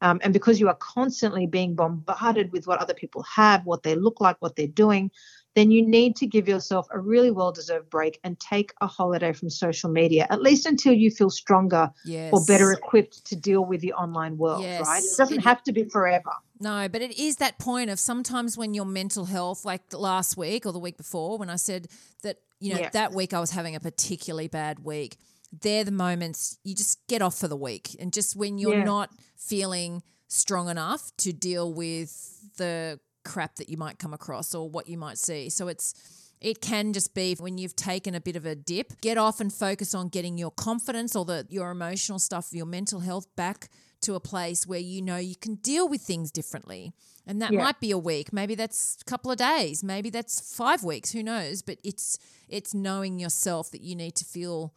um, 0.00 0.18
and 0.24 0.32
because 0.32 0.58
you 0.58 0.68
are 0.68 0.74
constantly 0.74 1.46
being 1.46 1.76
bombarded 1.76 2.50
with 2.50 2.66
what 2.66 2.80
other 2.80 2.92
people 2.92 3.22
have, 3.22 3.64
what 3.64 3.84
they 3.84 3.94
look 3.94 4.20
like, 4.20 4.36
what 4.40 4.56
they're 4.56 4.66
doing, 4.66 5.12
then 5.54 5.70
you 5.70 5.86
need 5.86 6.16
to 6.16 6.26
give 6.26 6.48
yourself 6.48 6.86
a 6.90 6.98
really 6.98 7.30
well 7.30 7.52
deserved 7.52 7.90
break 7.90 8.18
and 8.24 8.38
take 8.40 8.72
a 8.80 8.86
holiday 8.86 9.32
from 9.32 9.50
social 9.50 9.90
media, 9.90 10.26
at 10.30 10.40
least 10.40 10.66
until 10.66 10.92
you 10.92 11.10
feel 11.10 11.30
stronger 11.30 11.90
Yes. 12.04 12.32
or 12.32 12.44
better 12.44 12.72
equipped 12.72 13.24
to 13.26 13.36
deal 13.36 13.64
with 13.64 13.80
the 13.80 13.92
online 13.92 14.38
world, 14.38 14.64
right? 14.64 15.02
It 15.02 15.16
doesn't 15.16 15.38
It- 15.38 15.44
have 15.44 15.62
to 15.64 15.72
be 15.72 15.84
forever. 15.84 16.32
No, 16.58 16.88
but 16.88 17.02
it 17.02 17.18
is 17.18 17.36
that 17.36 17.58
point 17.58 17.90
of 17.90 17.98
sometimes 17.98 18.56
when 18.56 18.72
your 18.72 18.84
mental 18.86 19.26
health, 19.26 19.64
like 19.64 19.92
last 19.92 20.36
week 20.36 20.64
or 20.64 20.72
the 20.72 20.78
week 20.78 20.96
before, 20.96 21.36
when 21.36 21.50
I 21.50 21.56
said 21.56 21.88
that, 22.22 22.38
you 22.60 22.72
know, 22.72 22.80
Yeah. 22.80 22.90
that 22.90 23.12
week 23.12 23.34
I 23.34 23.40
was 23.40 23.50
having 23.50 23.74
a 23.74 23.80
particularly 23.80 24.48
bad 24.48 24.84
week, 24.84 25.16
they're 25.60 25.84
the 25.84 25.90
moments 25.90 26.58
you 26.64 26.74
just 26.74 27.06
get 27.08 27.20
off 27.20 27.34
for 27.36 27.48
the 27.48 27.56
week. 27.56 27.94
And 27.98 28.12
just 28.12 28.36
when 28.36 28.56
you're 28.58 28.78
Yeah. 28.78 28.84
not 28.84 29.10
feeling 29.36 30.02
strong 30.28 30.70
enough 30.70 31.10
to 31.18 31.32
deal 31.32 31.70
with 31.74 32.56
the 32.56 33.00
crap 33.24 33.56
that 33.56 33.68
you 33.68 33.76
might 33.76 33.98
come 33.98 34.12
across 34.14 34.54
or 34.54 34.68
what 34.68 34.88
you 34.88 34.98
might 34.98 35.18
see. 35.18 35.48
So 35.50 35.68
it's, 35.68 35.94
it 36.40 36.60
can 36.60 36.92
just 36.92 37.14
be 37.14 37.34
when 37.38 37.58
you've 37.58 37.76
taken 37.76 38.14
a 38.14 38.20
bit 38.20 38.36
of 38.36 38.44
a 38.46 38.54
dip, 38.54 39.00
get 39.00 39.16
off 39.18 39.40
and 39.40 39.52
focus 39.52 39.94
on 39.94 40.08
getting 40.08 40.38
your 40.38 40.50
confidence 40.50 41.14
or 41.14 41.24
the 41.24 41.46
your 41.48 41.70
emotional 41.70 42.18
stuff, 42.18 42.48
your 42.52 42.66
mental 42.66 43.00
health 43.00 43.26
back 43.36 43.68
to 44.00 44.14
a 44.16 44.20
place 44.20 44.66
where 44.66 44.80
you 44.80 45.00
know 45.00 45.16
you 45.18 45.36
can 45.36 45.54
deal 45.56 45.88
with 45.88 46.00
things 46.02 46.32
differently. 46.32 46.92
And 47.24 47.40
that 47.40 47.52
Yeah. 47.52 47.60
might 47.62 47.78
be 47.78 47.92
a 47.92 47.98
week, 47.98 48.32
maybe 48.32 48.56
that's 48.56 48.98
a 49.00 49.04
couple 49.04 49.30
of 49.30 49.38
days, 49.38 49.84
maybe 49.84 50.10
that's 50.10 50.40
5 50.56 50.82
weeks, 50.82 51.12
who 51.12 51.22
knows, 51.22 51.62
but 51.62 51.78
it's 51.84 52.18
it's 52.48 52.74
knowing 52.74 53.20
yourself 53.20 53.70
that 53.70 53.80
you 53.80 53.94
need 53.94 54.16
to 54.16 54.24
feel 54.24 54.74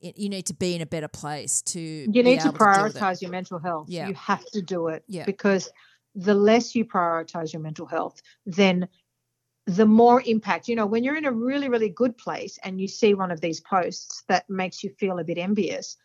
you 0.00 0.28
need 0.28 0.44
to 0.46 0.54
be 0.54 0.74
in 0.76 0.82
a 0.82 0.86
better 0.86 1.08
place 1.08 1.62
to 1.62 1.80
you 1.80 2.22
need 2.22 2.40
to 2.40 2.48
able 2.48 2.58
deal 2.58 2.82
with 2.82 2.94
it. 2.96 3.00
prioritize 3.00 3.22
your 3.22 3.30
mental 3.30 3.58
health. 3.58 3.88
Yeah. 3.88 4.08
You 4.08 4.14
have 4.14 4.44
to 4.52 4.60
do 4.60 4.88
it 4.88 5.02
Yeah. 5.08 5.24
because 5.24 5.70
the 6.14 6.34
less 6.34 6.74
you 6.74 6.84
prioritize 6.84 7.52
your 7.52 7.62
mental 7.62 7.86
health, 7.86 8.22
then 8.46 8.88
the 9.66 9.86
more 9.86 10.22
impact. 10.24 10.68
You 10.68 10.76
know, 10.76 10.86
when 10.86 11.04
you're 11.04 11.16
in 11.16 11.26
a 11.26 11.32
really, 11.32 11.68
really 11.68 11.90
good 11.90 12.16
place 12.16 12.58
and 12.64 12.80
you 12.80 12.88
see 12.88 13.14
one 13.14 13.30
of 13.30 13.40
these 13.40 13.60
posts 13.60 14.24
that 14.28 14.48
makes 14.48 14.82
you 14.82 14.90
feel 14.98 15.18
a 15.18 15.24
bit 15.24 15.38
envious, 15.38 15.96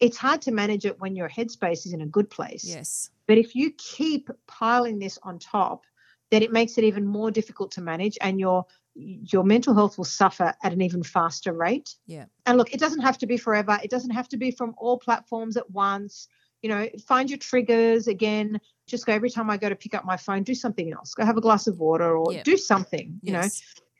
it's 0.00 0.18
hard 0.18 0.42
to 0.42 0.52
manage 0.52 0.84
it 0.84 1.00
when 1.00 1.16
your 1.16 1.28
headspace 1.28 1.86
is 1.86 1.92
in 1.92 2.02
a 2.02 2.06
good 2.06 2.28
place. 2.28 2.64
Yes. 2.64 3.10
But 3.26 3.38
if 3.38 3.54
you 3.54 3.72
keep 3.72 4.28
piling 4.46 4.98
this 4.98 5.18
on 5.22 5.38
top, 5.38 5.84
then 6.30 6.42
it 6.42 6.52
makes 6.52 6.76
it 6.76 6.84
even 6.84 7.06
more 7.06 7.30
difficult 7.30 7.70
to 7.72 7.80
manage 7.80 8.18
and 8.20 8.38
your 8.38 8.66
your 8.98 9.44
mental 9.44 9.74
health 9.74 9.98
will 9.98 10.06
suffer 10.06 10.54
at 10.62 10.72
an 10.72 10.80
even 10.80 11.02
faster 11.02 11.52
rate. 11.52 11.94
Yeah. 12.06 12.24
And 12.46 12.56
look, 12.56 12.72
it 12.72 12.80
doesn't 12.80 13.02
have 13.02 13.18
to 13.18 13.26
be 13.26 13.36
forever. 13.36 13.78
It 13.82 13.90
doesn't 13.90 14.10
have 14.10 14.28
to 14.30 14.38
be 14.38 14.50
from 14.50 14.74
all 14.78 14.98
platforms 14.98 15.58
at 15.58 15.70
once. 15.70 16.28
You 16.66 16.74
know, 16.74 16.88
find 17.06 17.30
your 17.30 17.38
triggers 17.38 18.08
again. 18.08 18.60
Just 18.88 19.06
go 19.06 19.12
every 19.12 19.30
time 19.30 19.48
I 19.50 19.56
go 19.56 19.68
to 19.68 19.76
pick 19.76 19.94
up 19.94 20.04
my 20.04 20.16
phone, 20.16 20.42
do 20.42 20.52
something 20.52 20.92
else. 20.92 21.14
Go 21.14 21.24
have 21.24 21.36
a 21.36 21.40
glass 21.40 21.68
of 21.68 21.78
water 21.78 22.16
or 22.16 22.32
Yeah. 22.32 22.42
do 22.42 22.56
something, 22.56 23.20
you 23.22 23.32
know 23.32 23.48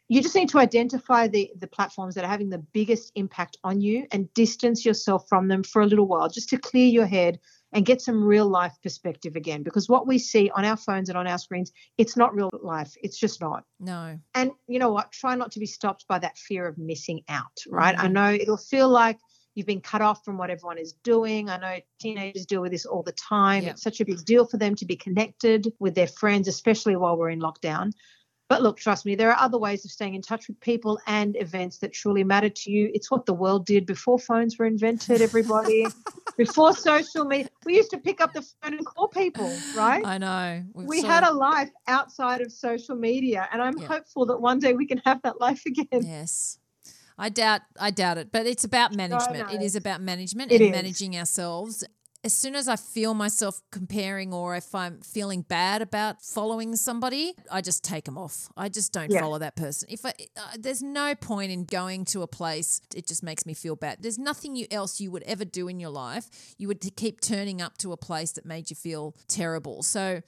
you 0.09 0.23
just 0.23 0.37
need 0.37 0.49
to 0.49 0.59
identify 0.59 1.27
the 1.27 1.51
the 1.59 1.67
platforms 1.67 2.15
that 2.15 2.25
are 2.25 2.29
having 2.31 2.49
the 2.49 2.59
biggest 2.59 3.13
impact 3.15 3.57
on 3.65 3.81
you 3.81 4.07
and 4.13 4.33
distance 4.35 4.85
yourself 4.85 5.29
from 5.29 5.49
them 5.49 5.63
for 5.63 5.83
a 5.83 5.87
little 5.87 6.07
while 6.07 6.29
just 6.29 6.49
to 6.49 6.57
clear 6.57 6.87
your 6.87 7.07
head 7.07 7.39
and 7.73 7.85
get 7.85 8.01
some 8.01 8.23
real 8.23 8.49
life 8.49 8.75
perspective 8.83 9.35
again 9.37 9.63
because 9.65 9.89
what 9.89 10.07
we 10.07 10.19
see 10.19 10.49
on 10.51 10.65
our 10.65 10.77
phones 10.77 11.09
and 11.09 11.19
on 11.19 11.27
our 11.27 11.39
screens 11.39 11.73
it's 11.99 12.17
not 12.17 12.35
real 12.35 12.51
life 12.63 12.95
it's 13.03 13.19
just 13.19 13.41
not 13.41 13.65
No. 13.81 14.19
and 14.35 14.53
you 14.69 14.79
know 14.79 14.93
what 14.93 15.11
try 15.11 15.35
not 15.35 15.51
to 15.53 15.59
be 15.59 15.67
stopped 15.67 16.07
by 16.07 16.21
that 16.21 16.39
fear 16.39 16.69
of 16.69 16.79
missing 16.79 17.23
out 17.29 17.57
right 17.69 17.99
i 17.99 18.07
Mhm. 18.07 18.13
know 18.13 18.33
it'll 18.33 18.57
feel 18.57 18.89
like 18.89 19.19
you've 19.57 19.67
been 19.67 19.81
cut 19.81 20.01
off 20.03 20.25
from 20.25 20.39
what 20.39 20.51
everyone 20.51 20.79
is 20.79 20.93
doing 21.03 21.51
i 21.51 21.57
know 21.57 21.77
teenagers 21.99 22.47
deal 22.47 22.61
with 22.63 22.71
this 22.71 22.87
all 22.87 23.03
the 23.03 23.13
time 23.13 23.65
Yeah. 23.65 23.71
it's 23.71 23.83
such 23.83 24.01
a 24.01 24.05
big 24.05 24.25
deal 24.25 24.47
for 24.47 24.59
them 24.59 24.75
to 24.77 24.85
be 24.85 24.95
connected 24.97 25.73
with 25.81 25.95
their 25.97 26.07
friends 26.07 26.47
especially 26.47 26.95
while 26.95 27.17
we're 27.17 27.31
in 27.31 27.41
lockdown 27.41 27.93
but 28.49 28.63
look, 28.63 28.77
trust 28.79 29.05
me, 29.05 29.17
there 29.17 29.33
are 29.33 29.41
other 29.41 29.59
ways 29.59 29.85
of 29.85 29.91
staying 29.91 30.15
in 30.15 30.23
touch 30.23 30.47
with 30.47 30.61
people 30.61 31.01
and 31.09 31.35
events 31.37 31.79
that 31.79 31.93
truly 31.93 32.23
matter 32.23 32.49
to 32.49 32.71
you. 32.71 32.93
It's 32.95 33.11
what 33.11 33.27
the 33.27 33.35
world 33.35 33.67
did 33.67 33.87
before 33.87 34.21
phones 34.21 34.57
were 34.57 34.67
invented, 34.67 35.21
everybody. 35.21 35.89
before 36.37 36.73
social 36.73 37.25
media. 37.25 37.49
We 37.65 37.75
used 37.75 37.91
to 37.91 37.99
pick 37.99 38.21
up 38.21 38.35
the 38.35 38.43
phone 38.43 38.75
and 38.75 38.87
call 38.87 39.09
people, 39.09 39.53
right? 39.75 40.07
I 40.07 40.19
know. 40.19 40.63
We've 40.75 40.87
we 40.87 41.03
had 41.03 41.25
of- 41.25 41.35
a 41.35 41.37
life 41.37 41.71
outside 41.89 42.41
of 42.41 42.53
social 42.53 42.95
media. 42.95 43.49
And 43.53 43.61
I'm 43.61 43.79
Yeah. 43.79 43.89
hopeful 43.89 44.27
that 44.27 44.41
one 44.41 44.61
day 44.61 44.75
we 44.75 44.87
can 44.87 44.99
have 45.05 45.21
that 45.23 45.41
life 45.41 45.63
again. 45.67 46.03
Yes. 46.05 46.61
I 47.19 47.29
doubt 47.29 47.63
I 47.79 47.91
doubt 47.91 48.19
it, 48.19 48.31
but 48.33 48.47
it's 48.47 48.65
about 48.65 48.95
management. 48.95 49.51
It 49.53 49.63
is 49.63 49.75
about 49.77 50.01
management 50.01 50.53
It 50.53 50.57
and 50.57 50.65
is. 50.67 50.71
managing 50.73 51.17
ourselves. 51.17 51.85
As 52.25 52.33
soon 52.33 52.57
as 52.57 52.67
I 52.67 52.75
feel 52.75 53.15
myself 53.15 53.63
comparing 53.71 54.35
or 54.35 54.57
if 54.57 54.75
I'm 54.75 55.01
feeling 55.01 55.43
bad 55.43 55.81
about 55.81 56.23
following 56.23 56.75
somebody, 56.75 57.35
I 57.53 57.61
just 57.61 57.85
take 57.85 58.05
them 58.05 58.19
off. 58.19 58.49
I 58.57 58.69
just 58.69 58.93
don't 58.93 59.13
Yeah. 59.13 59.21
follow 59.21 59.39
that 59.39 59.55
person. 59.55 59.89
If 59.93 60.05
I, 60.05 60.13
uh, 60.37 60.57
there's 60.59 60.83
no 60.83 61.15
point 61.15 61.53
in 61.53 61.65
going 61.65 62.05
to 62.07 62.23
a 62.23 62.27
place, 62.27 62.81
it 62.97 63.07
just 63.07 63.23
makes 63.23 63.47
me 63.47 63.55
feel 63.55 63.77
bad. 63.77 63.99
There's 64.01 64.19
nothing 64.19 64.57
you 64.57 64.67
else 64.73 65.01
you 65.01 65.13
would 65.13 65.23
ever 65.23 65.45
do 65.45 65.69
in 65.69 65.79
your 65.79 65.91
life. 65.91 66.29
You 66.59 66.67
would 66.67 66.81
keep 66.97 67.21
turning 67.21 67.63
up 67.63 67.79
to 67.79 67.93
a 67.93 67.97
place 67.97 68.33
that 68.33 68.45
made 68.45 68.71
you 68.71 68.77
feel 68.77 69.15
terrible. 69.29 69.85
So 69.85 70.21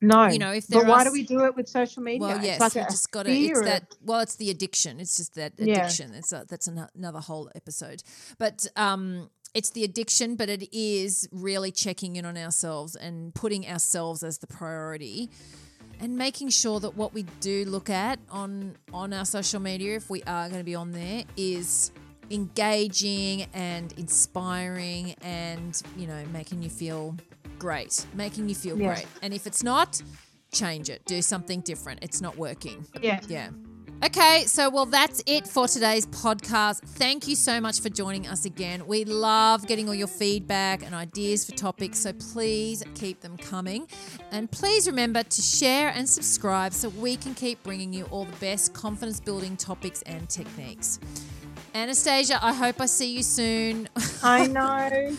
No. 0.00 0.26
You 0.28 0.38
know, 0.38 0.52
if 0.52 0.66
there 0.66 0.80
but 0.80 0.88
why 0.88 1.02
are 1.02 1.04
do 1.04 1.12
we 1.12 1.24
do 1.24 1.44
it 1.44 1.54
with 1.54 1.68
social 1.68 2.02
media? 2.02 2.20
Well, 2.20 2.36
It's 2.36 2.44
yes, 2.46 2.60
like 2.60 2.74
you 2.74 2.82
just 2.82 3.10
got 3.10 3.24
to. 3.24 3.32
It's 3.32 3.60
that. 3.62 3.94
Well, 4.02 4.20
it's 4.20 4.36
the 4.36 4.50
addiction. 4.50 4.98
It's 5.00 5.16
just 5.16 5.34
that 5.34 5.52
Yeah. 5.58 5.74
addiction. 5.80 6.14
It's 6.14 6.32
a, 6.32 6.46
that's 6.48 6.68
ano- 6.68 6.88
another 6.96 7.20
whole 7.20 7.50
episode. 7.54 8.02
But 8.38 8.66
um, 8.76 9.28
it's 9.54 9.70
the 9.70 9.84
addiction. 9.84 10.36
But 10.36 10.48
it 10.48 10.74
is 10.74 11.28
really 11.32 11.70
checking 11.70 12.16
in 12.16 12.24
on 12.24 12.36
ourselves 12.38 12.96
and 12.96 13.34
putting 13.34 13.66
ourselves 13.66 14.22
as 14.22 14.38
the 14.38 14.46
priority, 14.46 15.28
and 16.00 16.16
making 16.16 16.48
sure 16.48 16.80
that 16.80 16.96
what 16.96 17.12
we 17.12 17.24
do 17.40 17.66
look 17.66 17.90
at 17.90 18.18
on 18.30 18.76
on 18.94 19.12
our 19.12 19.26
social 19.26 19.60
media, 19.60 19.96
if 19.96 20.08
we 20.08 20.22
are 20.22 20.48
going 20.48 20.60
to 20.60 20.64
be 20.64 20.74
on 20.74 20.92
there, 20.92 21.24
is 21.36 21.90
engaging 22.30 23.42
and 23.52 23.92
inspiring 23.98 25.14
and 25.20 25.82
you 25.96 26.06
know 26.06 26.24
making 26.32 26.62
you 26.62 26.70
feel 26.70 27.16
great 27.60 28.04
making 28.14 28.48
you 28.48 28.54
feel 28.54 28.76
great 28.76 29.06
and 29.22 29.32
if 29.32 29.46
it's 29.46 29.62
not 29.62 30.02
change 30.52 30.90
it 30.90 31.00
do 31.04 31.22
something 31.22 31.60
different 31.60 32.02
it's 32.02 32.20
not 32.20 32.36
working 32.36 32.84
Yeah. 33.00 33.20
yeah 33.28 33.50
Okay, 34.02 34.44
so 34.46 34.70
well, 34.70 34.86
that's 34.86 35.22
it 35.26 35.46
for 35.46 35.68
today's 35.68 36.06
podcast. 36.06 36.80
Thank 36.80 37.28
you 37.28 37.36
so 37.36 37.60
much 37.60 37.80
for 37.82 37.90
joining 37.90 38.26
us 38.26 38.46
again. 38.46 38.86
We 38.86 39.04
love 39.04 39.66
getting 39.66 39.88
all 39.88 39.94
your 39.94 40.06
feedback 40.06 40.82
and 40.82 40.94
ideas 40.94 41.44
for 41.44 41.52
topics, 41.52 41.98
so 41.98 42.14
please 42.14 42.82
keep 42.94 43.20
them 43.20 43.36
coming. 43.36 43.86
And 44.32 44.50
please 44.50 44.86
remember 44.86 45.22
to 45.22 45.42
share 45.42 45.90
and 45.90 46.08
subscribe 46.08 46.72
so 46.72 46.88
we 46.88 47.14
can 47.16 47.34
keep 47.34 47.62
bringing 47.62 47.92
you 47.92 48.04
all 48.06 48.24
the 48.24 48.36
best 48.38 48.72
confidence 48.72 49.20
building 49.20 49.54
topics 49.54 50.00
and 50.06 50.26
techniques. 50.30 50.98
Anastasia, 51.74 52.38
I 52.42 52.54
hope 52.54 52.80
I 52.80 52.86
see 52.86 53.14
you 53.14 53.22
soon. 53.22 53.86
I 54.22 54.46
know. 54.56 55.14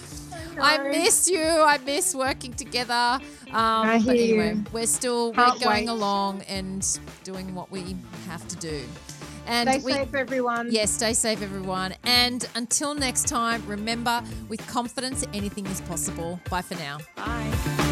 I 0.59 0.87
miss 0.89 1.29
you. 1.29 1.41
I 1.41 1.77
miss 1.85 2.15
working 2.15 2.53
together. 2.53 2.93
Um, 2.93 3.21
I 3.53 4.01
but 4.05 4.15
hear 4.15 4.41
anyway, 4.41 4.55
you. 4.55 4.63
we're 4.71 4.85
still 4.85 5.33
Can't 5.33 5.55
we're 5.59 5.65
going 5.65 5.85
wait. 5.85 5.89
along 5.89 6.41
and 6.43 6.99
doing 7.23 7.53
what 7.55 7.71
we 7.71 7.95
have 8.27 8.47
to 8.47 8.55
do. 8.57 8.81
And 9.47 9.69
Stay 9.69 9.79
we, 9.83 9.91
safe, 9.93 10.13
everyone. 10.13 10.67
Yes, 10.71 10.91
stay 10.91 11.13
safe, 11.13 11.41
everyone. 11.41 11.95
And 12.03 12.47
until 12.55 12.93
next 12.93 13.27
time, 13.27 13.65
remember 13.67 14.21
with 14.49 14.65
confidence, 14.67 15.25
anything 15.33 15.65
is 15.65 15.81
possible. 15.81 16.39
Bye 16.49 16.61
for 16.61 16.75
now. 16.75 16.99
Bye. 17.15 17.87